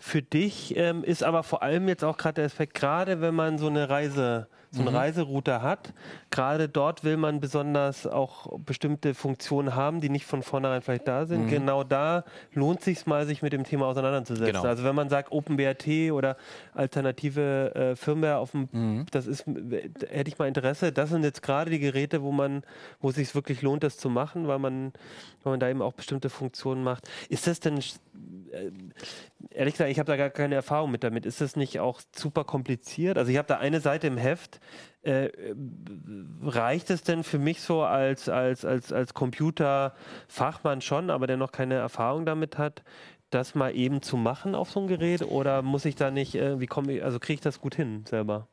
Für 0.01 0.21
dich 0.21 0.77
ähm, 0.77 1.05
ist 1.05 1.23
aber 1.23 1.45
vor 1.45 1.63
allem 1.63 1.87
jetzt 1.89 2.03
auch 2.03 2.17
gerade 2.17 2.35
der 2.37 2.47
Aspekt, 2.47 2.75
gerade 2.75 3.21
wenn 3.21 3.35
man 3.37 3.57
so 3.59 3.69
eine 3.69 3.89
Reise, 3.89 4.49
so 4.73 4.81
eine 4.81 4.95
Reiseroute 4.95 5.61
hat, 5.61 5.93
gerade 6.31 6.69
dort 6.69 7.05
will 7.05 7.19
man 7.19 7.41
besonders 7.41 8.07
auch 8.07 8.59
bestimmte 8.59 9.15
Funktionen 9.15 9.75
haben, 9.75 10.01
die 10.01 10.09
nicht 10.09 10.25
von 10.25 10.43
vornherein 10.43 10.81
vielleicht 10.81 11.07
da 11.07 11.27
sind. 11.27 11.49
Genau 11.49 11.85
da 11.85 12.25
lohnt 12.55 12.81
sich 12.81 13.05
mal, 13.07 13.27
sich 13.27 13.43
mit 13.43 13.53
dem 13.53 13.65
Thema 13.65 13.87
auseinanderzusetzen. 13.87 14.55
Genau. 14.55 14.65
Also 14.65 14.83
wenn 14.83 14.95
man 14.95 15.11
sagt 15.11 15.31
OpenWrt 15.31 15.87
oder 16.13 16.37
alternative 16.75 17.75
äh, 17.75 17.97
Firmware 17.97 18.39
auf 18.39 18.53
dem, 18.53 19.05
das 19.11 19.27
ist, 19.27 19.47
äh, 19.47 19.91
hätte 20.09 20.29
ich 20.29 20.39
mal 20.39 20.49
Interesse. 20.49 20.91
Das 20.91 21.11
sind 21.11 21.23
jetzt 21.23 21.43
gerade 21.43 21.71
die 21.71 21.79
Geräte, 21.79 22.23
wo 22.23 22.33
man, 22.33 22.63
wo 23.01 23.11
es 23.11 23.17
sich 23.17 23.35
wirklich 23.35 23.61
lohnt, 23.61 23.83
das 23.83 23.99
zu 23.99 24.09
machen, 24.09 24.49
weil 24.49 24.59
man, 24.59 24.93
weil 25.43 25.53
man 25.53 25.61
da 25.61 25.69
eben 25.69 25.83
auch 25.83 25.93
bestimmte 25.93 26.31
Funktionen 26.31 26.83
macht. 26.83 27.09
Ist 27.29 27.47
das 27.47 27.61
denn, 27.61 27.79
ehrlich 29.51 29.75
gesagt, 29.75 29.91
ich 29.91 29.99
habe 29.99 30.11
da 30.11 30.17
gar 30.17 30.31
keine 30.31 30.55
Erfahrung 30.55 30.91
mit 30.91 31.05
damit. 31.05 31.27
Ist 31.27 31.41
das 31.41 31.57
nicht 31.57 31.81
auch 31.81 32.01
super 32.15 32.45
kompliziert? 32.45 33.19
Also 33.19 33.31
ich 33.31 33.39
habe 33.39 33.49
da 33.49 33.59
eine 33.59 33.81
Seite 33.81 34.07
im 34.07 34.17
Heft. 34.17 34.61
Äh, 35.03 35.31
reicht 36.43 36.91
es 36.91 37.03
denn 37.03 37.25
für 37.25 37.39
mich 37.39 37.61
so 37.61 37.83
als, 37.83 38.29
als, 38.29 38.65
als, 38.65 38.93
als 38.93 39.15
Computerfachmann 39.15 40.81
schon, 40.81 41.11
aber 41.11 41.27
der 41.27 41.37
noch 41.37 41.51
keine 41.51 41.75
Erfahrung 41.75 42.25
damit 42.25 42.57
hat, 42.57 42.85
das 43.31 43.55
mal 43.55 43.75
eben 43.75 44.03
zu 44.03 44.17
machen 44.17 44.55
auf 44.55 44.71
so 44.71 44.81
ein 44.81 44.87
Gerät? 44.87 45.23
Oder 45.23 45.63
muss 45.63 45.85
ich 45.85 45.97
da 45.97 46.11
nicht, 46.11 46.35
äh, 46.35 46.61
wie 46.61 46.67
komme 46.67 46.93
ich, 46.93 47.05
also 47.05 47.19
kriege 47.19 47.35
ich 47.35 47.41
das 47.41 47.61
gut 47.61 47.75
hin 47.75 48.05
selber? 48.09 48.47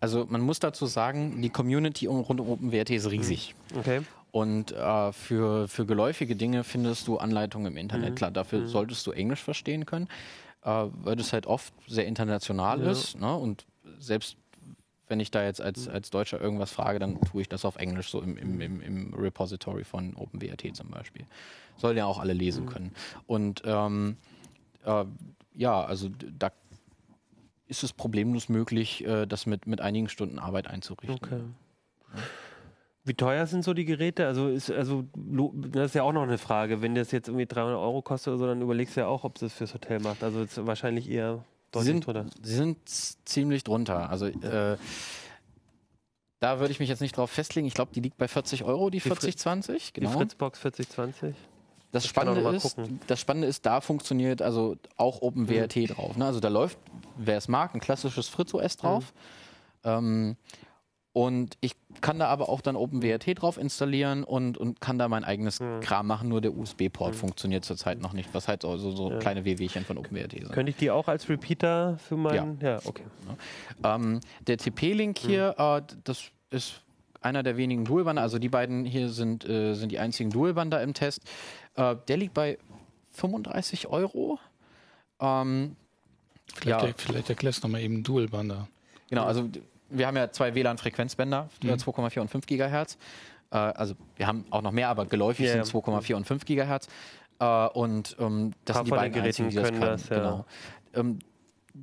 Also 0.00 0.26
man 0.28 0.40
muss 0.40 0.60
dazu 0.60 0.86
sagen, 0.86 1.42
die 1.42 1.50
Community 1.50 2.06
um, 2.06 2.20
rund 2.20 2.40
um 2.40 2.50
OpenWrt 2.50 2.90
ist 2.90 3.10
riesig. 3.10 3.54
Okay. 3.76 4.02
Und 4.38 4.70
äh, 4.70 5.12
für, 5.12 5.66
für 5.66 5.84
geläufige 5.84 6.36
Dinge 6.36 6.62
findest 6.62 7.08
du 7.08 7.16
Anleitungen 7.16 7.72
im 7.72 7.76
Internet. 7.76 8.14
Klar, 8.14 8.30
dafür 8.30 8.68
solltest 8.68 9.04
du 9.08 9.10
Englisch 9.10 9.42
verstehen 9.42 9.84
können, 9.84 10.06
äh, 10.62 10.84
weil 10.92 11.16
das 11.16 11.32
halt 11.32 11.46
oft 11.46 11.74
sehr 11.88 12.06
international 12.06 12.80
Ja. 12.80 12.92
ist. 12.92 13.18
Ne? 13.18 13.34
Und 13.36 13.66
selbst 13.98 14.36
wenn 15.08 15.18
ich 15.18 15.32
da 15.32 15.42
jetzt 15.42 15.60
als, 15.60 15.88
als 15.88 16.10
Deutscher 16.10 16.40
irgendwas 16.40 16.70
frage, 16.70 17.00
dann 17.00 17.20
tue 17.22 17.42
ich 17.42 17.48
das 17.48 17.64
auf 17.64 17.76
Englisch, 17.76 18.10
so 18.10 18.22
im, 18.22 18.36
im, 18.36 18.60
im, 18.60 18.80
im 18.80 19.14
Repository 19.14 19.82
von 19.82 20.14
OpenWrt 20.14 20.76
zum 20.76 20.90
Beispiel. 20.90 21.26
Sollen 21.76 21.96
ja 21.96 22.04
auch 22.04 22.20
alle 22.20 22.32
lesen 22.32 22.66
können. 22.66 22.92
Und 23.26 23.62
ähm, 23.64 24.18
äh, 24.84 25.04
ja, 25.54 25.82
also 25.82 26.10
da 26.38 26.52
ist 27.66 27.82
es 27.82 27.92
problemlos 27.92 28.48
möglich, 28.48 29.04
äh, 29.04 29.26
das 29.26 29.46
mit, 29.46 29.66
mit 29.66 29.80
einigen 29.80 30.08
Stunden 30.08 30.38
Arbeit 30.38 30.68
einzurichten. 30.68 31.16
Okay. 31.16 31.40
Wie 33.08 33.14
teuer 33.14 33.46
sind 33.46 33.64
so 33.64 33.74
die 33.74 33.84
Geräte? 33.84 34.26
Also, 34.26 34.48
ist, 34.48 34.70
also 34.70 35.04
das 35.14 35.86
ist 35.86 35.94
ja 35.94 36.02
auch 36.02 36.12
noch 36.12 36.22
eine 36.22 36.38
Frage. 36.38 36.82
Wenn 36.82 36.94
das 36.94 37.10
jetzt 37.10 37.28
irgendwie 37.28 37.46
300 37.46 37.78
Euro 37.78 38.02
kostet 38.02 38.28
oder 38.32 38.38
so, 38.38 38.46
dann 38.46 38.60
überlegst 38.62 38.96
du 38.96 39.00
ja 39.00 39.06
auch, 39.06 39.24
ob 39.24 39.36
es 39.36 39.40
das 39.40 39.52
fürs 39.54 39.72
Hotel 39.74 40.00
macht. 40.00 40.22
Also 40.22 40.42
ist 40.42 40.64
wahrscheinlich 40.66 41.08
eher 41.10 41.44
deutlich 41.72 41.92
sind, 41.92 42.06
drunter. 42.06 42.26
sie 42.42 42.54
sind 42.54 42.76
ziemlich 42.88 43.64
drunter. 43.64 44.10
Also 44.10 44.26
äh, 44.26 44.76
da 46.40 46.60
würde 46.60 46.70
ich 46.70 46.78
mich 46.80 46.88
jetzt 46.88 47.00
nicht 47.00 47.16
drauf 47.16 47.30
festlegen. 47.30 47.66
Ich 47.66 47.74
glaube, 47.74 47.90
die 47.94 48.00
liegt 48.00 48.16
bei 48.18 48.28
40 48.28 48.64
Euro, 48.64 48.90
die 48.90 48.98
Die 48.98 49.02
Fri- 49.08 49.14
4020. 49.20 49.92
Die 49.94 50.00
Genau. 50.00 50.12
Fritzbox 50.12 50.58
4020. 50.60 51.34
Das 51.90 52.04
noch 52.04 52.10
Spannende, 52.10 52.50
ist, 52.54 52.76
das 53.06 53.18
Spannende 53.18 53.48
ist, 53.48 53.64
da 53.64 53.80
funktioniert 53.80 54.42
also 54.42 54.76
auch 54.96 55.22
OpenWrt 55.22 55.96
drauf. 55.96 56.16
Ne? 56.18 56.26
Also 56.26 56.38
da 56.38 56.48
läuft, 56.48 56.78
wer 57.16 57.38
es 57.38 57.48
mag, 57.48 57.74
ein 57.74 57.80
klassisches 57.80 58.28
Fritz 58.28 58.52
OS 58.52 58.76
drauf. 58.76 59.12
Ähm, 59.84 60.36
und 61.12 61.56
ich 61.60 61.72
kann 62.00 62.18
da 62.18 62.26
aber 62.28 62.48
auch 62.48 62.60
dann 62.60 62.76
OpenWrt 62.76 63.40
drauf 63.40 63.58
installieren 63.58 64.22
und, 64.24 64.56
und 64.58 64.80
kann 64.80 64.98
da 64.98 65.08
mein 65.08 65.24
eigenes 65.24 65.58
Kram 65.80 66.06
machen. 66.06 66.28
Nur 66.28 66.40
der 66.40 66.56
USB-Port 66.56 67.16
funktioniert 67.16 67.64
zurzeit 67.64 68.00
noch 68.00 68.12
nicht, 68.12 68.28
was 68.34 68.46
halt 68.46 68.62
so, 68.62 68.76
so, 68.76 68.92
so 68.92 69.18
kleine 69.18 69.44
WWchen 69.44 69.84
von 69.84 69.98
OpenWrt 69.98 70.32
sind. 70.32 70.52
Könnte 70.52 70.70
ich 70.70 70.76
die 70.76 70.90
auch 70.90 71.08
als 71.08 71.28
Repeater 71.28 71.98
für 71.98 72.16
meinen. 72.16 72.60
Ja, 72.60 72.78
okay. 72.84 73.02
Ähm, 73.82 74.20
der 74.46 74.58
TP-Link 74.58 75.18
hier, 75.18 75.54
äh, 75.58 75.82
d- 75.82 75.96
das 76.04 76.24
ist 76.50 76.82
einer 77.20 77.42
der 77.42 77.56
wenigen 77.56 77.84
Dualbander. 77.84 78.22
Also 78.22 78.38
die 78.38 78.48
beiden 78.48 78.84
hier 78.84 79.08
sind, 79.08 79.48
äh, 79.48 79.74
sind 79.74 79.90
die 79.90 79.98
einzigen 79.98 80.30
Dualbander 80.30 80.80
im 80.82 80.94
Test. 80.94 81.22
Äh, 81.74 81.96
der 82.06 82.16
liegt 82.16 82.34
bei 82.34 82.58
35 83.12 83.88
Euro. 83.88 84.38
Ähm, 85.20 85.74
Vielleicht, 86.54 86.82
Ja. 86.86 86.92
vielleicht 86.96 87.28
erklärst 87.28 87.62
du 87.62 87.66
nochmal 87.68 87.82
eben 87.82 88.02
Dualbander. 88.02 88.68
genau, 89.10 89.24
also 89.24 89.48
wir 89.90 90.06
haben 90.06 90.16
ja 90.16 90.30
zwei 90.30 90.54
WLAN-Frequenzbänder, 90.54 91.48
äh, 91.64 91.72
2,4 91.72 92.20
und 92.20 92.28
5 92.30 92.46
Gigahertz. 92.46 92.98
Äh, 93.50 93.56
also 93.56 93.94
wir 94.16 94.26
haben 94.26 94.44
auch 94.50 94.62
noch 94.62 94.72
mehr, 94.72 94.88
aber 94.88 95.06
geläufig 95.06 95.46
ja. 95.46 95.52
sind 95.52 95.64
2,4 95.64 96.14
und 96.14 96.26
5 96.26 96.44
Gigahertz. 96.44 96.88
Äh, 97.40 97.66
und 97.68 98.16
ähm, 98.18 98.52
das 98.64 98.74
Paar 98.74 98.84
sind 98.84 98.86
die 98.86 98.90
beiden 98.90 99.12
Geräten 99.12 99.26
einzigen, 99.44 99.50
die 99.50 99.56
das 99.56 99.64
können 99.64 99.80
können. 99.80 99.92
das, 99.92 100.08
ja. 100.08 100.16
genau. 100.16 100.44
ähm, 100.94 101.18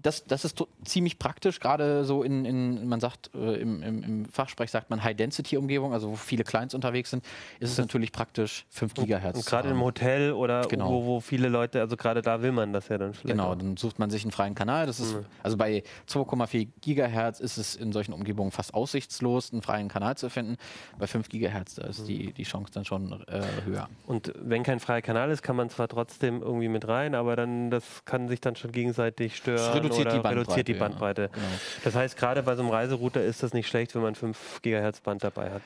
das, 0.02 0.26
das 0.26 0.46
ist 0.46 0.64
ziemlich 0.84 1.20
praktisch, 1.20 1.60
gerade 1.60 2.06
so 2.06 2.24
in, 2.24 2.46
in, 2.46 2.88
man 2.88 3.00
sagt, 3.00 3.32
äh, 3.34 3.56
im, 3.56 3.82
im, 3.82 4.04
im 4.04 4.26
Fachsprech 4.26 4.72
sagt 4.72 4.90
man 4.90 5.04
High-Density-Umgebung, 5.04 5.94
also 5.94 6.12
wo 6.12 6.16
viele 6.16 6.44
Clients 6.44 6.74
unterwegs 6.74 7.12
sind, 7.12 7.24
ist 7.60 7.72
es 7.72 7.78
natürlich 7.78 8.12
praktisch 8.12 8.66
5 8.70 8.94
Gigahertz. 8.94 9.38
Und 9.38 9.46
gerade 9.46 9.70
im 9.70 9.82
Hotel 9.82 10.34
oder 10.34 10.66
Genau. 10.68 10.90
wo, 10.90 11.06
wo 11.06 11.20
viele 11.20 11.48
Leute, 11.48 11.82
also 11.82 11.96
gerade 11.98 12.22
da 12.22 12.42
will 12.42 12.52
man 12.52 12.74
das 12.74 12.88
ja 12.90 12.98
dann 12.98 13.14
vielleicht. 13.14 13.38
Genau, 13.38 13.52
auch. 13.52 13.56
dann 13.56 13.78
sucht 13.78 14.00
man 14.00 14.10
sich 14.10 14.24
einen 14.24 14.32
freien 14.32 14.56
Kanal. 14.56 14.86
Das 14.86 15.00
ist, 15.00 15.16
also 15.44 15.58
bei 15.58 15.84
2,4 16.10 16.68
Gigahertz 16.82 17.40
ist 17.40 17.58
es 17.58 17.76
in 17.76 17.92
solchen 17.92 18.14
Umgebungen 18.14 18.52
fast 18.52 18.74
aussichtslos, 18.74 19.52
einen 19.52 19.62
freien 19.62 19.88
Kanal 19.88 20.18
zu 20.18 20.30
finden. 20.30 20.58
Bei 20.98 21.08
5 21.08 21.30
Gigahertz, 21.30 21.76
da 21.76 21.84
ist 21.88 22.08
die, 22.08 22.34
die 22.34 22.44
Chance 22.44 22.72
dann 22.74 22.86
schon 22.86 23.24
äh, 23.28 23.42
höher. 23.66 23.90
Und 24.08 24.34
wenn 24.40 24.64
kein 24.64 24.80
freier 24.80 25.02
Kanal 25.02 25.30
ist, 25.32 25.42
kann 25.42 25.56
man 25.56 25.70
zwar 25.70 25.88
trotzdem 25.88 26.42
irgendwie 26.42 26.70
mit 26.70 26.88
rein, 26.88 27.16
aber 27.16 27.36
dann 27.36 27.70
das 27.70 28.04
kann 28.06 28.28
sich 28.28 28.42
dann 28.42 28.56
schon 28.56 28.72
gegenseitig 28.72 29.36
stören 29.36 29.85
reduziert 29.86 30.08
die 30.14 30.20
Bandbreite, 30.20 30.40
reduziert 30.40 30.68
die 30.68 30.74
ja. 30.74 30.80
Bandbreite. 30.80 31.30
Genau. 31.34 31.46
Das 31.84 31.96
heißt, 31.96 32.18
gerade 32.18 32.44
bei 32.44 32.56
so 32.56 32.62
einem 32.62 32.72
Reiserouter 32.72 33.24
ist 33.24 33.44
das 33.44 33.54
nicht 33.54 33.68
schlecht, 33.68 33.96
wenn 33.96 34.02
man 34.02 34.16
5 34.16 34.62
Gigahertz 34.62 35.02
Band 35.02 35.24
dabei 35.24 35.52
hat. 35.52 35.62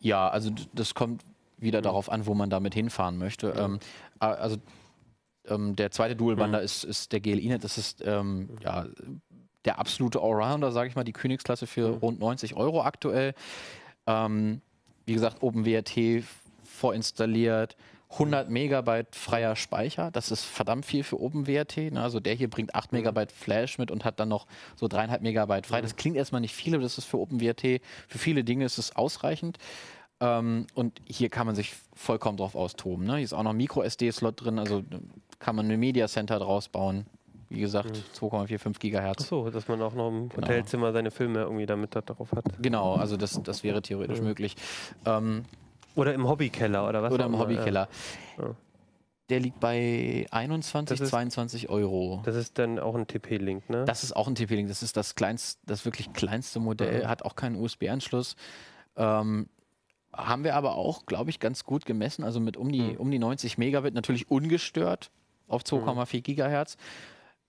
Ja, 0.00 0.28
also 0.28 0.50
das 0.72 0.94
kommt 0.94 1.22
wieder 1.58 1.82
darauf 1.82 2.10
an, 2.10 2.26
wo 2.26 2.34
man 2.34 2.48
damit 2.50 2.74
hinfahren 2.74 3.18
möchte. 3.18 3.50
Ähm, 3.56 3.78
a- 4.18 4.32
also 4.32 4.56
ähm, 5.46 5.76
der 5.76 5.90
zweite 5.90 6.16
Dualbander 6.16 6.62
ist, 6.62 6.84
ist 6.84 7.12
der 7.12 7.20
GLINet. 7.20 7.64
Das 7.64 7.76
ist 7.78 8.02
ähm, 8.06 8.50
ja, 8.62 8.86
der 9.64 9.78
absolute 9.78 10.20
Allrounder, 10.20 10.72
sage 10.72 10.88
ich 10.88 10.96
mal, 10.96 11.04
die 11.04 11.12
Königsklasse 11.12 11.66
für 11.66 11.88
rund 11.98 12.18
90 12.20 12.56
Euro 12.56 12.82
aktuell. 12.82 13.34
Ähm, 14.06 14.62
wie 15.04 15.12
gesagt, 15.12 15.42
OpenWrt 15.42 15.92
vorinstalliert. 16.64 17.76
100 18.12 18.50
Megabyte 18.50 19.14
freier 19.14 19.54
Speicher, 19.54 20.10
das 20.10 20.30
ist 20.30 20.42
verdammt 20.44 20.84
viel 20.84 21.04
für 21.04 21.20
OpenWrt. 21.20 21.76
Ne? 21.76 22.02
Also 22.02 22.18
der 22.18 22.34
hier 22.34 22.50
bringt 22.50 22.74
8 22.74 22.92
Megabyte 22.92 23.30
Flash 23.30 23.78
mit 23.78 23.90
und 23.90 24.04
hat 24.04 24.18
dann 24.18 24.28
noch 24.28 24.46
so 24.76 24.86
3,5 24.86 25.20
Megabyte 25.20 25.66
frei. 25.66 25.80
Das 25.80 25.94
klingt 25.96 26.16
erstmal 26.16 26.40
nicht 26.40 26.54
viel, 26.54 26.74
aber 26.74 26.82
das 26.82 26.98
ist 26.98 27.04
für 27.04 27.18
OpenWrt, 27.18 27.80
für 28.08 28.18
viele 28.18 28.42
Dinge 28.42 28.64
ist 28.64 28.78
es 28.78 28.96
ausreichend. 28.96 29.58
Ähm, 30.20 30.66
und 30.74 31.00
hier 31.06 31.28
kann 31.30 31.46
man 31.46 31.54
sich 31.54 31.74
vollkommen 31.94 32.36
drauf 32.36 32.54
austoben. 32.56 33.06
Ne? 33.06 33.16
Hier 33.16 33.24
ist 33.24 33.32
auch 33.32 33.42
noch 33.44 33.50
ein 33.52 33.56
Micro-SD-Slot 33.56 34.44
drin, 34.44 34.58
also 34.58 34.82
kann 35.38 35.54
man 35.56 35.70
ein 35.70 35.78
Media 35.80 36.08
Center 36.08 36.38
draus 36.38 36.68
bauen. 36.68 37.06
Wie 37.48 37.60
gesagt, 37.60 37.90
2,45 38.16 38.78
Gigahertz. 38.78 39.22
Achso, 39.22 39.50
dass 39.50 39.66
man 39.66 39.82
auch 39.82 39.94
noch 39.94 40.08
im 40.08 40.28
Genau. 40.28 40.46
Hotelzimmer 40.46 40.92
seine 40.92 41.10
Filme 41.10 41.40
irgendwie 41.40 41.66
damit 41.66 41.96
da 41.96 42.00
drauf 42.00 42.30
hat. 42.32 42.44
Genau, 42.62 42.94
also 42.94 43.16
das, 43.16 43.42
das 43.42 43.64
wäre 43.64 43.82
theoretisch 43.82 44.20
möglich. 44.20 44.54
Ähm, 45.04 45.44
Oder 45.96 46.14
im 46.14 46.28
Hobbykeller 46.28 46.88
oder 46.88 47.02
was? 47.02 47.12
oder 47.12 47.26
im 47.26 47.38
Hobbykeller. 47.38 47.88
Ja. 48.38 48.54
der 49.28 49.38
liegt 49.38 49.60
bei 49.60 50.26
21, 50.32 50.98
Das 50.98 51.04
ist- 51.04 51.10
22 51.10 51.68
Euro. 51.68 52.20
Das 52.24 52.34
ist 52.34 52.58
dann 52.58 52.80
auch 52.80 52.96
ein 52.96 53.06
TP-Link, 53.06 53.70
ne? 53.70 53.84
Das 53.84 54.02
ist 54.02 54.10
auch 54.16 54.26
ein 54.26 54.34
TP-Link. 54.34 54.66
Das 54.68 54.82
ist 54.82 54.96
das 54.96 55.14
kleinste, 55.14 55.60
das 55.66 55.84
wirklich 55.84 56.12
kleinste 56.12 56.58
Modell, 56.58 57.04
Mhm. 57.04 57.08
hat 57.08 57.22
auch 57.24 57.36
keinen 57.36 57.54
USB-Anschluss. 57.54 58.34
Ähm, 58.96 59.48
haben 60.12 60.42
wir 60.42 60.56
aber 60.56 60.74
auch, 60.74 61.06
glaube 61.06 61.30
ich, 61.30 61.38
ganz 61.38 61.62
gut 61.64 61.84
gemessen. 61.86 62.24
Also 62.24 62.40
mit 62.40 62.56
um 62.56 62.72
die, 62.72 62.80
Mhm. 62.82 62.96
um 62.96 63.10
die 63.12 63.20
90 63.20 63.56
Megabit, 63.56 63.94
natürlich 63.94 64.28
ungestört 64.32 65.12
auf 65.46 65.62
2,4 65.62 66.22
Gigahertz. 66.22 66.76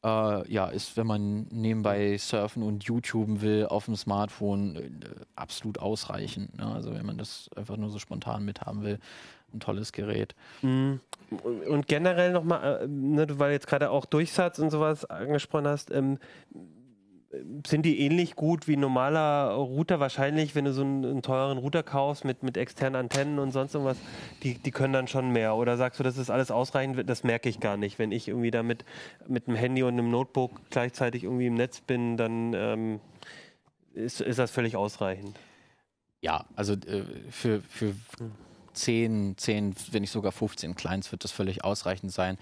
Äh, 0.03 0.51
ja, 0.51 0.67
ist, 0.67 0.97
wenn 0.97 1.05
man 1.05 1.47
nebenbei 1.51 2.17
surfen 2.17 2.63
und 2.63 2.83
YouTuben 2.83 3.41
will 3.41 3.67
auf 3.67 3.85
dem 3.85 3.95
Smartphone, 3.95 4.75
äh, 4.75 4.89
absolut 5.35 5.77
ausreichend. 5.77 6.57
Ne? 6.57 6.65
Also 6.65 6.93
wenn 6.93 7.05
man 7.05 7.17
das 7.17 7.49
einfach 7.55 7.77
nur 7.77 7.89
so 7.89 7.99
spontan 7.99 8.43
mithaben 8.43 8.83
will, 8.83 8.99
ein 9.53 9.59
tolles 9.59 9.91
Gerät. 9.91 10.33
Mhm. 10.61 11.01
Und 11.69 11.87
generell 11.87 12.31
nochmal, 12.31 12.81
äh, 12.83 12.87
ne, 12.87 13.27
weil 13.37 13.49
du 13.49 13.53
jetzt 13.53 13.67
gerade 13.67 13.91
auch 13.91 14.05
Durchsatz 14.05 14.59
und 14.59 14.71
sowas 14.71 15.05
angesprochen 15.05 15.67
hast, 15.67 15.91
ähm, 15.91 16.17
sind 17.65 17.83
die 17.83 17.99
ähnlich 18.01 18.35
gut 18.35 18.67
wie 18.67 18.75
ein 18.75 18.81
normaler 18.81 19.51
Router? 19.53 19.99
Wahrscheinlich, 19.99 20.53
wenn 20.53 20.65
du 20.65 20.73
so 20.73 20.81
einen, 20.81 21.05
einen 21.05 21.21
teuren 21.21 21.57
Router 21.57 21.81
kaufst 21.83 22.25
mit, 22.25 22.43
mit 22.43 22.57
externen 22.57 22.99
Antennen 22.99 23.39
und 23.39 23.51
sonst 23.51 23.73
irgendwas, 23.73 23.97
die, 24.43 24.55
die 24.55 24.71
können 24.71 24.93
dann 24.93 25.07
schon 25.07 25.31
mehr. 25.31 25.55
Oder 25.55 25.77
sagst 25.77 25.99
du, 25.99 26.03
das 26.03 26.17
ist 26.17 26.29
alles 26.29 26.51
ausreichend? 26.51 27.09
Das 27.09 27.23
merke 27.23 27.47
ich 27.47 27.59
gar 27.59 27.77
nicht. 27.77 27.99
Wenn 27.99 28.11
ich 28.11 28.27
irgendwie 28.27 28.51
da 28.51 28.63
mit, 28.63 28.83
mit 29.27 29.47
einem 29.47 29.55
Handy 29.55 29.83
und 29.83 29.93
einem 29.93 30.11
Notebook 30.11 30.51
gleichzeitig 30.69 31.23
irgendwie 31.23 31.47
im 31.47 31.53
Netz 31.53 31.79
bin, 31.79 32.17
dann 32.17 32.53
ähm, 32.53 32.99
ist, 33.93 34.19
ist 34.19 34.39
das 34.39 34.51
völlig 34.51 34.75
ausreichend. 34.75 35.37
Ja, 36.21 36.45
also 36.55 36.73
äh, 36.73 37.03
für, 37.29 37.61
für 37.61 37.95
10, 38.73 39.37
10, 39.37 39.75
wenn 39.91 40.01
nicht 40.01 40.11
sogar 40.11 40.31
15 40.31 40.75
Clients 40.75 41.11
wird 41.11 41.23
das 41.23 41.31
völlig 41.31 41.63
ausreichend 41.63 42.11
sein. 42.11 42.37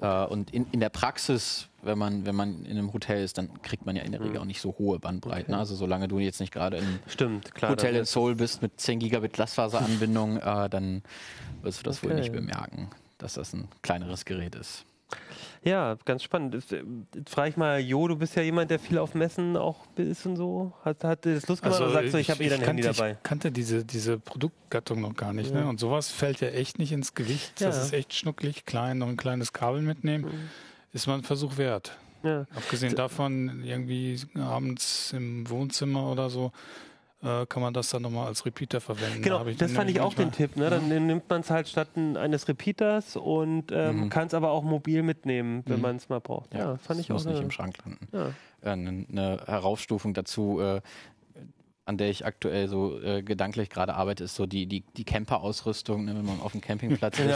Äh, 0.00 0.24
und 0.26 0.52
in, 0.52 0.66
in 0.72 0.80
der 0.80 0.88
Praxis, 0.88 1.68
wenn 1.82 1.98
man, 1.98 2.26
wenn 2.26 2.34
man 2.34 2.64
in 2.64 2.78
einem 2.78 2.92
Hotel 2.92 3.22
ist, 3.22 3.38
dann 3.38 3.62
kriegt 3.62 3.86
man 3.86 3.94
ja 3.96 4.02
in 4.02 4.12
der 4.12 4.20
Regel 4.20 4.38
auch 4.38 4.44
nicht 4.44 4.60
so 4.60 4.74
hohe 4.78 4.98
Bandbreiten. 4.98 5.52
Okay. 5.54 5.60
Also 5.60 5.74
solange 5.76 6.08
du 6.08 6.18
jetzt 6.18 6.40
nicht 6.40 6.52
gerade 6.52 6.78
im 6.78 6.98
Stimmt, 7.06 7.54
klar. 7.54 7.70
Hotel 7.70 7.94
in 7.96 8.04
Seoul 8.04 8.34
bist 8.34 8.62
mit 8.62 8.80
10 8.80 8.98
Gigabit 8.98 9.32
Glasfaseranbindung, 9.34 10.38
äh, 10.38 10.68
dann 10.68 11.02
wirst 11.62 11.80
du 11.80 11.82
das 11.84 12.02
wohl 12.02 12.10
Okay. 12.10 12.20
nicht 12.20 12.32
bemerken, 12.32 12.88
dass 13.18 13.34
das 13.34 13.52
ein 13.52 13.68
kleineres 13.82 14.24
Gerät 14.24 14.54
ist. 14.54 14.84
Ja, 15.64 15.96
ganz 16.04 16.22
spannend. 16.22 16.54
Jetzt, 16.54 16.72
äh, 16.72 16.82
Jetzt 17.14 17.30
frage 17.30 17.48
ich 17.50 17.56
mal, 17.56 17.80
Jo, 17.80 18.06
du 18.06 18.16
bist 18.16 18.36
ja 18.36 18.42
jemand, 18.42 18.70
der 18.70 18.78
viel 18.78 18.98
auf 18.98 19.14
Messen 19.14 19.56
auch 19.56 19.86
ist 19.96 20.26
und 20.26 20.36
so. 20.36 20.72
Hat, 20.84 21.02
hat 21.04 21.24
dir 21.24 21.34
das 21.34 21.48
Lust 21.48 21.62
gemacht 21.62 21.80
oder 21.80 21.90
sagst 21.90 22.12
du, 22.14 22.18
ich 22.18 22.30
habe 22.30 22.44
eh 22.44 22.48
dein 22.50 22.60
Handy 22.60 22.82
kannte, 22.82 22.98
dabei? 22.98 23.12
Ich 23.12 23.22
kannte 23.22 23.50
diese, 23.50 23.84
diese 23.84 24.18
Produktgattung 24.18 25.00
noch 25.00 25.14
gar 25.14 25.32
nicht. 25.32 25.52
Ja. 25.54 25.62
Ne? 25.62 25.66
Und 25.68 25.80
sowas 25.80 26.10
fällt 26.10 26.40
ja 26.40 26.48
echt 26.48 26.78
nicht 26.78 26.92
ins 26.92 27.14
Gewicht. 27.14 27.60
Das 27.62 27.76
Ja. 27.76 27.82
ist 27.82 27.92
echt 27.94 28.12
schnucklig, 28.14 28.66
klein, 28.66 28.98
noch 28.98 29.08
ein 29.08 29.16
kleines 29.16 29.52
Kabel 29.54 29.80
mitnehmen. 29.80 30.24
Mhm. 30.24 30.48
Ist 30.92 31.06
mal 31.06 31.14
ein 31.14 31.22
Versuch 31.24 31.56
wert. 31.56 31.96
Ja. 32.22 32.46
Abgesehen 32.54 32.94
davon, 32.94 33.62
irgendwie 33.64 34.18
abends 34.38 35.12
im 35.12 35.48
Wohnzimmer 35.50 36.10
oder 36.10 36.30
so, 36.30 36.52
äh, 37.24 37.46
kann 37.46 37.62
man 37.62 37.72
das 37.72 37.88
dann 37.88 38.02
nochmal 38.02 38.26
als 38.26 38.44
Repeater 38.44 38.80
verwenden. 38.80 39.22
Da 39.22 39.28
Genau, 39.28 39.46
ich 39.46 39.56
das 39.56 39.72
fand 39.72 39.88
ich 39.90 40.00
auch 40.00 40.12
den 40.14 40.30
Tipp. 40.30 40.56
Ne? 40.56 40.68
Dann 40.70 40.88
nimmt 40.88 41.28
man 41.30 41.40
es 41.40 41.50
halt 41.50 41.68
statt 41.68 41.88
ein- 41.96 42.16
eines 42.16 42.46
Repeaters 42.48 43.16
und 43.16 43.72
ähm, 43.72 44.02
Mhm. 44.02 44.08
kann 44.10 44.26
es 44.26 44.34
aber 44.34 44.50
auch 44.50 44.62
mobil 44.62 45.02
mitnehmen, 45.02 45.62
wenn 45.66 45.76
Mhm. 45.76 45.82
man 45.82 45.96
es 45.96 46.08
mal 46.08 46.20
braucht. 46.20 46.52
Ja, 46.54 46.76
fand 46.76 47.00
ich 47.00 47.06
das 47.06 47.14
muss 47.14 47.22
auch. 47.26 47.30
nicht 47.30 47.36
eine- 47.38 47.44
im 47.46 47.50
Schrank 47.50 47.76
landen. 47.84 48.08
ja. 48.12 48.26
äh, 48.62 48.70
eine, 48.70 49.04
eine 49.10 49.42
Heraufstufung 49.46 50.14
dazu, 50.14 50.58
äh, 50.60 50.80
an 51.86 51.98
der 51.98 52.08
ich 52.08 52.24
aktuell 52.24 52.68
so 52.68 52.98
äh, 53.02 53.22
gedanklich 53.22 53.68
gerade 53.68 53.94
arbeite, 53.94 54.24
ist 54.24 54.34
so 54.36 54.46
die, 54.46 54.64
die, 54.66 54.82
die 54.96 55.04
Camper-Ausrüstung, 55.04 56.06
ne, 56.06 56.14
wenn 56.16 56.24
man 56.24 56.40
auf 56.40 56.52
dem 56.52 56.62
Campingplatz 56.62 57.18
ist. 57.18 57.28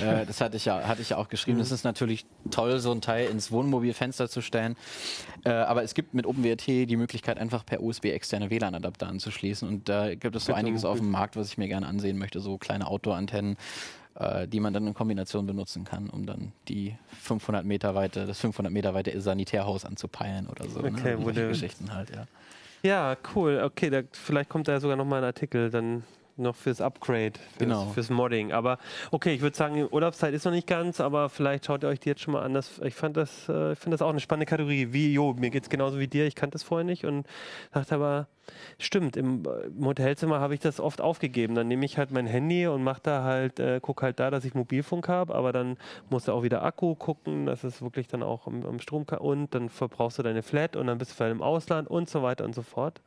Ja. 0.00 0.20
Äh, 0.20 0.26
das 0.26 0.40
hatte 0.40 0.56
ich 0.56 0.64
ja, 0.64 0.86
hatte 0.86 1.02
ich 1.02 1.10
ja 1.10 1.16
auch 1.16 1.28
geschrieben. 1.28 1.58
Das 1.58 1.72
ist 1.72 1.82
natürlich 1.82 2.24
toll, 2.50 2.78
so 2.78 2.92
ein 2.92 3.00
Teil 3.00 3.28
ins 3.28 3.50
Wohnmobilfenster 3.50 4.28
zu 4.28 4.42
stellen. 4.42 4.76
Äh, 5.44 5.50
aber 5.50 5.82
es 5.82 5.94
gibt 5.94 6.14
mit 6.14 6.24
OpenWRT 6.26 6.66
die 6.68 6.96
Möglichkeit, 6.96 7.38
einfach 7.38 7.66
per 7.66 7.82
USB 7.82 8.06
externe 8.06 8.48
WLAN-Adapter 8.50 9.08
anzuschließen. 9.08 9.68
Und 9.68 9.88
da 9.88 10.14
gibt 10.14 10.36
es 10.36 10.44
so 10.44 10.52
einiges 10.54 10.84
auf 10.84 10.98
dem 10.98 11.10
Markt, 11.10 11.34
was 11.36 11.48
ich 11.48 11.58
mir 11.58 11.66
gerne 11.68 11.86
ansehen 11.88 12.16
möchte. 12.16 12.38
So 12.40 12.58
kleine 12.58 12.86
Outdoor-Antennen, 12.86 13.56
äh, 14.14 14.46
die 14.46 14.60
man 14.60 14.72
dann 14.72 14.86
in 14.86 14.94
Kombination 14.94 15.46
benutzen 15.46 15.82
kann, 15.84 16.10
um 16.10 16.26
dann 16.26 16.52
die 16.68 16.94
500 17.22 17.64
Meter 17.64 17.96
weite, 17.96 18.26
das 18.26 18.38
500 18.38 18.72
Meter 18.72 18.94
weite 18.94 19.20
Sanitärhaus 19.20 19.84
anzupeilen 19.84 20.46
oder 20.46 20.68
so. 20.68 20.78
Okay, 20.78 21.16
ne? 21.16 21.22
Solche 21.24 21.40
der- 21.40 21.48
Geschichten 21.48 21.92
halt, 21.92 22.10
ja. 22.10 22.26
Ja, 22.82 23.16
cool. 23.34 23.60
Okay, 23.62 23.90
da, 23.90 24.02
vielleicht 24.12 24.50
kommt 24.50 24.68
da 24.68 24.80
sogar 24.80 24.96
noch 24.96 25.04
mal 25.04 25.18
ein 25.18 25.24
Artikel 25.24 25.70
dann 25.70 26.02
noch 26.40 26.56
fürs 26.56 26.80
Upgrade, 26.80 27.32
fürs, 27.34 27.58
Genau. 27.58 27.86
fürs 27.86 28.10
Modding. 28.10 28.52
Aber 28.52 28.78
okay, 29.10 29.32
ich 29.34 29.40
würde 29.40 29.56
sagen, 29.56 29.86
Urlaubszeit 29.90 30.34
ist 30.34 30.44
noch 30.44 30.52
nicht 30.52 30.66
ganz, 30.66 31.00
aber 31.00 31.28
vielleicht 31.28 31.66
schaut 31.66 31.82
ihr 31.84 31.88
euch 31.88 32.00
die 32.00 32.08
jetzt 32.08 32.22
schon 32.22 32.32
mal 32.32 32.42
an. 32.42 32.54
Das, 32.54 32.78
ich 32.80 32.94
fand 32.94 33.16
das, 33.16 33.48
äh, 33.48 33.72
ich 33.72 33.78
finde 33.78 33.94
das 33.94 34.02
auch 34.02 34.10
eine 34.10 34.20
spannende 34.20 34.46
Kategorie. 34.46 34.88
Wie, 34.92 35.12
jo, 35.12 35.34
mir 35.34 35.50
geht 35.50 35.64
es 35.64 35.68
genauso 35.70 35.98
wie 35.98 36.08
dir. 36.08 36.26
Ich 36.26 36.34
kannte 36.34 36.54
das 36.54 36.62
vorher 36.62 36.84
nicht 36.84 37.04
und 37.04 37.26
dachte 37.72 37.94
aber, 37.94 38.26
stimmt, 38.78 39.16
im, 39.16 39.44
im 39.64 39.84
Hotelzimmer 39.86 40.40
habe 40.40 40.54
ich 40.54 40.60
das 40.60 40.80
oft 40.80 41.00
aufgegeben. 41.00 41.54
Dann 41.54 41.68
nehme 41.68 41.84
ich 41.84 41.98
halt 41.98 42.10
mein 42.10 42.26
Handy 42.26 42.66
und 42.66 42.82
mache 42.82 43.00
da 43.02 43.22
halt, 43.22 43.60
äh, 43.60 43.80
gucke 43.80 44.02
halt 44.04 44.18
da, 44.18 44.30
dass 44.30 44.44
ich 44.44 44.54
Mobilfunk 44.54 45.08
habe, 45.08 45.34
aber 45.34 45.52
dann 45.52 45.76
musst 46.08 46.26
du 46.28 46.32
auch 46.32 46.42
wieder 46.42 46.62
Akku 46.62 46.94
gucken, 46.94 47.46
dass 47.46 47.62
es 47.64 47.80
wirklich 47.82 48.08
dann 48.08 48.22
auch 48.22 48.46
am, 48.46 48.64
am 48.66 48.80
Strom 48.80 49.06
kann 49.06 49.18
und 49.20 49.54
dann 49.54 49.68
verbrauchst 49.68 50.18
du 50.18 50.22
deine 50.22 50.42
Flat 50.42 50.74
und 50.76 50.86
dann 50.88 50.98
bist 50.98 51.12
du 51.12 51.14
vielleicht 51.14 51.32
im 51.34 51.42
Ausland 51.42 51.88
und 51.88 52.08
so 52.08 52.22
weiter 52.22 52.44
und 52.44 52.54
so 52.54 52.62
fort. 52.62 53.00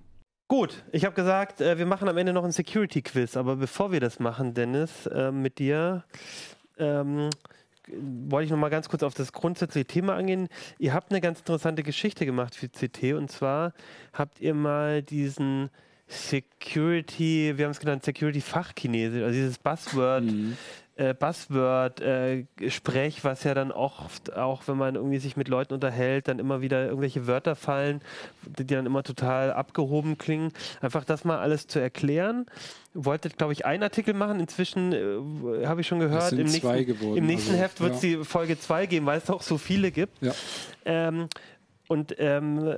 Gut, 0.47 0.83
ich 0.91 1.05
habe 1.05 1.15
gesagt, 1.15 1.61
äh, 1.61 1.77
wir 1.77 1.85
machen 1.85 2.09
am 2.09 2.17
Ende 2.17 2.33
noch 2.33 2.43
ein 2.43 2.51
Security-Quiz, 2.51 3.37
aber 3.37 3.55
bevor 3.55 3.91
wir 3.91 3.99
das 3.99 4.19
machen, 4.19 4.55
Dennis, 4.55 5.05
äh, 5.05 5.31
mit 5.31 5.59
dir, 5.59 6.05
ähm, 6.77 7.29
wollte 7.87 8.45
ich 8.45 8.51
noch 8.51 8.57
mal 8.57 8.69
ganz 8.69 8.89
kurz 8.89 9.03
auf 9.03 9.13
das 9.13 9.33
grundsätzliche 9.33 9.85
Thema 9.85 10.15
angehen. 10.15 10.47
Ihr 10.79 10.93
habt 10.93 11.11
eine 11.11 11.21
ganz 11.21 11.39
interessante 11.39 11.83
Geschichte 11.83 12.25
gemacht 12.25 12.55
für 12.55 12.69
CT 12.69 13.13
und 13.13 13.31
zwar 13.31 13.73
habt 14.13 14.39
ihr 14.41 14.53
mal 14.53 15.01
diesen 15.01 15.69
Security, 16.07 17.53
wir 17.57 17.65
haben 17.65 17.71
es 17.71 17.79
genannt, 17.79 18.03
Security-Fachchinesisch, 18.03 19.21
also 19.21 19.33
dieses 19.33 19.57
Buzzword, 19.57 20.25
äh, 21.01 21.15
Buzzword-Sprech, 21.15 23.23
was 23.23 23.43
ja 23.43 23.55
dann 23.55 23.71
oft, 23.71 24.37
auch 24.37 24.67
wenn 24.67 24.77
man 24.77 24.95
irgendwie 24.95 25.17
sich 25.17 25.35
mit 25.35 25.47
Leuten 25.47 25.73
unterhält, 25.73 26.27
dann 26.27 26.37
immer 26.37 26.61
wieder 26.61 26.85
irgendwelche 26.85 27.25
Wörter 27.25 27.55
fallen, 27.55 28.01
die 28.45 28.67
dann 28.67 28.85
immer 28.85 29.01
total 29.01 29.51
abgehoben 29.51 30.19
klingen. 30.19 30.51
Einfach 30.79 31.03
das 31.03 31.23
mal 31.23 31.39
alles 31.39 31.65
zu 31.65 31.79
erklären. 31.79 32.45
Wolltet, 32.93 33.37
glaube 33.37 33.53
ich, 33.53 33.65
einen 33.65 33.81
Artikel 33.81 34.13
machen. 34.13 34.39
Inzwischen 34.39 34.93
äh, 34.93 35.65
habe 35.65 35.81
ich 35.81 35.87
schon 35.87 35.99
gehört, 35.99 36.33
im 36.33 36.45
nächsten, 36.45 36.85
geworden, 36.85 37.17
im 37.17 37.25
nächsten 37.25 37.51
also, 37.51 37.63
Heft 37.63 37.81
wird 37.81 37.95
es 37.95 38.03
ja. 38.03 38.09
die 38.09 38.23
Folge 38.23 38.59
2 38.59 38.85
geben, 38.85 39.05
weil 39.07 39.17
es 39.17 39.29
auch 39.29 39.41
so 39.41 39.57
viele 39.57 39.91
gibt. 39.91 40.21
Ja. 40.21 40.33
Ähm, 40.85 41.27
und 41.91 42.15
ähm, 42.19 42.73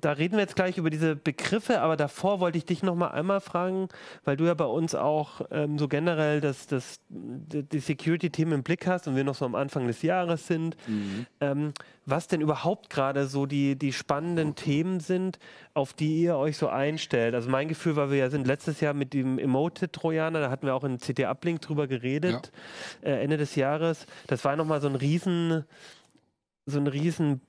da 0.00 0.10
reden 0.10 0.34
wir 0.34 0.40
jetzt 0.40 0.56
gleich 0.56 0.78
über 0.78 0.90
diese 0.90 1.14
Begriffe, 1.14 1.80
aber 1.80 1.96
davor 1.96 2.40
wollte 2.40 2.58
ich 2.58 2.64
dich 2.64 2.82
noch 2.82 2.96
mal 2.96 3.12
einmal 3.12 3.40
fragen, 3.40 3.86
weil 4.24 4.36
du 4.36 4.46
ja 4.46 4.54
bei 4.54 4.64
uns 4.64 4.96
auch 4.96 5.42
ähm, 5.52 5.78
so 5.78 5.86
generell 5.86 6.40
das, 6.40 6.66
das, 6.66 6.98
die 7.08 7.78
Security-Themen 7.78 8.52
im 8.54 8.62
Blick 8.64 8.88
hast 8.88 9.06
und 9.06 9.14
wir 9.14 9.22
noch 9.22 9.36
so 9.36 9.44
am 9.44 9.54
Anfang 9.54 9.86
des 9.86 10.02
Jahres 10.02 10.48
sind, 10.48 10.76
ähm, 11.40 11.72
was 12.04 12.26
denn 12.26 12.40
überhaupt 12.40 12.90
gerade 12.90 13.28
so 13.28 13.46
die, 13.46 13.76
die 13.78 13.92
spannenden 13.92 14.56
Themen 14.56 14.98
sind, 14.98 15.38
auf 15.72 15.92
die 15.92 16.22
ihr 16.22 16.36
euch 16.36 16.56
so 16.56 16.66
einstellt. 16.66 17.36
Also 17.36 17.48
mein 17.48 17.68
Gefühl 17.68 17.94
war, 17.94 18.10
wir 18.10 18.28
sind 18.28 18.44
letztes 18.44 18.80
Jahr 18.80 18.92
mit 18.92 19.14
dem 19.14 19.38
Emoted-Trojaner, 19.38 20.40
da 20.40 20.50
hatten 20.50 20.66
wir 20.66 20.74
auch 20.74 20.82
in 20.82 20.98
CT 20.98 21.20
Uplink 21.26 21.60
drüber 21.60 21.86
geredet, 21.86 22.50
äh, 23.02 23.22
Ende 23.22 23.36
des 23.36 23.54
Jahres. 23.54 24.04
Das 24.26 24.44
war 24.44 24.56
nochmal 24.56 24.80
so 24.80 24.88
ein 24.88 24.96
riesen 24.96 25.64
so 26.70 26.78
ein 26.78 26.86
riesen 26.86 27.40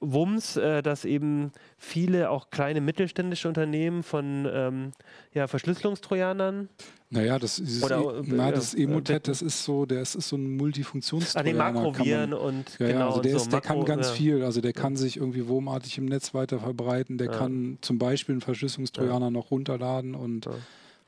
Wumms, 0.00 0.56
äh, 0.56 0.80
dass 0.82 1.04
eben 1.04 1.50
viele 1.76 2.30
auch 2.30 2.50
kleine 2.50 2.80
mittelständische 2.80 3.48
Unternehmen 3.48 4.02
von 4.02 4.48
ähm, 4.50 4.92
ja, 5.34 5.48
Verschlüsselungstrojanern 5.48 6.68
Naja, 7.10 7.38
das, 7.38 7.56
dieses 7.56 7.82
Oder, 7.82 8.00
e 8.00 8.18
äh, 8.20 8.22
na, 8.26 8.50
das 8.52 8.74
äh, 8.74 8.82
Emotet, 8.84 9.26
das 9.26 9.42
ist 9.42 9.64
so, 9.64 9.86
der 9.86 10.02
ist, 10.02 10.14
ist 10.14 10.28
so 10.28 10.36
ein 10.36 10.42
an 10.42 10.46
den 10.50 10.56
Multifunktionstrojaner. 10.58 11.56
kann 11.58 11.74
man- 11.74 11.84
Makroviren 11.84 12.32
und 12.34 12.78
Ja, 12.78 12.86
genau 12.86 12.98
ja, 13.00 13.06
also 13.08 13.20
der, 13.22 13.32
und 13.32 13.36
ist, 13.38 13.44
so 13.44 13.50
der 13.50 13.60
kann 13.60 13.78
Makro- 13.78 13.84
ganz 13.86 14.06
ja. 14.08 14.12
viel. 14.14 14.44
Also 14.44 14.60
der 14.60 14.72
kann 14.72 14.94
sich 14.96 15.16
irgendwie 15.16 15.48
wurmartig 15.48 15.98
im 15.98 16.04
Netz 16.06 16.32
weiter 16.32 16.60
verbreiten. 16.60 17.18
Der 17.18 17.28
kann 17.28 17.78
zum 17.80 17.98
Beispiel 17.98 18.34
einen 18.34 18.40
Verschlüsselungstrojaner 18.42 19.30
noch 19.32 19.50
runterladen. 19.50 20.14
Und 20.14 20.48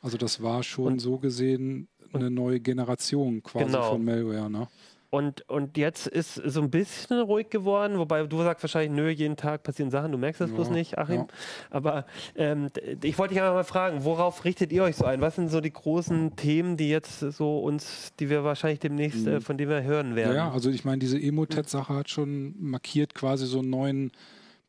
also 0.02 0.16
das 0.16 0.42
war 0.42 0.62
schon 0.64 0.94
Und- 0.94 0.98
so 0.98 1.18
gesehen 1.18 1.86
eine 2.12 2.28
neue 2.28 2.58
Generation 2.58 3.40
quasi 3.44 3.66
Genau. 3.66 3.90
von 3.90 4.04
Malware. 4.04 4.50
Ne? 4.50 4.66
Und, 5.10 5.48
und 5.48 5.76
jetzt 5.76 6.06
ist 6.06 6.34
so 6.34 6.62
ein 6.62 6.70
bisschen 6.70 7.18
ruhig 7.20 7.50
geworden, 7.50 7.98
wobei 7.98 8.22
du 8.24 8.42
sagst 8.42 8.62
wahrscheinlich, 8.62 8.92
nö, 8.92 9.08
jeden 9.10 9.36
Tag 9.36 9.64
passieren 9.64 9.90
Sachen, 9.90 10.12
du 10.12 10.18
merkst 10.18 10.40
das 10.40 10.50
Ja, 10.50 10.54
bloß 10.56 10.70
nicht, 10.70 10.98
Achim. 10.98 11.16
ja. 11.16 11.26
Aber 11.68 12.06
ähm, 12.36 12.68
ich 13.02 13.18
wollte 13.18 13.34
dich 13.34 13.42
einfach 13.42 13.54
mal 13.54 13.64
fragen, 13.64 14.04
worauf 14.04 14.44
richtet 14.44 14.70
ihr 14.70 14.84
euch 14.84 14.94
so 14.94 15.04
ein? 15.04 15.20
Was 15.20 15.34
sind 15.34 15.48
so 15.48 15.60
die 15.60 15.72
großen 15.72 16.36
Themen, 16.36 16.76
die 16.76 16.88
jetzt 16.90 17.18
so 17.18 17.58
uns, 17.58 18.12
die 18.20 18.30
wir 18.30 18.44
wahrscheinlich 18.44 18.78
demnächst, 18.78 19.26
äh, 19.26 19.40
von 19.40 19.58
denen 19.58 19.70
wir 19.70 19.82
hören 19.82 20.14
werden? 20.14 20.36
ja, 20.36 20.52
also 20.52 20.70
ich 20.70 20.84
meine, 20.84 20.98
diese 20.98 21.20
Emotet-Sache 21.20 21.92
hat 21.92 22.08
schon 22.08 22.54
markiert 22.60 23.14
quasi 23.14 23.46
so 23.46 23.58
einen 23.58 23.70
neuen 23.70 24.12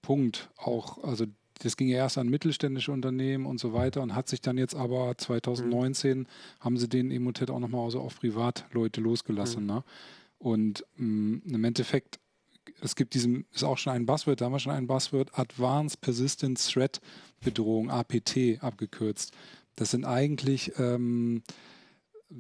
Punkt. 0.02 0.50
Auch, 0.58 1.04
also 1.04 1.26
das 1.64 1.78
ging 1.78 1.89
ja 1.89 1.98
erst 1.98 2.18
an 2.18 2.28
mittelständische 2.28 2.92
Unternehmen 2.92 3.46
und 3.46 3.60
so 3.60 3.74
weiter 3.74 4.02
und 4.02 4.16
hat 4.16 4.28
sich 4.28 4.42
dann 4.42 4.58
jetzt 4.58 4.76
aber 4.76 5.16
2019 5.16 6.28
haben 6.60 6.78
sie 6.78 6.89
den 6.89 7.12
Emotet 7.12 7.52
auch 7.52 7.60
nochmal 7.60 7.86
also 7.86 8.00
auf 8.00 8.20
Privatleute 8.20 9.02
losgelassen. 9.02 9.68
Ne? 9.68 9.84
Und 10.42 10.84
mh, 10.98 11.42
im 11.54 11.64
Endeffekt, 11.64 12.20
es 12.82 12.96
gibt 12.96 13.14
diesen, 13.14 13.46
ist 13.54 13.64
auch 13.64 13.78
schon 13.78 13.94
ein 13.94 14.08
Buzzword, 14.08 14.42
da 14.42 14.46
haben 14.46 14.54
wir 14.54 14.60
schon 14.60 14.74
ein 14.74 14.88
Buzzword, 14.88 15.38
Advanced 15.38 16.02
Persistent 16.02 16.60
Threat 16.60 17.00
Bedrohung, 17.42 17.92
APT 17.92 18.58
abgekürzt. 18.60 19.34
Das 19.76 19.92
sind 19.92 20.04
eigentlich 20.04 20.74
ähm, 20.80 21.44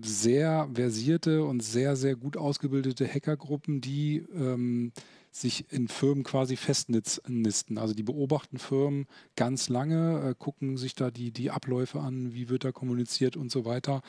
sehr 0.01 0.69
versierte 0.73 1.43
und 1.43 1.61
sehr, 1.61 1.95
sehr 1.95 2.15
gut 2.15 2.37
ausgebildete 2.37 3.07
Hackergruppen, 3.07 3.81
die 3.81 4.25
ähm, 4.33 4.91
sich 5.31 5.71
in 5.71 5.87
Firmen 5.87 6.23
quasi 6.23 6.57
festnisten. 6.57 7.77
Also 7.77 7.93
die 7.93 8.03
beobachten 8.03 8.57
Firmen 8.57 9.07
ganz 9.35 9.69
lange, 9.69 10.29
äh, 10.29 10.35
gucken 10.37 10.77
sich 10.77 10.93
da 10.93 11.09
die, 11.09 11.31
die 11.31 11.51
Abläufe 11.51 12.01
an, 12.01 12.33
wie 12.33 12.49
wird 12.49 12.65
da 12.65 12.71
kommuniziert 12.71 13.37
und 13.37 13.49
so 13.49 13.65
weiter. 13.65 14.01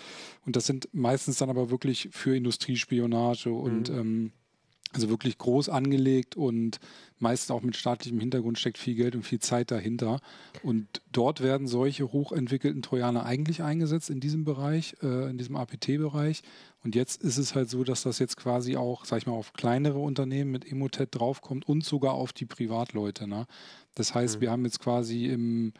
Und 0.45 0.57
das 0.57 0.67
sind 0.67 0.89
meistens 0.93 1.37
dann 1.37 1.51
aber 1.51 1.71
wirklich 1.71 2.09
für 2.11 2.37
Industriespionage 2.37 3.53
und 3.53 3.89
ähm, 3.89 4.33
also 4.93 5.09
wirklich 5.09 5.39
groß 5.39 5.69
angelegt 5.69 6.37
und 6.37 6.79
meist 7.19 7.51
auch 7.51 7.63
mit 7.63 7.77
staatlichem 7.77 8.21
Hintergrund 8.21 8.59
steckt 8.59 8.79
viel 8.79 8.95
Geld 8.95 9.15
und 9.15 9.23
viel 9.23 9.39
Zeit 9.41 9.71
dahinter. 9.71 10.21
Und 10.63 10.87
dort 11.13 11.41
werden 11.41 11.67
solche 11.67 12.13
hochentwickelten 12.13 12.83
Trojaner 12.83 13.25
eigentlich 13.25 13.63
eingesetzt 13.63 14.11
in 14.11 14.21
diesem 14.21 14.45
Bereich, 14.45 14.97
äh, 15.03 15.31
in 15.31 15.39
diesem 15.39 15.57
APT-Bereich. 15.57 16.43
Und 16.85 16.95
jetzt 16.95 17.23
ist 17.23 17.39
es 17.39 17.55
halt 17.55 17.71
so, 17.71 17.85
dass 17.85 18.03
das 18.03 18.19
jetzt 18.19 18.37
quasi 18.37 18.77
auch, 18.77 19.05
sag 19.05 19.19
ich 19.19 19.27
mal, 19.27 19.35
auf 19.35 19.53
kleinere 19.53 19.99
Unternehmen 19.99 20.51
mit 20.51 20.71
Emotet 20.71 21.11
draufkommt 21.13 21.67
und 21.67 21.85
sogar 21.85 22.15
auf 22.15 22.33
die 22.33 22.47
Privatleute. 22.47 23.29
Ne? 23.29 23.47
Das 23.95 24.15
heißt, 24.15 24.41
wir 24.41 24.51
haben 24.51 24.65
jetzt 24.65 24.81
quasi 24.81 25.27
im 25.27 25.73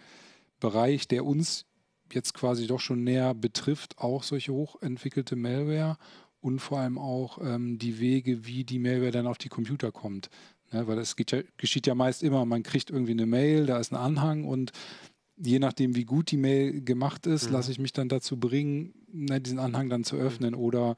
Bereich, 0.61 1.09
der 1.09 1.27
uns 1.27 1.67
jetzt 2.15 2.35
quasi 2.35 2.67
doch 2.67 2.81
schon 2.81 3.05
näher 3.05 3.35
betrifft, 3.35 3.99
auch 3.99 4.23
solche 4.23 4.53
hochentwickelte 4.53 5.37
Malware 5.37 5.97
und 6.43 6.59
vor 6.59 6.81
allem 6.81 6.99
auch 6.99 7.39
ähm, 7.41 7.79
die 7.79 7.99
Wege, 7.99 8.45
wie 8.45 8.65
die 8.65 8.79
Malware 8.79 9.13
dann 9.13 9.27
auf 9.27 9.39
die 9.39 9.49
Computer 9.49 9.93
kommt. 9.93 10.29
Ne, 10.73 10.87
weil 10.87 11.03
geht 11.17 11.33
ja, 11.33 11.41
geschieht 11.57 11.87
ja 11.87 11.95
meist 11.95 12.23
immer, 12.23 12.45
man 12.45 12.63
kriegt 12.63 12.91
irgendwie 12.91 13.13
eine 13.13 13.27
Mail, 13.27 13.67
da 13.67 13.79
ist 13.79 13.93
ein 13.93 13.97
Anhang 13.97 14.45
und 14.45 14.73
je 15.37 15.59
nachdem, 15.59 15.95
wie 15.97 16.05
gut 16.05 16.31
die 16.31 16.37
Mail 16.37 16.83
gemacht 16.83 17.27
ist, 17.27 17.51
lasse 17.51 17.71
ich 17.71 17.79
mich 17.79 17.93
dann 17.93 18.09
dazu 18.09 18.39
bringen, 18.39 18.93
ne, 19.13 19.41
diesen 19.41 19.59
Anhang 19.59 19.89
dann 19.89 20.05
zu 20.05 20.17
öffnen 20.17 20.55
oder 20.55 20.97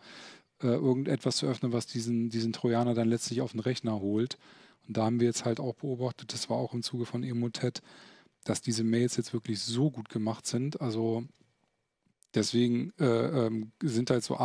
äh, 0.63 0.69
irgendetwas 0.69 1.37
zu 1.37 1.47
öffnen, 1.47 1.73
was 1.73 1.87
diesen, 1.87 2.31
diesen 2.31 2.53
Trojaner 2.53 2.95
dann 2.95 3.09
letztlich 3.09 3.41
auf 3.41 3.53
den 3.53 3.61
Rechner 3.61 4.01
holt. 4.01 4.39
Und 4.87 4.97
da 4.97 5.05
haben 5.05 5.21
wir 5.21 5.27
jetzt 5.27 5.45
halt 5.45 5.61
auch 5.61 5.75
beobachtet, 5.75 6.33
das 6.33 6.49
war 6.51 6.57
auch 6.57 6.75
im 6.75 6.83
Zuge 6.83 7.07
von 7.07 7.23
Emotet, 7.23 7.83
dass 8.45 8.61
diese 8.61 8.85
Mails 8.85 9.17
jetzt 9.17 9.33
wirklich 9.33 9.61
so 9.61 9.91
gut 9.91 10.09
gemacht 10.09 10.47
sind. 10.47 10.81
Also 10.81 11.25
deswegen 12.35 12.93
äh, 12.99 13.47
ähm, 13.47 13.73
sind 13.83 14.11
halt 14.11 14.25
so 14.25 14.37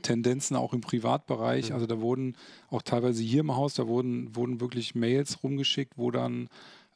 APT-Tendenzen 0.00 0.56
auch 0.56 0.72
im 0.72 0.80
Privatbereich. 0.80 1.72
Also 1.72 1.86
da 1.86 2.00
wurden 2.00 2.36
auch 2.68 2.82
teilweise 2.82 3.22
hier 3.22 3.40
im 3.40 3.54
Haus, 3.54 3.74
da 3.74 3.86
wurden, 3.86 4.34
wurden 4.34 4.60
wirklich 4.60 4.94
Mails 4.94 5.42
rumgeschickt, 5.42 5.96
wo 5.96 6.10
dann 6.10 6.48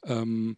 ähm, 0.03 0.57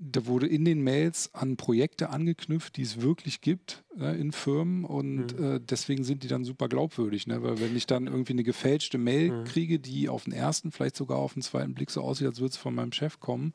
da 0.00 0.26
wurde 0.26 0.46
in 0.46 0.64
den 0.64 0.82
Mails 0.82 1.34
an 1.34 1.56
Projekte 1.56 2.10
angeknüpft, 2.10 2.76
die 2.76 2.82
es 2.82 3.00
wirklich 3.00 3.40
gibt 3.40 3.82
äh, 3.98 4.18
in 4.18 4.30
Firmen 4.30 4.84
und 4.84 5.36
äh, 5.40 5.60
deswegen 5.60 6.04
sind 6.04 6.22
die 6.22 6.28
dann 6.28 6.44
super 6.44 6.68
glaubwürdig, 6.68 7.26
ne? 7.26 7.42
weil 7.42 7.58
wenn 7.58 7.76
ich 7.76 7.86
dann 7.86 8.06
irgendwie 8.06 8.34
eine 8.34 8.44
gefälschte 8.44 8.96
Mail 8.96 9.42
kriege, 9.42 9.80
die 9.80 10.08
auf 10.08 10.24
den 10.24 10.32
ersten, 10.32 10.70
vielleicht 10.70 10.94
sogar 10.94 11.18
auf 11.18 11.32
den 11.34 11.42
zweiten 11.42 11.74
Blick 11.74 11.90
so 11.90 12.00
aussieht, 12.02 12.28
als 12.28 12.38
würde 12.38 12.52
es 12.52 12.56
von 12.56 12.76
meinem 12.76 12.92
Chef 12.92 13.18
kommen 13.18 13.52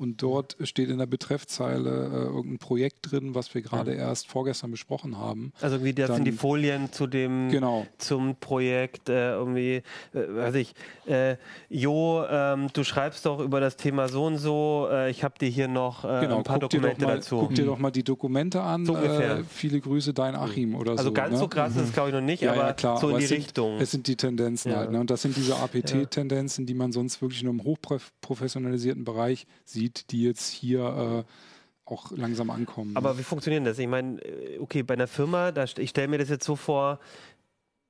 und 0.00 0.22
dort 0.22 0.56
steht 0.62 0.88
in 0.88 0.96
der 0.98 1.04
Betreffzeile 1.06 1.90
äh, 1.90 2.24
irgendein 2.34 2.58
Projekt 2.58 3.10
drin, 3.12 3.34
was 3.34 3.54
wir 3.54 3.60
gerade 3.60 3.92
erst 3.92 4.26
vorgestern 4.28 4.70
besprochen 4.70 5.18
haben. 5.18 5.52
Also 5.60 5.76
irgendwie, 5.76 5.92
das 5.92 6.06
sind 6.06 6.16
Dann- 6.20 6.24
die 6.24 6.32
Folien 6.32 6.90
zu 6.90 7.06
dem 7.06 7.50
Genau. 7.50 7.86
zum 7.98 8.36
Projekt 8.36 9.08
äh, 9.10 9.32
irgendwie, 9.32 9.76
äh, 9.76 9.82
weiß 10.14 10.54
ich, 10.54 10.74
äh, 11.06 11.36
Jo, 11.68 12.24
ähm, 12.30 12.68
du 12.72 12.82
schreibst 12.82 13.26
doch 13.26 13.40
über 13.40 13.60
das 13.60 13.76
Thema 13.76 14.08
so 14.08 14.24
und 14.24 14.38
so, 14.38 14.88
äh, 14.90 15.10
ich 15.10 15.22
habe 15.22 15.38
dir 15.38 15.48
hier 15.48 15.68
noch 15.68 16.04
äh, 16.04 16.20
Genau, 16.22 16.38
ein 16.38 16.44
paar 16.44 16.58
Dokumente 16.58 17.04
mal, 17.04 17.16
dazu. 17.16 17.38
guck 17.40 17.54
dir 17.54 17.66
doch 17.66 17.78
mal 17.78 17.90
die 17.90 18.02
Dokumente 18.02 18.62
an. 18.62 18.86
So 18.86 18.94
ungefähr. 18.94 19.38
Äh, 19.40 19.44
viele 19.44 19.80
Grüße, 19.80 20.14
dein 20.14 20.34
Achim 20.34 20.74
oder 20.76 20.92
also 20.92 21.04
so. 21.04 21.12
ganz 21.12 21.32
ne? 21.32 21.38
so 21.38 21.48
krass 21.48 21.76
ist 21.76 21.82
es 21.82 21.92
glaube 21.92 22.08
ich 22.08 22.14
noch 22.14 22.20
nicht, 22.22 22.42
Ja, 22.42 22.52
aber 22.52 22.68
ja, 22.68 22.72
klar, 22.72 22.96
so 22.98 23.10
in 23.10 23.18
die 23.18 23.24
es 23.24 23.28
sind, 23.28 23.38
Richtung. 23.38 23.78
Es 23.80 23.90
sind 23.90 24.06
die 24.06 24.16
Tendenzen 24.16 24.70
Ja. 24.72 24.78
halt. 24.78 24.90
Ne? 24.92 25.00
Und 25.00 25.10
das 25.10 25.20
sind 25.22 25.36
diese 25.36 25.56
APT-Tendenzen, 25.56 26.64
die 26.64 26.74
man 26.74 26.90
sonst 26.92 27.20
wirklich 27.20 27.42
nur 27.42 27.52
im 27.52 27.62
hochprofessionalisierten 27.62 29.04
Bereich 29.04 29.46
sieht, 29.64 29.89
die 30.10 30.22
jetzt 30.24 30.48
hier 30.50 31.24
äh, 31.26 31.90
auch 31.90 32.10
langsam 32.12 32.50
ankommen. 32.50 32.96
Aber 32.96 33.18
wie 33.18 33.22
funktioniert 33.22 33.66
das? 33.66 33.78
Ich 33.78 33.88
meine, 33.88 34.20
äh, 34.22 34.58
okay, 34.58 34.82
bei 34.82 34.94
einer 34.94 35.06
Firma, 35.06 35.52
da, 35.52 35.64
ich 35.64 35.90
stelle 35.90 36.08
mir 36.08 36.18
das 36.18 36.28
jetzt 36.28 36.44
so 36.44 36.56
vor, 36.56 37.00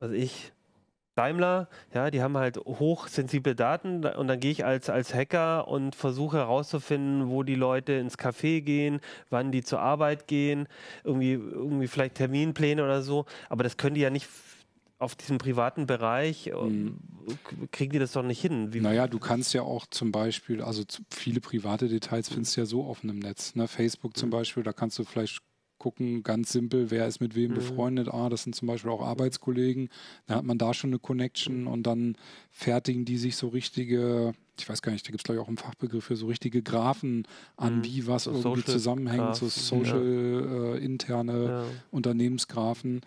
also 0.01 0.15
ich, 0.15 0.53
Daimler, 1.17 1.69
ja, 1.93 2.11
die 2.11 2.23
haben 2.23 2.37
halt 2.39 2.57
hochsensible 2.57 3.55
Daten 3.55 4.01
da- 4.01 4.17
und 4.17 4.29
dann 4.29 4.41
gehe 4.41 4.53
ich 4.53 4.65
als, 4.65 4.89
als 4.89 5.13
Hacker 5.13 5.69
und 5.69 5.95
versuche 5.95 6.39
herauszufinden, 6.39 7.29
wo 7.29 7.43
die 7.43 7.57
Leute 7.57 7.93
ins 7.95 8.17
Café 8.17 8.63
gehen, 8.63 9.01
wann 9.29 9.53
die 9.53 9.63
zur 9.63 9.81
Arbeit 9.81 10.29
gehen, 10.29 10.67
irgendwie, 11.05 11.33
irgendwie 11.33 11.89
vielleicht 11.89 12.15
Terminpläne 12.15 12.83
oder 12.83 13.03
so. 13.03 13.27
Aber 13.51 13.65
das 13.65 13.77
können 13.77 13.97
die 13.97 14.01
ja 14.01 14.11
nicht 14.11 14.29
auf 15.01 15.17
diesem 15.17 15.39
privaten 15.39 15.87
Bereich, 15.87 16.49
äh, 16.49 16.51
k- 16.53 17.67
kriegen 17.73 17.93
die 17.93 17.99
das 17.99 18.13
doch 18.13 18.23
nicht 18.23 18.41
hin. 18.41 18.73
Wie, 18.73 18.79
Mhm. 18.79 18.85
Naja, 18.85 19.09
du 19.09 19.19
kannst 19.19 19.55
ja 19.55 19.63
auch 19.63 19.87
zum 19.87 20.13
Beispiel, 20.13 20.61
also 20.63 20.85
viele 21.11 21.41
private 21.41 21.89
Details 21.89 22.29
findest 22.29 22.57
du 22.57 22.61
ja 22.61 22.67
so 22.67 22.85
offen 22.85 23.09
im 23.11 23.19
Netz. 23.19 23.55
Ne? 23.55 23.67
Facebook 23.67 24.13
Mhm. 24.13 24.17
zum 24.21 24.31
Beispiel, 24.31 24.63
da 24.63 24.73
kannst 24.73 24.99
du 24.99 25.05
vielleicht 25.05 25.39
gucken, 25.79 26.23
ganz 26.23 26.53
simpel, 26.53 26.91
wer 26.91 27.07
ist 27.07 27.21
mit 27.21 27.35
wem 27.35 27.53
Mhm. 27.53 27.55
befreundet. 27.55 28.09
Ah, 28.09 28.29
das 28.29 28.43
sind 28.43 28.55
zum 28.55 28.69
Beispiel 28.69 28.91
auch 28.91 29.01
Arbeitskollegen. 29.01 29.89
Da 30.27 30.35
hat 30.35 30.45
man 30.45 30.59
da 30.59 30.75
schon 30.75 30.91
eine 30.91 30.97
Mhm. 30.99 31.03
Connection 31.03 31.67
und 31.67 31.85
dann 31.85 32.17
fertigen 32.51 33.07
die 33.07 33.17
sich 33.17 33.37
so 33.37 33.49
richtige, 33.49 34.35
ich 34.59 34.69
weiß 34.69 34.83
gar 34.83 34.93
nicht, 34.93 35.07
da 35.07 35.11
gibt 35.11 35.21
es 35.21 35.25
glaube 35.25 35.39
ich 35.39 35.43
auch 35.43 35.49
einen 35.49 35.57
Fachbegriff 35.57 36.05
für 36.05 36.17
so 36.17 36.27
richtige 36.27 36.61
Graphen 36.63 37.27
an, 37.57 37.79
Mhm. 37.79 37.85
wie 37.87 38.07
was 38.07 38.25
So 38.25 38.33
irgendwie 38.33 38.61
Social 38.61 38.73
zusammenhängt, 38.73 39.35
so 39.37 39.47
Graphen, 39.47 39.63
social 39.63 40.77
äh, 40.77 40.85
interne 40.85 41.45
ja. 41.47 41.65
Unternehmensgraphen. 41.91 43.01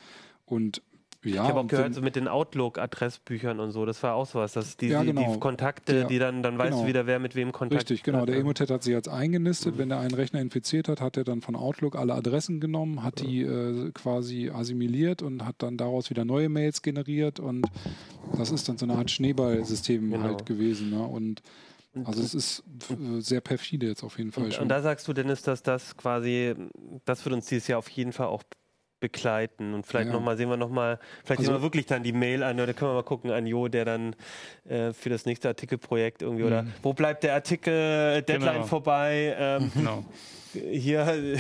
Und 0.48 0.82
ja, 1.24 1.44
Ich 1.44 1.50
habe 1.50 1.60
auch 1.62 1.68
gehört, 1.68 1.94
so 1.94 2.02
mit 2.02 2.16
den 2.16 2.28
Outlook-Adressbüchern 2.28 3.60
und 3.60 3.72
so, 3.72 3.86
das 3.86 4.02
war 4.04 4.16
auch 4.16 4.26
sowas, 4.26 4.54
dass 4.54 4.78
die, 4.78 4.88
Ja, 4.88 5.04
genau. 5.04 5.34
die 5.34 5.40
Kontakte, 5.40 5.94
Der- 5.94 6.04
die 6.06 6.20
dann, 6.20 6.44
dann 6.44 6.58
weißt 6.58 6.72
genau. 6.72 6.82
du 6.84 6.88
wieder, 6.88 7.06
wer 7.08 7.20
mit 7.20 7.36
wem 7.36 7.52
Kontakt 7.52 7.82
Richtig, 7.84 8.04
genau. 8.04 8.20
hat. 8.22 8.28
Der 8.30 8.36
ja. 8.36 8.42
Emotet 8.42 8.70
hat 8.70 8.84
sich 8.84 8.94
jetzt 8.94 9.10
eingenistet. 9.10 9.78
Wenn 9.78 9.92
er 9.92 10.00
einen 10.00 10.14
Rechner 10.14 10.42
infiziert 10.42 10.88
hat, 10.90 11.02
hat 11.02 11.18
er 11.18 11.24
dann 11.24 11.42
von 11.42 11.56
Outlook 11.56 11.96
alle 11.96 12.14
Adressen 12.14 12.60
genommen, 12.60 13.04
hat 13.04 13.22
die 13.22 13.42
äh, 13.42 13.92
quasi 13.92 14.50
assimiliert 14.50 15.22
und 15.22 15.46
hat 15.46 15.56
dann 15.60 15.78
daraus 15.78 16.10
wieder 16.10 16.26
neue 16.26 16.50
Mails 16.50 16.82
generiert. 16.82 17.40
Und 17.40 17.66
das 18.38 18.52
ist 18.52 18.68
dann 18.70 18.78
so 18.78 18.86
eine 18.86 18.96
Art 18.96 19.12
Schneeballsystem 19.12 20.10
Genau. 20.12 20.24
halt 20.24 20.46
gewesen. 20.46 20.90
Ne? 20.92 21.04
Und 21.04 21.42
also 22.06 22.22
es 22.24 22.34
ist 22.34 22.64
äh, 22.90 23.22
sehr 23.22 23.40
perfide 23.42 23.86
jetzt 23.88 24.04
auf 24.04 24.18
jeden 24.18 24.32
Fall 24.32 24.46
Und, 24.46 24.54
schon. 24.56 24.64
und 24.64 24.70
da 24.70 24.82
sagst 24.82 25.08
du, 25.08 25.14
Dennis, 25.14 25.44
dass 25.44 25.62
das 25.62 25.96
quasi, 25.96 26.56
das 27.06 27.24
wird 27.24 27.34
uns 27.36 27.46
dieses 27.46 27.68
Jahr 27.68 27.78
auf 27.80 27.88
jeden 27.90 28.12
Fall 28.14 28.28
auch 28.28 28.42
begleiten. 29.04 29.74
Und 29.74 29.86
vielleicht 29.86 30.08
Ja. 30.08 30.14
nochmal, 30.14 30.38
sehen 30.38 30.50
wir 30.50 30.56
nochmal, 30.58 30.98
vielleicht 31.26 31.40
Also- 31.40 31.52
sehen 31.52 31.60
wir 31.60 31.62
wirklich 31.62 31.86
dann 31.86 32.04
die 32.04 32.14
Mail 32.14 32.42
an, 32.42 32.58
oder 32.60 32.74
können 32.74 32.92
wir 32.92 32.96
mal 32.96 33.04
gucken 33.04 33.32
an 33.32 33.46
Jo, 33.46 33.68
der 33.68 33.84
dann 33.86 34.16
äh, 34.70 34.94
für 34.94 35.10
das 35.10 35.26
nächste 35.26 35.50
Artikelprojekt 35.50 36.22
irgendwie, 36.22 36.46
oder 36.46 36.64
Mhm. 36.64 36.74
wo 36.82 36.94
bleibt 36.94 37.24
der 37.24 37.34
Artikel, 37.34 38.22
Deadline 38.22 38.54
Genau. 38.54 38.66
vorbei? 38.66 39.36
Ähm, 39.38 39.72
Genau. 39.76 40.06
Hier, 40.54 41.02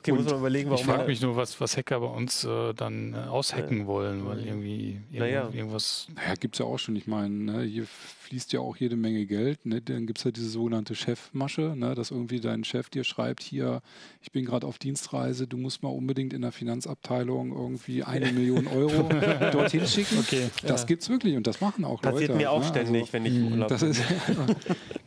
okay, 0.00 0.12
muss 0.12 0.24
man 0.24 0.38
überlegen, 0.38 0.70
warum 0.70 0.80
ich 0.84 0.86
frage 0.90 1.06
mich 1.06 1.20
nur, 1.20 1.36
was, 1.36 1.60
was 1.60 1.76
Hacker 1.76 2.00
bei 2.00 2.06
uns 2.06 2.44
äh, 2.44 2.72
dann 2.74 3.14
äh, 3.14 3.16
aushacken 3.28 3.86
wollen, 3.86 4.26
weil 4.26 4.46
irgendwie 4.46 4.98
irgend, 5.10 5.18
Naja. 5.18 5.50
irgendwas. 5.52 6.06
Naja, 6.14 6.34
gibt 6.34 6.54
es 6.54 6.58
ja 6.60 6.66
auch 6.66 6.78
schon. 6.78 6.96
Ich 6.96 7.06
meine, 7.06 7.28
ne, 7.34 7.62
hier 7.62 7.84
fließt 7.86 8.52
ja 8.52 8.60
auch 8.60 8.76
jede 8.76 8.94
Menge 8.96 9.26
Geld. 9.26 9.66
Ne? 9.66 9.80
Dann 9.82 10.06
gibt 10.06 10.18
es 10.18 10.24
ja 10.24 10.30
diese 10.30 10.48
sogenannte 10.48 10.94
Chefmasche, 10.94 11.74
ne? 11.76 11.94
dass 11.96 12.10
irgendwie 12.12 12.38
dein 12.40 12.62
Chef 12.64 12.88
dir 12.88 13.02
schreibt, 13.02 13.42
hier, 13.42 13.82
ich 14.22 14.30
bin 14.30 14.44
gerade 14.44 14.66
auf 14.66 14.78
Dienstreise, 14.78 15.48
du 15.48 15.56
musst 15.56 15.82
mal 15.82 15.88
unbedingt 15.88 16.32
in 16.32 16.42
der 16.42 16.52
Finanzabteilung 16.52 17.50
irgendwie 17.52 18.04
eine 18.04 18.30
Million 18.32 18.68
Euro 18.68 19.08
dorthin 19.52 19.86
schicken. 19.86 20.18
Okay. 20.20 20.48
Das 20.64 20.86
gibt's 20.86 21.08
wirklich 21.08 21.36
und 21.36 21.46
das 21.48 21.60
machen 21.60 21.84
auch 21.84 22.00
Passiert 22.00 22.28
Leute. 22.28 22.38
mir 22.40 22.50
auch 22.52 22.60
ne? 22.60 22.66
ständig, 22.68 23.00
Also, 23.02 23.12
wenn 23.14 23.26
ich 23.26 23.34
im 23.36 23.52
Urlaub 23.52 23.68
das 23.68 23.80
bin. 23.80 23.90
ist, 23.90 24.02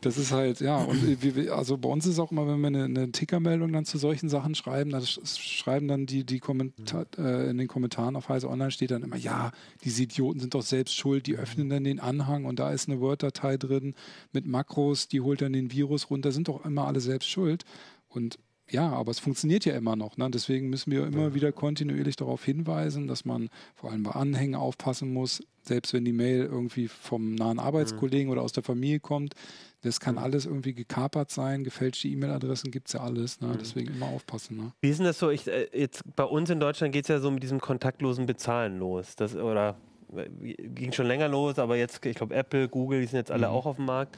das 0.02 0.18
ist 0.18 0.32
halt, 0.34 0.60
ja, 0.60 0.78
und 0.78 1.24
wir- 1.24 1.54
also 1.56 1.78
bei 1.78 1.88
uns 1.90 2.06
ist 2.06 2.20
auch 2.20 2.32
immer, 2.32 2.46
wenn 2.48 2.60
wir 2.60 2.68
eine, 2.68 2.84
eine 2.86 3.12
Tickermeldung 3.14 3.72
dann 3.72 3.86
zu 3.86 3.98
solchen 3.98 4.28
Sachen 4.28 4.56
schreiben, 4.56 4.94
sch- 4.94 5.40
schreiben 5.40 5.88
dann 5.88 6.06
die, 6.06 6.26
die 6.26 6.40
Kommentar, 6.40 7.06
äh, 7.18 7.50
in 7.50 7.58
den 7.58 7.70
Kommentaren 7.70 8.18
auf 8.18 8.28
Heise 8.28 8.50
Online 8.50 8.72
steht 8.72 8.92
dann 8.92 9.04
immer, 9.04 9.16
ja, 9.16 9.52
diese 9.86 10.04
Idioten 10.04 10.42
sind 10.42 10.54
doch 10.54 10.62
selbst 10.62 10.96
schuld, 10.96 11.28
die 11.28 11.38
öffnen 11.38 11.70
dann 11.70 11.86
den 11.86 12.02
Anhang 12.02 12.44
und 12.46 12.60
da 12.60 12.72
ist 12.72 12.90
eine 12.90 13.00
Word-Datei 13.00 13.56
drin 13.58 13.96
mit 14.34 14.46
Makros, 14.46 15.08
die 15.08 15.22
holt 15.22 15.42
dann 15.42 15.54
den 15.54 15.72
Virus 15.72 16.10
runter, 16.10 16.34
sind 16.34 16.50
doch 16.50 16.66
immer 16.66 16.86
alle 16.88 17.00
selbst 17.00 17.30
schuld. 17.30 17.64
Und 18.10 18.38
ja, 18.70 18.90
aber 18.90 19.12
es 19.12 19.20
funktioniert 19.20 19.66
ja 19.66 19.76
immer 19.76 19.96
noch. 19.96 20.18
Ne? 20.18 20.30
Deswegen 20.32 20.70
müssen 20.70 20.92
wir 20.92 21.06
immer 21.06 21.34
wieder 21.34 21.52
kontinuierlich 21.52 22.16
darauf 22.16 22.44
hinweisen, 22.44 23.08
dass 23.08 23.26
man 23.26 23.50
vor 23.76 23.92
allem 23.92 24.04
bei 24.04 24.12
Anhängen 24.12 24.56
aufpassen 24.56 25.14
muss, 25.14 25.44
selbst 25.62 25.94
wenn 25.94 26.06
die 26.06 26.14
Mail 26.14 26.46
irgendwie 26.46 26.88
vom 26.88 27.36
nahen 27.36 27.60
Arbeitskollegen 27.60 28.32
oder 28.32 28.42
aus 28.42 28.54
der 28.54 28.64
Familie 28.64 29.00
kommt. 29.00 29.34
Das 29.82 30.00
kann 30.00 30.18
alles 30.18 30.46
irgendwie 30.46 30.74
gekapert 30.74 31.30
sein, 31.30 31.66
gefälschte 31.66 32.08
E-Mail-Adressen 32.08 32.72
gibt 32.72 32.88
es 32.88 32.94
ja 32.94 33.02
alles. 33.02 33.42
Ne? 33.42 33.58
Deswegen 33.60 33.94
immer 33.94 34.08
aufpassen. 34.08 34.58
Ne? 34.58 34.72
Wie 34.82 34.90
ist 34.90 34.98
denn 34.98 35.06
das 35.06 35.20
so? 35.20 35.30
Ich, 35.30 35.46
äh, 35.48 35.68
jetzt 35.74 36.04
bei 36.16 36.24
uns 36.24 36.50
in 36.50 36.62
Deutschland 36.62 36.94
geht 36.94 37.04
es 37.04 37.10
ja 37.10 37.20
so 37.20 37.30
mit 37.32 37.44
diesem 37.44 37.60
kontaktlosen 37.60 38.26
Bezahlen 38.26 38.80
los. 38.80 39.18
Das, 39.18 39.36
oder 39.36 39.76
äh, 40.16 40.30
ging 40.30 40.94
schon 40.94 41.06
länger 41.06 41.28
los, 41.28 41.60
aber 41.60 41.76
jetzt, 41.76 42.04
ich 42.06 42.16
glaube, 42.16 42.34
Apple, 42.34 42.70
Google, 42.70 43.02
die 43.02 43.08
sind 43.08 43.18
jetzt 43.18 43.32
alle 43.32 43.50
auch 43.50 43.66
auf 43.66 43.76
dem 43.76 43.86
Markt. 43.86 44.18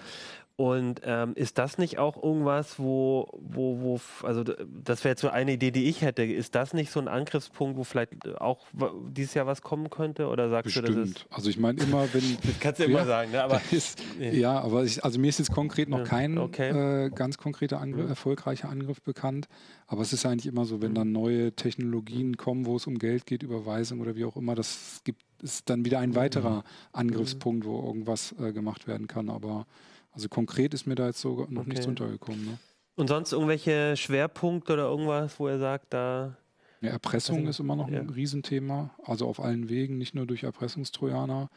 Und 0.57 1.01
ähm, 1.03 1.33
ist 1.35 1.57
das 1.57 1.77
nicht 1.77 1.99
auch 1.99 2.21
irgendwas, 2.23 2.79
wo, 2.79 3.27
wo, 3.41 3.81
wo, 3.81 3.99
also 4.25 4.45
das 4.45 5.03
wäre 5.03 5.11
jetzt 5.11 5.19
so 5.19 5.27
eine 5.27 5.51
Idee, 5.51 5.71
die 5.71 5.89
ich 5.89 6.01
hätte. 6.01 6.23
Ist 6.23 6.55
das 6.55 6.73
nicht 6.73 6.91
so 6.91 7.01
ein 7.01 7.09
Angriffspunkt, 7.09 7.77
wo 7.77 7.83
vielleicht 7.83 8.25
auch 8.39 8.65
wa- 8.71 8.93
dieses 9.09 9.33
Jahr 9.33 9.47
was 9.47 9.61
kommen 9.61 9.89
könnte? 9.89 10.27
Oder 10.29 10.49
sagst 10.49 10.73
du, 10.73 10.79
das 10.81 10.89
Bestimmt. 10.95 11.17
ist. 11.17 11.25
Also 11.29 11.49
ich 11.49 11.59
meine 11.59 11.81
immer, 11.83 12.07
wenn... 12.13 12.37
Das 12.41 12.59
kannst 12.61 12.79
du 12.79 12.85
immer 12.85 12.99
Ja. 12.99 13.05
sagen, 13.05 13.31
ne? 13.31 13.43
aber 13.43 13.59
ist, 13.71 14.01
Nee. 14.17 14.37
ja, 14.39 14.57
aber 14.61 14.85
ich, 14.85 15.03
also 15.03 15.19
mir 15.19 15.27
ist 15.27 15.39
jetzt 15.39 15.51
konkret 15.51 15.89
noch 15.89 15.99
Ja, 15.99 16.03
kein 16.05 16.37
okay. 16.37 17.05
äh, 17.05 17.09
ganz 17.09 17.37
konkreter 17.37 17.81
Angriff, 17.81 18.05
Mhm. 18.05 18.09
erfolgreicher 18.11 18.69
Angriff 18.69 19.01
bekannt. 19.01 19.49
Aber 19.87 20.03
es 20.03 20.13
ist 20.13 20.25
eigentlich 20.25 20.45
immer 20.47 20.63
so, 20.63 20.81
wenn 20.81 20.95
dann 20.95 21.11
neue 21.11 21.51
Technologien 21.51 22.37
kommen, 22.37 22.65
wo 22.65 22.77
es 22.77 22.87
um 22.87 22.97
Geld 22.97 23.25
geht, 23.25 23.43
Überweisung 23.43 23.99
oder 23.99 24.15
wie 24.15 24.23
auch 24.23 24.37
immer, 24.37 24.55
das 24.55 25.01
gibt 25.03 25.21
ist 25.43 25.69
dann 25.69 25.83
wieder 25.83 25.99
ein 25.99 26.15
weiterer 26.15 26.63
Angriffspunkt, 26.93 27.65
wo 27.65 27.85
irgendwas 27.85 28.33
äh, 28.39 28.53
gemacht 28.53 28.87
werden 28.87 29.07
kann. 29.07 29.29
Aber 29.29 29.67
also 30.15 30.27
konkret 30.29 30.73
ist 30.73 30.87
mir 30.87 30.95
da 30.95 31.05
jetzt 31.07 31.21
so 31.21 31.45
noch 31.49 31.65
nichts 31.65 31.81
Okay. 31.81 31.89
untergekommen. 31.89 32.45
Ne? 32.45 32.57
und 32.97 33.07
sonst 33.09 33.33
irgendwelche 33.33 33.95
Schwerpunkte 33.97 34.71
oder 34.73 34.83
irgendwas, 34.89 35.37
wo 35.39 35.47
er 35.47 35.59
sagt, 35.59 35.93
da. 35.93 36.37
Ja, 36.81 36.91
Erpressung 36.91 37.39
Also, 37.39 37.49
ist 37.49 37.59
immer 37.59 37.75
noch 37.75 37.87
ein 37.87 37.93
ja. 37.93 38.01
Riesenthema, 38.01 38.91
also 39.03 39.27
auf 39.27 39.39
allen 39.41 39.67
Wegen, 39.69 39.97
nicht 39.97 40.15
nur 40.15 40.25
durch 40.25 40.43
Erpressungstrojaner. 40.43 41.49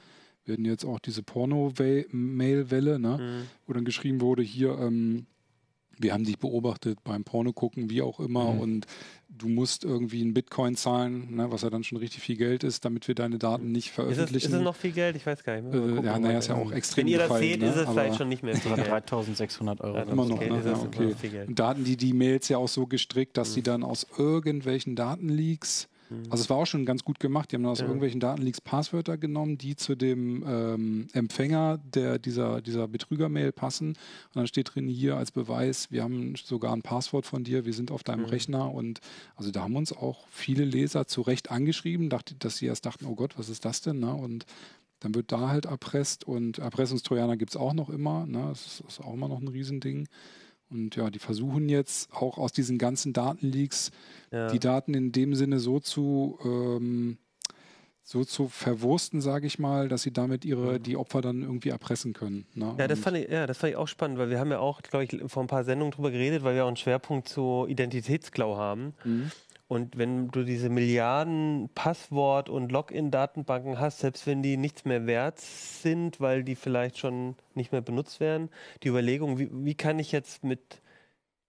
Wir 0.44 0.52
hatten 0.54 0.64
jetzt 0.64 0.84
auch 0.84 0.98
diese 0.98 1.22
Porno-Mail-Welle, 1.22 2.98
ne? 2.98 3.18
Mhm. 3.20 3.46
wo 3.66 3.72
dann 3.72 3.84
geschrieben 3.84 4.20
wurde, 4.20 4.42
hier, 4.42 4.76
ähm, 4.78 5.26
wir 6.00 6.12
haben 6.12 6.24
dich 6.24 6.38
beobachtet 6.38 6.98
beim 7.04 7.24
Porno 7.24 7.52
gucken, 7.52 7.90
wie 7.90 8.02
auch 8.02 8.20
immer, 8.20 8.52
Mhm. 8.52 8.60
und 8.60 8.86
du 9.28 9.48
musst 9.48 9.84
irgendwie 9.84 10.20
einen 10.22 10.34
Bitcoin 10.34 10.74
zahlen, 10.76 11.34
ne, 11.36 11.50
was 11.52 11.62
ja 11.62 11.70
dann 11.70 11.84
schon 11.84 11.98
richtig 11.98 12.22
viel 12.22 12.36
Geld 12.36 12.64
ist, 12.64 12.84
damit 12.84 13.06
wir 13.08 13.14
deine 13.14 13.38
Daten 13.38 13.70
nicht 13.72 13.86
Ist 13.86 13.90
es, 13.90 13.94
veröffentlichen. 13.94 14.46
ist 14.48 14.52
es 14.54 14.62
noch 14.62 14.74
viel 14.76 14.92
Geld? 14.92 15.16
Ich 15.16 15.26
weiß 15.26 15.44
gar 15.44 15.60
nicht. 15.60 15.74
Äh, 15.74 15.78
gucken, 15.78 16.04
ja, 16.04 16.18
naja, 16.18 16.38
ist 16.38 16.48
ja 16.48 16.54
auch 16.56 16.72
extrem 16.72 17.04
Wenn 17.06 17.12
ihr 17.12 17.18
das 17.18 17.26
gefallen, 17.28 17.42
seht, 17.44 17.60
ne? 17.60 17.68
ist 17.68 17.76
es 17.76 17.82
Aber 17.86 17.92
vielleicht 17.92 18.16
schon 18.16 18.28
nicht 18.28 18.42
mehr 18.42 18.54
Geld. 18.54 18.88
3600 18.88 19.80
Euro. 19.80 19.96
Ja, 19.96 20.02
immer 20.04 20.24
noch, 20.24 20.36
okay, 20.36 20.50
ne? 20.50 20.58
ist 20.58 20.64
Ja, 20.64 20.70
das 20.72 20.80
okay. 20.82 21.06
noch 21.06 21.18
viel 21.18 21.30
Geld. 21.30 21.48
Und 21.48 21.58
da 21.58 21.68
hatten 21.68 21.84
die 21.84 21.96
die 21.96 22.12
Mails 22.12 22.48
ja 22.48 22.58
auch 22.58 22.68
so 22.68 22.86
gestrickt, 22.86 23.36
dass 23.36 23.50
Mhm. 23.50 23.54
sie 23.54 23.62
dann 23.62 23.82
aus 23.84 24.06
irgendwelchen 24.16 24.96
Datenleaks, 24.96 25.88
also 26.30 26.42
es 26.42 26.50
war 26.50 26.56
auch 26.56 26.66
schon 26.66 26.84
ganz 26.86 27.04
gut 27.04 27.20
gemacht, 27.20 27.50
die 27.52 27.56
haben 27.56 27.66
aus 27.66 27.78
Ja. 27.80 27.84
irgendwelchen 27.86 28.20
Datenleaks 28.20 28.60
Passwörter 28.60 29.18
genommen, 29.18 29.58
die 29.58 29.76
zu 29.76 29.94
dem 29.94 30.44
ähm, 30.46 31.08
Empfänger 31.12 31.78
der, 31.78 32.18
dieser, 32.18 32.60
dieser 32.62 32.88
Betrüger-Mail 32.88 33.52
passen. 33.52 33.88
Und 33.90 33.96
dann 34.34 34.46
steht 34.46 34.74
drin 34.74 34.88
hier 34.88 35.16
als 35.16 35.30
Beweis, 35.30 35.90
wir 35.90 36.02
haben 36.02 36.34
sogar 36.36 36.72
ein 36.72 36.82
Passwort 36.82 37.26
von 37.26 37.44
dir, 37.44 37.64
wir 37.64 37.74
sind 37.74 37.90
auf 37.90 38.02
deinem 38.02 38.20
Mhm. 38.24 38.26
Rechner. 38.30 38.72
Und 38.72 39.00
also 39.36 39.50
da 39.50 39.62
haben 39.62 39.76
uns 39.76 39.92
auch 39.92 40.26
viele 40.28 40.64
Leser 40.64 41.06
zu 41.06 41.20
Recht 41.22 41.50
angeschrieben, 41.50 42.08
dachte, 42.10 42.34
dass 42.34 42.56
sie 42.58 42.66
erst 42.66 42.86
dachten, 42.86 43.06
oh 43.06 43.14
Gott, 43.14 43.38
was 43.38 43.48
ist 43.48 43.64
das 43.64 43.80
denn? 43.82 44.00
Ne? 44.00 44.12
Und 44.14 44.46
dann 45.00 45.14
wird 45.14 45.30
da 45.30 45.48
halt 45.48 45.66
erpresst 45.66 46.26
und 46.26 46.58
Erpressungstrojaner 46.58 47.36
gibt 47.36 47.52
es 47.52 47.56
auch 47.56 47.72
noch 47.72 47.88
immer. 47.88 48.26
Ne? 48.26 48.46
Das 48.48 48.66
ist, 48.66 48.80
ist 48.88 49.00
auch 49.00 49.14
immer 49.14 49.28
noch 49.28 49.40
ein 49.40 49.48
Riesending. 49.48 50.08
Und 50.70 50.96
ja, 50.96 51.10
die 51.10 51.18
versuchen 51.18 51.68
jetzt 51.68 52.12
auch 52.12 52.38
aus 52.38 52.52
diesen 52.52 52.78
ganzen 52.78 53.12
Datenleaks 53.12 53.90
Ja. 54.30 54.48
die 54.48 54.58
Daten 54.58 54.94
in 54.94 55.12
dem 55.12 55.34
Sinne 55.34 55.58
so 55.60 55.80
zu, 55.80 56.38
ähm, 56.44 57.18
so 58.02 58.24
zu 58.24 58.48
verwursten, 58.48 59.20
sage 59.20 59.46
ich 59.46 59.58
mal, 59.58 59.88
dass 59.88 60.02
sie 60.02 60.12
damit 60.12 60.44
ihre, 60.44 60.80
die 60.80 60.96
Opfer 60.96 61.20
dann 61.20 61.42
irgendwie 61.42 61.68
erpressen 61.68 62.14
können. 62.14 62.46
Ne? 62.54 62.74
Ja, 62.78 62.88
das 62.88 63.00
fand 63.00 63.18
ich, 63.18 63.28
ja, 63.28 63.46
das 63.46 63.58
fand 63.58 63.72
ich 63.72 63.76
auch 63.76 63.88
spannend, 63.88 64.18
weil 64.18 64.30
wir 64.30 64.38
haben 64.38 64.50
ja 64.50 64.60
auch, 64.60 64.80
glaube 64.80 65.04
ich, 65.04 65.20
vor 65.30 65.42
ein 65.42 65.46
paar 65.46 65.64
Sendungen 65.64 65.92
drüber 65.92 66.10
geredet, 66.10 66.42
weil 66.42 66.54
wir 66.54 66.64
auch 66.64 66.68
einen 66.68 66.76
Schwerpunkt 66.76 67.28
zu 67.28 67.66
Identitätsklau 67.68 68.56
haben. 68.56 68.94
Mhm. 69.04 69.30
Und 69.68 69.98
wenn 69.98 70.30
du 70.30 70.44
diese 70.44 70.70
Milliarden 70.70 71.68
Passwort- 71.74 72.48
und 72.48 72.72
Login-Datenbanken 72.72 73.78
hast, 73.78 73.98
selbst 73.98 74.26
wenn 74.26 74.42
die 74.42 74.56
nichts 74.56 74.86
mehr 74.86 75.06
wert 75.06 75.38
sind, 75.38 76.20
weil 76.20 76.42
die 76.42 76.56
vielleicht 76.56 76.96
schon 76.98 77.36
nicht 77.54 77.70
mehr 77.72 77.82
benutzt 77.82 78.18
werden, 78.18 78.48
die 78.82 78.88
Überlegung, 78.88 79.38
wie, 79.38 79.50
wie 79.52 79.74
kann 79.74 79.98
ich 79.98 80.10
jetzt 80.10 80.42
mit 80.42 80.80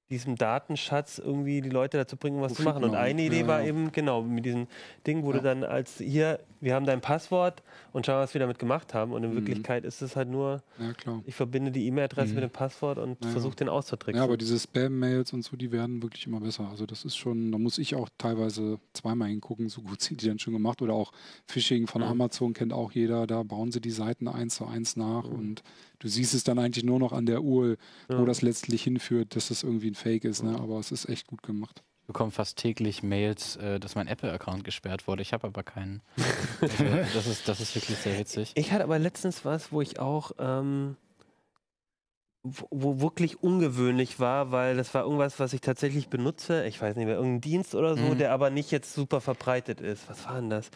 diesem 0.10 0.36
Datenschatz 0.36 1.20
irgendwie 1.20 1.62
die 1.62 1.70
Leute 1.70 1.97
dazu 1.97 2.18
bringen, 2.18 2.41
was 2.41 2.53
zu 2.55 2.64
Profit 2.64 2.82
machen. 2.82 2.84
Und 2.89 2.95
eine 2.95 3.22
Idee 3.22 3.41
Ja, 3.41 3.47
war 3.47 3.62
ja. 3.62 3.68
eben, 3.68 3.91
genau, 3.91 4.24
mit 4.24 4.43
diesem 4.45 4.68
Ding 5.05 5.24
wurde 5.24 5.38
Ja. 5.39 5.43
dann 5.43 5.64
als, 5.64 5.97
hier, 5.99 6.39
wir 6.62 6.74
haben 6.74 6.86
dein 6.88 6.99
Passwort 6.99 7.62
und 7.93 8.05
schau, 8.07 8.14
was 8.16 8.34
wir 8.34 8.39
damit 8.41 8.57
gemacht 8.57 8.93
haben. 8.95 9.14
Und 9.14 9.24
in 9.24 9.32
Mhm. 9.32 9.36
Wirklichkeit 9.36 9.86
ist 9.86 10.01
es 10.01 10.16
halt 10.16 10.28
nur, 10.30 10.64
ich 11.26 11.36
verbinde 11.36 11.72
die 11.72 11.86
E-Mail-Adresse 11.86 12.30
Mhm. 12.34 12.36
mit 12.41 12.43
dem 12.45 12.49
Passwort 12.53 12.97
und 12.97 13.24
versuche 13.24 13.55
den 13.55 13.70
auszutricksen. 13.70 14.18
Ja, 14.18 14.24
aber 14.24 14.38
diese 14.38 14.57
Spam-Mails 14.60 15.32
und 15.34 15.43
so, 15.43 15.55
die 15.55 15.72
werden 15.72 16.01
wirklich 16.01 16.26
immer 16.26 16.39
besser. 16.41 16.68
Also 16.70 16.88
das 16.88 17.05
ist 17.05 17.16
schon, 17.16 17.51
da 17.51 17.60
muss 17.60 17.78
ich 17.78 17.93
auch 17.95 18.10
teilweise 18.18 18.80
zweimal 18.93 19.30
hingucken, 19.30 19.70
so 19.70 19.82
gut 19.82 20.01
sind 20.01 20.22
die 20.24 20.28
dann 20.28 20.39
schon 20.39 20.53
gemacht. 20.53 20.82
Oder 20.82 20.93
auch 20.93 21.12
Phishing 21.45 21.86
von 21.86 22.01
Mhm. 22.01 22.07
Amazon 22.07 22.53
kennt 22.53 22.74
auch 22.74 22.91
jeder, 22.91 23.28
da 23.28 23.43
bauen 23.43 23.72
sie 23.72 23.80
die 23.80 23.91
Seiten 23.91 24.28
eins 24.28 24.55
zu 24.55 24.66
eins 24.66 24.95
nach 24.95 25.26
Mhm. 25.30 25.38
und 25.38 25.64
du 26.00 26.08
siehst 26.08 26.34
es 26.34 26.43
dann 26.43 26.60
eigentlich 26.60 26.84
nur 26.84 27.00
noch 27.00 27.12
an 27.14 27.26
der 27.26 27.43
wo 28.08 28.14
Ja. 28.14 28.26
das 28.26 28.41
letztlich 28.41 28.84
hinführt, 28.84 29.36
dass 29.36 29.50
das 29.50 29.64
irgendwie 29.64 29.91
ein 29.91 29.95
Fake 29.95 30.24
ist. 30.26 30.43
Ne? 30.43 30.58
Aber 30.60 30.80
es 30.80 30.91
ist 30.91 31.08
echt 31.08 31.28
gut 31.28 31.43
gemacht. 31.43 31.84
Ich 32.02 32.08
bekomme 32.08 32.32
fast 32.32 32.58
täglich 32.58 33.04
Mails, 33.04 33.56
äh, 33.58 33.80
dass 33.80 33.93
mein 33.93 34.08
Apple-Account 34.08 34.64
gesperrt 34.64 35.08
wurde. 35.08 35.22
Ich 35.22 35.32
habe 35.34 35.45
aber 35.47 35.62
keinen. 35.64 36.02
Das, 37.14 37.28
ist, 37.28 37.47
das 37.47 37.62
ist 37.62 37.76
wirklich 37.76 37.97
sehr 38.00 38.18
witzig. 38.18 38.52
Ich 38.56 38.72
hatte 38.72 38.84
aber 38.84 38.97
letztens 39.00 39.45
was, 39.45 39.72
wo 39.72 39.82
ich 39.82 40.00
auch, 40.00 40.32
ähm, 40.39 40.95
wo, 42.44 43.02
wirklich 43.02 43.44
ungewöhnlich 43.44 44.20
war, 44.20 44.52
weil 44.54 44.78
das 44.78 44.94
war 44.94 45.04
irgendwas, 45.04 45.40
was 45.42 45.52
ich 45.52 45.60
tatsächlich 45.60 46.08
benutze. 46.08 46.66
Ich 46.68 46.82
weiß 46.82 46.96
nicht 46.96 47.06
mehr, 47.06 47.16
irgendein 47.16 47.42
Dienst 47.42 47.76
oder 47.76 47.98
so, 47.98 48.04
Mhm. 48.04 48.18
der 48.18 48.32
aber 48.32 48.50
nicht 48.50 48.72
jetzt 48.72 48.94
super 48.94 49.20
verbreitet 49.20 49.82
ist. 49.82 50.10
Was 50.10 50.26
war 50.26 50.36
denn 50.36 50.50
das? 50.50 50.72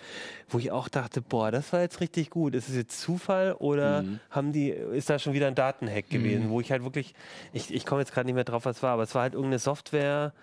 Wo 0.49 0.59
ich 0.59 0.71
auch 0.71 0.89
dachte, 0.89 1.21
boah, 1.21 1.51
das 1.51 1.71
war 1.71 1.79
jetzt 1.79 2.01
richtig 2.01 2.29
gut. 2.29 2.53
Ist 2.53 2.67
es 2.67 2.75
jetzt 2.75 2.99
Zufall 2.99 3.53
oder 3.53 4.03
Mhm. 4.03 4.19
haben 4.29 4.51
die, 4.51 4.71
ist 4.71 5.09
da 5.09 5.19
schon 5.19 5.31
wieder 5.33 5.47
ein 5.47 5.55
Datenhack 5.55 6.09
gewesen, 6.09 6.47
Mhm. 6.47 6.49
wo 6.49 6.59
ich 6.59 6.69
halt 6.69 6.83
wirklich, 6.83 7.13
ich, 7.53 7.73
ich 7.73 7.85
komme 7.85 8.01
jetzt 8.01 8.11
gerade 8.13 8.25
nicht 8.25 8.35
mehr 8.35 8.43
drauf, 8.43 8.65
was 8.65 8.83
war, 8.83 8.91
aber 8.91 9.03
es 9.03 9.15
war 9.15 9.21
halt 9.21 9.33
irgendeine 9.33 9.59
Software, 9.59 10.33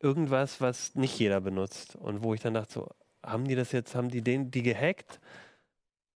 irgendwas, 0.00 0.62
was 0.62 0.94
nicht 0.94 1.18
jeder 1.18 1.42
benutzt. 1.42 1.94
Und 1.96 2.22
wo 2.22 2.32
ich 2.32 2.40
dann 2.40 2.54
dachte, 2.54 2.72
so, 2.72 2.88
haben 3.22 3.46
die 3.46 3.54
das 3.54 3.72
jetzt, 3.72 3.94
haben 3.94 4.08
die 4.08 4.22
den, 4.22 4.50
die 4.50 4.62
gehackt? 4.62 5.20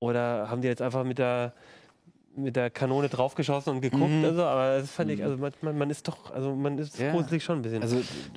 Oder 0.00 0.48
haben 0.48 0.62
die 0.62 0.68
jetzt 0.68 0.80
einfach 0.82 1.04
mit 1.04 1.18
der 1.18 1.52
mit 2.36 2.56
der 2.56 2.70
Kanone 2.70 3.08
draufgeschossen 3.08 3.74
und 3.74 3.80
geguckt? 3.80 4.10
Mhm. 4.10 4.24
Also, 4.24 4.42
aber 4.44 4.78
das 4.80 4.90
fand 4.90 5.10
ich, 5.10 5.18
Mhm. 5.20 5.24
also 5.24 5.36
man, 5.62 5.78
man, 5.78 5.90
ist 5.90 6.08
doch, 6.08 6.30
also 6.32 6.54
man 6.54 6.78
ist 6.78 6.98
Ja. 6.98 7.12
gruselig 7.12 7.44
schon 7.44 7.58
ein 7.58 7.62
bisschen. 7.62 7.82
Also, 7.82 7.96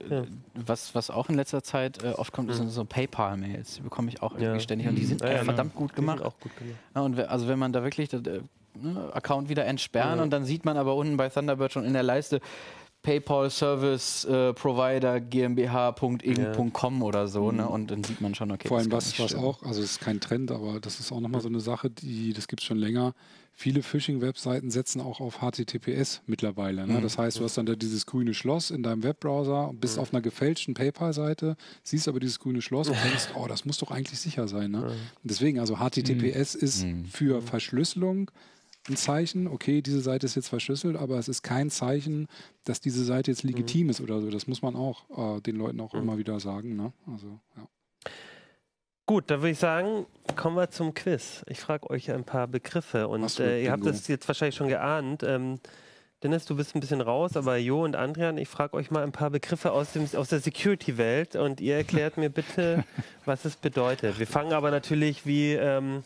Ja. 0.09 0.21
äh, 0.21 0.25
was, 0.53 0.93
was 0.95 1.09
auch 1.09 1.29
in 1.29 1.35
letzter 1.35 1.63
Zeit 1.63 2.03
äh, 2.03 2.09
oft 2.09 2.31
kommt, 2.31 2.49
Mhm. 2.49 2.53
sind 2.53 2.69
so 2.69 2.85
PayPal-Mails. 2.85 3.75
Die 3.75 3.81
bekomme 3.81 4.09
ich 4.09 4.21
auch 4.21 4.33
irgendwie 4.33 4.51
Ja. 4.53 4.59
ständig 4.59 4.87
und 4.87 4.95
die 4.95 5.05
sind 5.05 5.21
Ja, 5.21 5.43
verdammt 5.43 5.73
gut 5.75 5.95
gemacht. 5.95 6.21
Auch 6.21 6.39
gut 6.39 6.55
gemacht. 6.55 6.77
Und 6.93 7.19
also 7.27 7.47
wenn 7.47 7.59
man 7.59 7.73
da 7.73 7.83
wirklich 7.83 8.09
das, 8.09 8.21
äh, 8.21 8.41
ne, 8.79 9.09
Account 9.13 9.49
wieder 9.49 9.65
entsperren 9.65 10.19
und 10.19 10.29
dann 10.31 10.45
sieht 10.45 10.63
man 10.65 10.77
aber 10.77 10.95
unten 10.95 11.17
bei 11.17 11.29
Thunderbird 11.29 11.71
schon 11.73 11.83
in 11.85 11.93
der 11.93 12.03
Leiste 12.03 12.39
PayPal 13.07 13.49
Service 13.49 14.25
äh, 14.25 14.51
Provider 14.51 15.21
GmbH.ing.com 15.21 17.01
oder 17.01 17.29
so, 17.29 17.53
ne? 17.53 17.65
Und 17.65 17.89
dann 17.89 18.03
sieht 18.03 18.19
man 18.19 18.35
schon, 18.35 18.51
okay. 18.51 18.67
Vor 18.67 18.79
allem 18.79 18.91
was, 18.91 19.17
was 19.17 19.33
auch, 19.33 19.63
also 19.63 19.81
es 19.81 19.91
ist 19.91 20.01
kein 20.01 20.19
Trend, 20.19 20.51
aber 20.51 20.81
das 20.81 20.99
ist 20.99 21.13
auch 21.13 21.21
nochmal 21.21 21.39
so 21.39 21.47
eine 21.47 21.61
Sache, 21.61 21.89
die, 21.89 22.33
das 22.33 22.49
gibt 22.49 22.61
es 22.61 22.67
schon 22.67 22.77
länger. 22.77 23.13
Viele 23.53 23.81
Phishing-Webseiten 23.81 24.69
setzen 24.71 24.99
auch 24.99 25.21
auf 25.21 25.39
HTTPS 25.39 26.21
mittlerweile. 26.27 26.85
Ne? 26.85 26.99
Das 26.99 27.17
heißt, 27.17 27.39
du 27.39 27.45
hast 27.45 27.57
dann 27.57 27.65
da 27.65 27.75
dieses 27.75 28.05
grüne 28.05 28.33
Schloss 28.33 28.71
in 28.71 28.83
deinem 28.83 29.03
Webbrowser 29.03 29.69
und 29.69 29.79
bist 29.79 29.97
auf 29.97 30.13
einer 30.13 30.21
gefälschten 30.21 30.73
PayPal-Seite, 30.73 31.55
siehst 31.83 32.09
aber 32.09 32.19
dieses 32.19 32.39
grüne 32.39 32.61
Schloss 32.61 32.89
und 32.89 32.97
denkst, 33.05 33.29
oh, 33.35 33.47
das 33.47 33.63
muss 33.63 33.77
doch 33.77 33.89
eigentlich 33.89 34.19
sicher 34.19 34.49
sein. 34.49 34.71
Ne? 34.71 34.91
Deswegen, 35.23 35.61
also 35.61 35.77
HTTPS 35.77 36.55
ist 36.55 36.85
für 37.09 37.41
Verschlüsselung 37.41 38.29
ein 38.89 38.95
Zeichen, 38.95 39.47
okay, 39.47 39.81
diese 39.81 40.01
Seite 40.01 40.25
ist 40.25 40.35
jetzt 40.35 40.49
verschlüsselt, 40.49 40.95
aber 40.95 41.17
es 41.17 41.27
ist 41.27 41.43
kein 41.43 41.69
Zeichen, 41.69 42.27
dass 42.63 42.79
diese 42.79 43.03
Seite 43.03 43.31
jetzt 43.31 43.43
legitim 43.43 43.89
ist 43.89 44.01
oder 44.01 44.21
so. 44.21 44.29
Das 44.29 44.47
muss 44.47 44.61
man 44.61 44.75
auch 44.75 45.37
äh, 45.37 45.41
den 45.41 45.55
Leuten 45.57 45.79
auch 45.81 45.93
immer 45.93 46.17
wieder 46.17 46.39
sagen. 46.39 46.75
Ne? 46.75 46.93
Also, 47.11 47.39
ja. 47.55 47.67
Gut, 49.05 49.31
dann 49.31 49.39
würde 49.39 49.51
ich 49.51 49.59
sagen, 49.59 50.05
kommen 50.35 50.57
wir 50.57 50.69
zum 50.69 50.93
Quiz. 50.93 51.43
Ich 51.47 51.61
frage 51.61 51.89
euch 51.89 52.11
ein 52.11 52.25
paar 52.25 52.47
Begriffe 52.47 53.07
und 53.07 53.29
für 53.31 53.43
äh, 53.43 53.63
ihr 53.63 53.71
habt 53.71 53.85
das 53.85 54.07
jetzt 54.09 54.27
wahrscheinlich 54.27 54.55
schon 54.55 54.67
geahnt. 54.67 55.23
Ähm, 55.23 55.59
Dennis, 56.23 56.45
du 56.45 56.55
bist 56.55 56.75
ein 56.75 56.79
bisschen 56.79 56.99
raus, 56.99 57.37
aber 57.37 57.57
Jo 57.57 57.83
und 57.83 57.95
Adrian, 57.95 58.37
ich 58.37 58.49
frage 58.49 58.73
euch 58.73 58.91
mal 58.91 59.03
ein 59.03 59.11
paar 59.11 59.29
Begriffe 59.29 59.71
aus, 59.71 59.93
dem, 59.93 60.09
aus 60.15 60.29
der 60.29 60.39
Security-Welt 60.39 61.35
und 61.35 61.61
ihr 61.61 61.75
erklärt 61.75 62.17
mir 62.17 62.29
bitte, 62.29 62.83
was 63.25 63.45
es 63.45 63.55
bedeutet. 63.55 64.19
Wir 64.19 64.27
fangen 64.27 64.51
aber 64.51 64.71
natürlich 64.71 65.25
wie, 65.25 65.53
ähm, 65.53 66.03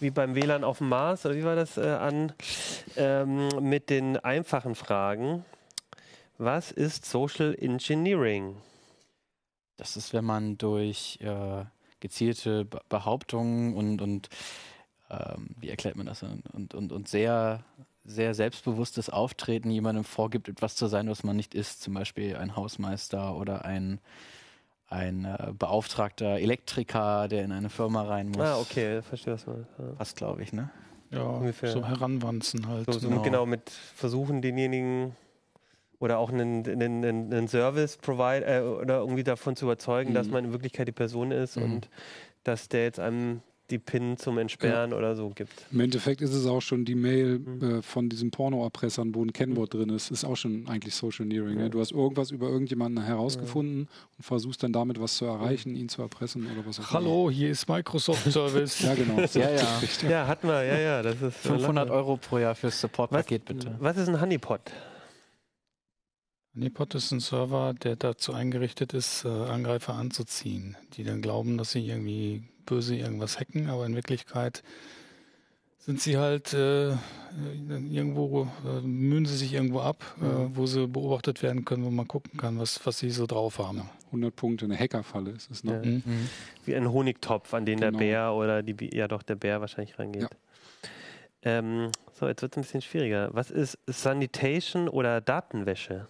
wie 0.00 0.10
beim 0.10 0.34
WLAN 0.34 0.64
auf 0.64 0.78
dem 0.78 0.88
Mars, 0.88 1.24
oder 1.26 1.34
wie 1.34 1.44
war 1.44 1.56
das, 1.56 1.76
äh, 1.76 1.82
an, 1.82 2.32
ähm, 2.96 3.48
mit 3.60 3.90
den 3.90 4.16
einfachen 4.18 4.74
Fragen. 4.74 5.44
Was 6.38 6.72
ist 6.72 7.04
Social 7.04 7.54
Engineering? 7.54 8.56
Das 9.76 9.96
ist, 9.96 10.12
wenn 10.12 10.24
man 10.24 10.58
durch 10.58 11.18
äh, 11.20 11.64
gezielte 12.00 12.64
Be 12.64 12.80
Behauptungen 12.88 13.74
und, 13.74 14.02
und 14.02 14.28
ähm, 15.10 15.54
wie 15.58 15.68
erklärt 15.68 15.96
man 15.96 16.06
das? 16.06 16.22
Und, 16.22 16.74
und, 16.74 16.92
und 16.92 17.08
sehr, 17.08 17.64
sehr 18.04 18.34
selbstbewusstes 18.34 19.10
Auftreten 19.10 19.70
jemandem 19.70 20.04
vorgibt, 20.04 20.48
etwas 20.48 20.76
zu 20.76 20.86
sein, 20.86 21.08
was 21.08 21.24
man 21.24 21.36
nicht 21.36 21.54
ist. 21.54 21.82
Zum 21.82 21.94
Beispiel 21.94 22.36
ein 22.36 22.56
Hausmeister 22.56 23.34
oder 23.36 23.64
ein, 23.64 24.00
ein 24.94 25.24
äh, 25.24 25.52
beauftragter 25.52 26.38
Elektriker, 26.38 27.28
der 27.28 27.44
in 27.44 27.52
eine 27.52 27.68
Firma 27.68 28.02
rein 28.02 28.28
muss. 28.28 28.40
Ah, 28.40 28.58
okay, 28.58 29.02
verstehe 29.02 29.34
was 29.34 29.46
man. 29.46 29.66
Ja. 29.78 29.84
Passt, 29.96 30.16
glaube 30.16 30.42
ich, 30.42 30.52
ne? 30.52 30.70
Ja, 31.10 31.22
Ungefähr. 31.22 31.70
so 31.70 31.86
heranwanzen 31.86 32.66
halt. 32.68 32.86
So, 32.92 32.98
so 32.98 33.08
Genau. 33.08 33.22
genau. 33.22 33.46
mit 33.46 33.70
versuchen, 33.70 34.40
denjenigen 34.42 35.14
oder 35.98 36.18
auch 36.18 36.30
einen, 36.30 36.66
einen, 36.66 37.04
einen, 37.32 37.48
Service 37.48 37.96
provide 37.96 38.44
äh, 38.44 38.60
oder 38.60 38.98
irgendwie 38.98 39.24
davon 39.24 39.56
zu 39.56 39.64
überzeugen, 39.66 40.12
dass 40.14 40.28
man 40.28 40.44
in 40.46 40.52
Wirklichkeit 40.52 40.88
die 40.88 40.92
Person 40.92 41.30
ist 41.30 41.56
Mhm. 41.56 41.62
und 41.62 41.88
dass 42.42 42.68
der 42.68 42.84
jetzt 42.84 43.00
einem 43.00 43.42
die 43.70 43.78
PIN 43.78 44.18
zum 44.18 44.36
Entsperren 44.38 44.92
oder 44.92 45.16
so 45.16 45.30
gibt. 45.30 45.52
Im 45.72 45.80
Endeffekt 45.80 46.20
ist 46.20 46.34
es 46.34 46.46
auch 46.46 46.60
schon 46.60 46.84
die 46.84 46.94
Mail 46.94 47.38
Mhm. 47.38 47.78
äh, 47.78 47.82
von 47.82 48.08
diesen 48.10 48.30
Pornoerpressern, 48.30 49.14
wo 49.14 49.24
ein 49.24 49.32
Kennwort 49.32 49.72
drin 49.72 49.88
ist, 49.88 50.10
ist 50.10 50.24
auch 50.24 50.36
schon 50.36 50.68
eigentlich 50.68 50.94
Social 50.94 51.24
Engineering. 51.24 51.56
Ne? 51.58 51.70
Du 51.70 51.80
hast 51.80 51.92
irgendwas 51.92 52.30
über 52.30 52.48
irgendjemanden 52.48 53.02
herausgefunden 53.04 53.88
und 54.18 54.22
versuchst 54.24 54.62
dann 54.62 54.72
damit 54.72 55.00
was 55.00 55.16
zu 55.16 55.24
erreichen, 55.24 55.74
ihn 55.76 55.88
zu 55.88 56.02
erpressen 56.02 56.46
oder 56.46 56.66
was 56.66 56.78
auch 56.78 56.90
immer. 56.90 57.00
Hallo, 57.00 57.30
hier 57.30 57.50
ist 57.50 57.68
Microsoft 57.68 58.30
Service. 58.30 58.80
Ja, 58.84 58.94
genau. 58.94 59.18
Ja, 59.34 59.50
ja. 59.50 59.80
Ja, 60.10 60.26
hatten 60.26 60.46
wir, 60.46 60.62
ja, 60.64 60.78
ja. 60.78 61.02
Das 61.02 61.20
ist 61.22 61.36
500 61.38 61.88
Euro 61.90 62.16
pro 62.18 62.38
Jahr 62.38 62.54
fürs 62.54 62.78
Support-Paket, 62.80 63.44
bitte. 63.46 63.74
Was 63.80 63.96
ist 63.96 64.08
ein 64.08 64.20
Honeypot? 64.20 64.60
Honeypot 66.54 66.94
ist 66.94 67.10
ein 67.10 67.20
Server, 67.20 67.74
der 67.74 67.96
dazu 67.96 68.32
eingerichtet 68.32 68.92
ist, 68.94 69.24
äh, 69.24 69.28
Angreifer 69.28 69.94
anzuziehen, 69.94 70.76
die 70.94 71.02
dann 71.04 71.20
glauben, 71.20 71.58
dass 71.58 71.72
sie 71.72 71.86
irgendwie 71.86 72.42
böse 72.64 72.96
irgendwas 72.96 73.40
hacken, 73.40 73.68
aber 73.68 73.86
in 73.86 73.94
Wirklichkeit 73.96 74.62
sind 75.78 76.00
sie 76.00 76.16
halt 76.16 76.54
äh, 76.54 76.92
irgendwo, 77.90 78.48
äh, 78.64 78.80
mühen 78.80 79.26
sie 79.26 79.36
sich 79.36 79.52
irgendwo 79.52 79.80
ab, 79.80 80.02
äh, 80.20 80.24
wo 80.56 80.64
sie 80.66 80.86
beobachtet 80.86 81.42
werden 81.42 81.64
können, 81.64 81.84
wo 81.84 81.90
man 81.90 82.08
gucken 82.08 82.38
kann, 82.38 82.58
was, 82.58 82.86
was 82.86 82.98
sie 83.00 83.10
so 83.10 83.26
drauf 83.26 83.58
haben. 83.58 83.82
100 84.06 84.34
Punkte, 84.34 84.64
eine 84.64 84.78
Hackerfalle 84.78 85.32
ist 85.32 85.50
es. 85.50 85.64
Ne? 85.64 85.72
Ja. 85.74 85.78
Mhm. 85.84 86.02
Mhm. 86.06 86.28
Wie 86.64 86.74
ein 86.76 86.90
Honigtopf, 86.90 87.52
an 87.52 87.66
den 87.66 87.80
Genau. 87.80 87.90
der 87.90 87.98
Bär 87.98 88.32
oder 88.32 88.62
die, 88.62 88.96
ja 88.96 89.08
doch, 89.08 89.22
der 89.22 89.34
Bär 89.34 89.60
wahrscheinlich 89.60 89.98
rangeht. 89.98 90.22
Ja. 90.22 90.28
Ähm, 91.42 91.90
so, 92.18 92.26
jetzt 92.28 92.40
wird 92.40 92.52
es 92.54 92.58
ein 92.58 92.62
bisschen 92.62 92.80
schwieriger. 92.80 93.28
Was 93.32 93.50
ist 93.50 93.76
Sanitation 93.86 94.88
oder 94.88 95.20
Datenwäsche? 95.20 96.06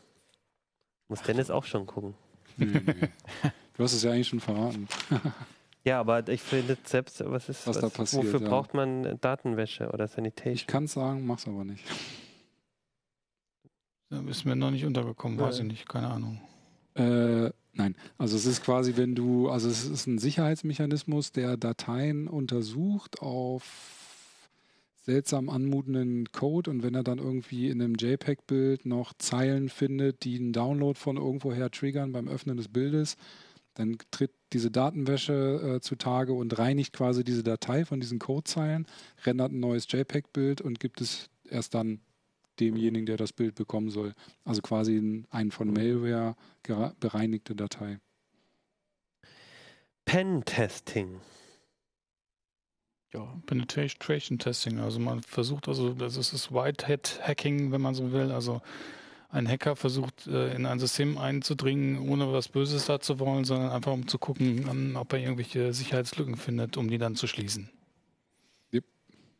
Muss 1.08 1.22
Dennis 1.22 1.50
auch 1.50 1.64
schon 1.64 1.86
gucken. 1.86 2.14
Nee, 2.56 2.66
nee. 2.86 2.94
Du 3.76 3.82
hast 3.82 3.92
es 3.92 4.02
ja 4.02 4.12
eigentlich 4.12 4.28
schon 4.28 4.40
verraten. 4.40 4.88
Ja, 5.86 6.00
aber 6.00 6.26
ich 6.28 6.40
finde 6.40 6.78
selbst, 6.84 7.22
was 7.26 7.50
ist, 7.50 7.66
Was 7.66 7.78
da 7.78 7.90
passiert, 7.90 8.24
wofür 8.24 8.40
ja. 8.40 8.48
braucht 8.48 8.72
man 8.72 9.04
äh, 9.04 9.18
Datenwäsche 9.20 9.90
oder 9.90 10.06
Ich 10.06 10.12
Sanitation? 10.12 10.66
kann 10.66 10.84
es 10.84 10.92
sagen, 10.94 11.26
mach's 11.26 11.46
aber 11.46 11.64
nicht. 11.64 11.84
Da 14.10 14.20
ist 14.28 14.44
mir 14.44 14.54
noch 14.54 14.70
nicht 14.70 14.84
untergekommen, 14.84 15.38
weiß 15.38 15.58
ich 15.58 15.64
nicht, 15.64 15.88
keine 15.88 16.08
Ahnung. 16.08 16.40
Äh, 16.94 17.50
nein, 17.72 17.96
also 18.16 18.36
es 18.36 18.46
ist 18.46 18.62
quasi, 18.62 18.96
wenn 18.96 19.14
du, 19.14 19.48
also 19.48 19.68
es 19.68 19.84
ist 19.84 20.06
ein 20.06 20.18
Sicherheitsmechanismus, 20.18 21.32
der 21.32 21.56
Dateien 21.56 22.28
untersucht 22.28 23.20
auf 23.20 23.64
seltsam 25.04 25.50
anmutenden 25.50 26.32
Code 26.32 26.70
und 26.70 26.82
wenn 26.82 26.94
er 26.94 27.04
dann 27.04 27.18
irgendwie 27.18 27.68
in 27.68 27.80
einem 27.82 27.94
JPEG-Bild 27.94 28.86
noch 28.86 29.12
Zeilen 29.18 29.68
findet, 29.68 30.24
die 30.24 30.36
einen 30.38 30.52
Download 30.52 30.98
von 30.98 31.16
irgendwoher 31.18 31.70
triggern 31.70 32.12
beim 32.12 32.26
Öffnen 32.26 32.56
des 32.56 32.68
Bildes, 32.68 33.16
dann 33.74 33.98
tritt 34.10 34.32
diese 34.52 34.70
Datenwäsche 34.70 35.76
äh, 35.76 35.80
zutage 35.80 36.32
und 36.32 36.58
reinigt 36.58 36.92
quasi 36.92 37.22
diese 37.22 37.42
Datei 37.42 37.84
von 37.84 38.00
diesen 38.00 38.18
Codezeilen, 38.18 38.86
rendert 39.24 39.52
ein 39.52 39.60
neues 39.60 39.86
JPEG-Bild 39.90 40.60
und 40.60 40.80
gibt 40.80 41.00
es 41.00 41.28
erst 41.50 41.74
dann 41.74 42.00
demjenigen, 42.60 43.04
der 43.04 43.16
das 43.16 43.32
Bild 43.32 43.56
bekommen 43.56 43.90
soll. 43.90 44.14
Also 44.44 44.62
quasi 44.62 44.96
ein, 44.96 45.26
ein 45.30 45.50
von 45.50 45.72
Malware 45.72 46.36
gera- 46.62 46.94
bereinigte 47.00 47.54
Datei. 47.54 47.98
Pen-Testing. 50.04 51.20
Ja. 53.14 53.26
Penetration 53.46 54.38
Testing, 54.38 54.80
also 54.80 54.98
man 54.98 55.22
versucht 55.22 55.68
also, 55.68 55.94
das 55.94 56.16
ist 56.16 56.32
das 56.32 56.52
Whitehead 56.52 57.20
Hacking, 57.22 57.70
wenn 57.70 57.80
man 57.80 57.94
so 57.94 58.10
will, 58.12 58.32
also 58.32 58.60
ein 59.30 59.48
Hacker 59.48 59.76
versucht 59.76 60.26
äh, 60.26 60.54
in 60.54 60.66
ein 60.66 60.78
System 60.78 61.16
einzudringen, 61.18 62.08
ohne 62.08 62.32
was 62.32 62.48
Böses 62.48 62.86
da 62.86 63.00
zu 63.00 63.18
wollen, 63.20 63.44
sondern 63.44 63.70
einfach 63.70 63.92
um 63.92 64.08
zu 64.08 64.18
gucken, 64.18 64.66
ähm, 64.70 64.96
ob 64.96 65.12
er 65.12 65.20
irgendwelche 65.20 65.72
Sicherheitslücken 65.72 66.36
findet, 66.36 66.76
um 66.76 66.88
die 66.88 66.98
dann 66.98 67.16
zu 67.16 67.26
schließen. 67.26 67.70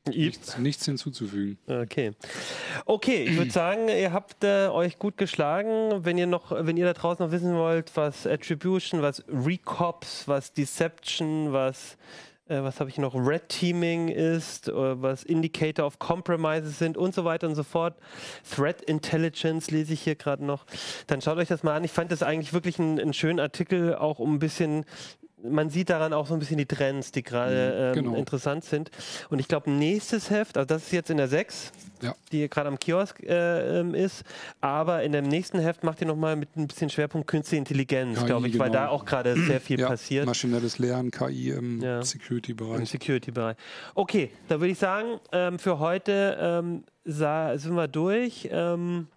Nichts, 0.06 0.58
nichts 0.58 0.84
hinzuzufügen. 0.84 1.56
Okay. 1.66 2.12
Okay, 2.84 3.24
ich 3.24 3.38
würde 3.38 3.50
sagen, 3.50 3.88
ihr 3.88 4.12
habt 4.12 4.44
äh, 4.44 4.68
euch 4.68 4.98
gut 4.98 5.16
geschlagen. 5.16 6.04
Wenn 6.04 6.18
ihr 6.18 6.26
noch, 6.26 6.50
wenn 6.50 6.76
ihr 6.76 6.84
da 6.84 6.92
draußen 6.92 7.24
noch 7.24 7.32
wissen 7.32 7.54
wollt, 7.54 7.90
was 7.96 8.26
Attribution, 8.26 9.00
was 9.00 9.24
Recops, 9.28 10.28
was 10.28 10.52
Deception, 10.52 11.54
was 11.54 11.96
äh, 12.48 12.62
was 12.62 12.80
habe 12.80 12.90
ich 12.90 12.98
noch, 12.98 13.14
Red 13.14 13.48
Teaming 13.48 14.08
ist, 14.08 14.68
äh, 14.68 14.72
was 14.74 15.22
Indicator 15.22 15.86
of 15.86 15.98
Compromises 15.98 16.78
sind 16.78 16.96
und 16.96 17.14
so 17.14 17.24
weiter 17.24 17.48
und 17.48 17.54
so 17.54 17.62
fort. 17.62 17.94
Threat 18.48 18.82
Intelligence 18.82 19.70
lese 19.70 19.94
ich 19.94 20.02
hier 20.02 20.14
gerade 20.14 20.44
noch. 20.44 20.66
Dann 21.06 21.20
schaut 21.20 21.38
euch 21.38 21.48
das 21.48 21.62
mal 21.62 21.74
an. 21.74 21.84
Ich 21.84 21.92
fand 21.92 22.12
das 22.12 22.22
eigentlich 22.22 22.52
wirklich 22.52 22.78
einen, 22.78 23.00
einen 23.00 23.14
schönen 23.14 23.40
Artikel, 23.40 23.94
auch 23.94 24.18
um 24.18 24.34
ein 24.34 24.38
bisschen 24.38 24.84
man 25.46 25.68
sieht 25.68 25.90
daran 25.90 26.12
auch 26.12 26.26
so 26.26 26.34
ein 26.34 26.40
bisschen 26.40 26.56
die 26.56 26.66
Trends, 26.66 27.12
die 27.12 27.22
gerade 27.22 27.92
ähm, 27.94 28.04
genau. 28.04 28.16
interessant 28.16 28.64
sind. 28.64 28.90
Und 29.28 29.38
ich 29.38 29.48
glaube, 29.48 29.70
nächstes 29.70 30.30
Heft, 30.30 30.56
also 30.56 30.66
das 30.66 30.84
ist 30.84 30.92
jetzt 30.92 31.10
in 31.10 31.18
der 31.18 31.28
6, 31.28 31.70
Ja. 32.04 32.14
die 32.32 32.48
gerade 32.48 32.68
am 32.68 32.78
Kiosk 32.78 33.20
äh, 33.22 33.80
ähm, 33.80 33.94
ist, 33.94 34.24
aber 34.60 35.02
in 35.02 35.12
dem 35.12 35.24
nächsten 35.26 35.58
Heft 35.58 35.82
macht 35.84 36.00
ihr 36.00 36.06
nochmal 36.06 36.36
mit 36.36 36.56
ein 36.56 36.66
bisschen 36.66 36.90
Schwerpunkt 36.90 37.26
Künstliche 37.26 37.58
Intelligenz, 37.58 38.24
glaube 38.24 38.48
ich, 38.48 38.58
weil 38.58 38.70
genau. 38.70 38.82
da 38.84 38.88
auch 38.88 39.04
gerade 39.04 39.34
sehr 39.36 39.60
viel 39.60 39.78
Ja, 39.84 39.88
passiert 39.88 40.26
maschinelles 40.26 40.78
Lernen, 40.78 41.10
KI 41.10 41.50
im 41.50 41.80
Ja. 41.80 41.98
im 41.98 42.02
Security-Bereich. 42.02 42.88
Security-Bereich. 42.88 43.56
Okay, 43.94 44.30
da 44.48 44.60
würde 44.60 44.72
ich 44.72 44.78
sagen, 44.78 45.20
ähm, 45.32 45.58
für 45.58 45.78
heute 45.78 46.36
ähm, 46.40 46.84
sind 47.04 47.74
wir 47.74 47.88
durch. 47.88 48.48
Ähm, 48.50 49.08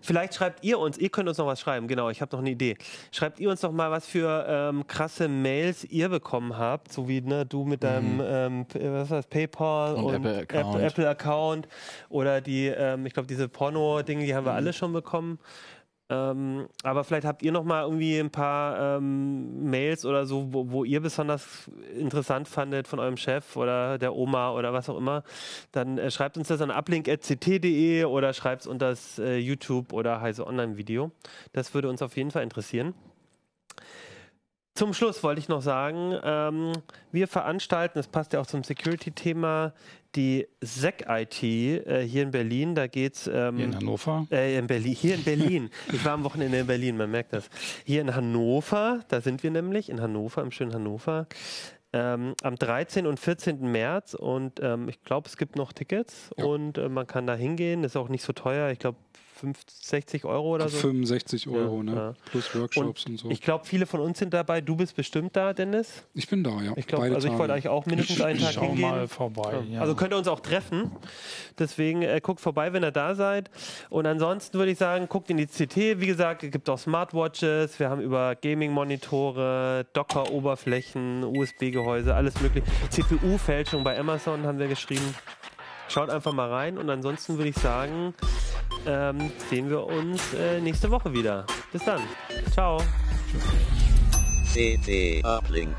Vielleicht 0.00 0.34
schreibt 0.34 0.64
ihr 0.64 0.78
uns, 0.78 0.98
ihr 0.98 1.08
könnt 1.08 1.28
uns 1.28 1.38
noch 1.38 1.46
was 1.46 1.60
schreiben, 1.60 1.88
genau, 1.88 2.10
ich 2.10 2.20
habe 2.20 2.34
noch 2.34 2.40
eine 2.40 2.50
Idee. 2.50 2.76
Schreibt 3.10 3.40
ihr 3.40 3.50
uns 3.50 3.62
noch 3.62 3.72
mal, 3.72 3.90
was 3.90 4.06
für 4.06 4.44
ähm, 4.48 4.86
krasse 4.86 5.28
Mails 5.28 5.84
ihr 5.84 6.08
bekommen 6.08 6.56
habt, 6.56 6.92
so 6.92 7.08
wie 7.08 7.20
ne, 7.20 7.46
du 7.46 7.64
mit 7.64 7.82
deinem 7.82 8.20
ähm, 8.24 8.66
P- 8.66 8.92
was 8.92 9.08
das, 9.08 9.26
PayPal 9.26 9.94
Und 9.94 10.14
Apple-Account. 10.14 10.74
Apple, 10.74 10.82
Apple 10.86 11.08
Account 11.08 11.68
oder 12.08 12.40
die, 12.40 12.66
ähm, 12.66 13.06
ich 13.06 13.12
glaube, 13.14 13.26
diese 13.26 13.48
Porno-Dinge, 13.48 14.24
die 14.24 14.34
haben 14.34 14.46
wir 14.46 14.52
alle 14.54 14.72
schon 14.72 14.92
bekommen. 14.92 15.38
Ähm, 16.12 16.68
aber 16.82 17.04
vielleicht 17.04 17.26
habt 17.26 17.42
ihr 17.42 17.52
noch 17.52 17.64
mal 17.64 17.84
irgendwie 17.84 18.18
ein 18.18 18.30
paar 18.30 18.98
ähm, 18.98 19.70
Mails 19.70 20.04
oder 20.04 20.26
so, 20.26 20.52
wo, 20.52 20.70
wo, 20.70 20.84
ihr 20.84 21.00
besonders 21.00 21.70
interessant 21.98 22.48
fandet 22.48 22.86
von 22.86 22.98
eurem 22.98 23.16
Chef 23.16 23.56
oder 23.56 23.96
der 23.96 24.14
Oma 24.14 24.52
oder 24.52 24.74
was 24.74 24.90
auch 24.90 24.98
immer. 24.98 25.24
Dann 25.70 25.96
äh, 25.96 26.10
schreibt 26.10 26.36
uns 26.36 26.48
das 26.48 26.60
an 26.60 26.70
uplink.ct.de 26.70 28.04
oder 28.04 28.34
schreibt 28.34 28.62
es 28.62 28.66
unter 28.66 28.90
das 28.90 29.18
äh, 29.18 29.38
YouTube 29.38 29.94
oder 29.94 30.20
Heise 30.20 30.46
Online 30.46 30.76
Video. 30.76 31.12
Das 31.54 31.72
würde 31.72 31.88
uns 31.88 32.02
auf 32.02 32.14
jeden 32.16 32.30
Fall 32.30 32.42
interessieren. 32.42 32.94
Zum 34.74 34.94
Schluss 34.94 35.22
wollte 35.22 35.38
ich 35.38 35.48
noch 35.48 35.62
sagen, 35.62 36.18
ähm, 36.24 36.72
wir 37.10 37.28
veranstalten, 37.28 37.98
das 37.98 38.08
passt 38.08 38.32
ja 38.32 38.40
auch 38.40 38.46
zum 38.46 38.64
Security-Thema, 38.64 39.74
die 40.14 40.46
SEC-IT 40.60 41.42
äh, 41.42 42.06
hier 42.06 42.22
in 42.22 42.30
Berlin. 42.30 42.74
Da 42.74 42.86
geht's 42.86 43.26
ähm, 43.26 43.56
hier 43.56 43.64
in 43.66 43.76
Hannover. 43.76 44.26
Äh, 44.30 44.58
in 44.58 44.66
Berlin. 44.66 44.94
Hier 44.94 45.14
in 45.14 45.24
Berlin. 45.24 45.70
ich 45.92 46.04
war 46.04 46.12
am 46.12 46.24
Wochenende 46.24 46.58
in 46.58 46.66
Berlin, 46.66 46.96
man 46.96 47.10
merkt 47.10 47.32
das. 47.32 47.48
Hier 47.84 48.00
in 48.00 48.14
Hannover, 48.14 49.04
da 49.08 49.20
sind 49.20 49.42
wir 49.42 49.50
nämlich, 49.50 49.88
in 49.88 50.00
Hannover, 50.00 50.42
im 50.42 50.50
schönen 50.50 50.74
Hannover. 50.74 51.26
Ähm, 51.94 52.34
am 52.42 52.56
13. 52.56 53.06
und 53.06 53.20
14. 53.20 53.70
März 53.70 54.14
und 54.14 54.60
ähm, 54.62 54.88
ich 54.88 55.02
glaube, 55.02 55.28
es 55.28 55.36
gibt 55.36 55.56
noch 55.56 55.72
Tickets 55.74 56.30
ja. 56.38 56.44
und 56.44 56.78
äh, 56.78 56.88
man 56.88 57.06
kann 57.06 57.26
da 57.26 57.34
hingehen. 57.34 57.84
Ist 57.84 57.96
auch 57.96 58.08
nicht 58.08 58.24
so 58.24 58.32
teuer. 58.32 58.70
Ich 58.70 58.78
glaube, 58.78 58.96
50, 58.98 59.21
60 59.66 60.24
Euro 60.24 60.54
oder 60.54 60.68
so. 60.68 60.78
65 60.78 61.48
Euro, 61.48 61.78
ja, 61.78 61.82
ne? 61.82 61.94
Ja. 61.94 62.14
Plus 62.26 62.54
Workshops 62.54 63.04
und, 63.06 63.12
und 63.12 63.18
so. 63.18 63.30
Ich 63.30 63.40
glaube, 63.40 63.64
viele 63.64 63.86
von 63.86 64.00
uns 64.00 64.18
sind 64.18 64.32
dabei. 64.32 64.60
Du 64.60 64.76
bist 64.76 64.96
bestimmt 64.96 65.36
da, 65.36 65.52
Dennis. 65.52 66.04
Ich 66.14 66.28
bin 66.28 66.44
da, 66.44 66.60
ja. 66.62 66.72
Ich 66.76 66.86
glaube, 66.86 67.12
also 67.14 67.28
ich 67.28 67.36
wollte 67.36 67.52
eigentlich 67.52 67.68
auch 67.68 67.86
mindestens 67.86 68.20
einen 68.20 68.38
Tag 68.38 68.52
Schau 68.54 68.62
hingehen. 68.62 68.90
mal 68.90 69.08
vorbei. 69.08 69.62
Ja. 69.70 69.80
Also 69.80 69.94
könnt 69.94 70.12
ihr 70.12 70.18
uns 70.18 70.28
auch 70.28 70.40
treffen. 70.40 70.90
Deswegen 71.58 72.02
äh, 72.02 72.20
guckt 72.22 72.40
vorbei, 72.40 72.72
wenn 72.72 72.84
ihr 72.84 72.90
da 72.92 73.14
seid. 73.14 73.50
Und 73.90 74.06
ansonsten 74.06 74.58
würde 74.58 74.72
ich 74.72 74.78
sagen, 74.78 75.08
guckt 75.08 75.30
in 75.30 75.36
die 75.36 75.46
CT. 75.46 76.00
Wie 76.00 76.06
gesagt, 76.06 76.42
es 76.42 76.50
gibt 76.50 76.68
auch 76.68 76.78
Smartwatches. 76.78 77.78
Wir 77.78 77.90
haben 77.90 78.00
über 78.00 78.34
Gaming-Monitore, 78.36 79.86
Docker-Oberflächen, 79.92 81.24
USB-Gehäuse, 81.24 82.14
alles 82.14 82.40
mögliche. 82.40 82.66
CPU-Fälschung 82.90 83.84
bei 83.84 83.98
Amazon 83.98 84.44
haben 84.44 84.58
wir 84.58 84.68
geschrieben. 84.68 85.14
Schaut 85.88 86.08
einfach 86.08 86.32
mal 86.32 86.48
rein 86.48 86.78
und 86.78 86.88
ansonsten 86.88 87.36
würde 87.36 87.50
ich 87.50 87.56
sagen, 87.56 88.14
ähm, 88.86 89.30
sehen 89.50 89.70
wir 89.70 89.84
uns 89.84 90.34
äh, 90.34 90.60
nächste 90.60 90.90
Woche 90.90 91.12
wieder. 91.12 91.46
Bis 91.72 91.84
dann. 91.84 92.00
Ciao. 92.52 92.78
CT 94.52 95.24
Uplink. 95.24 95.74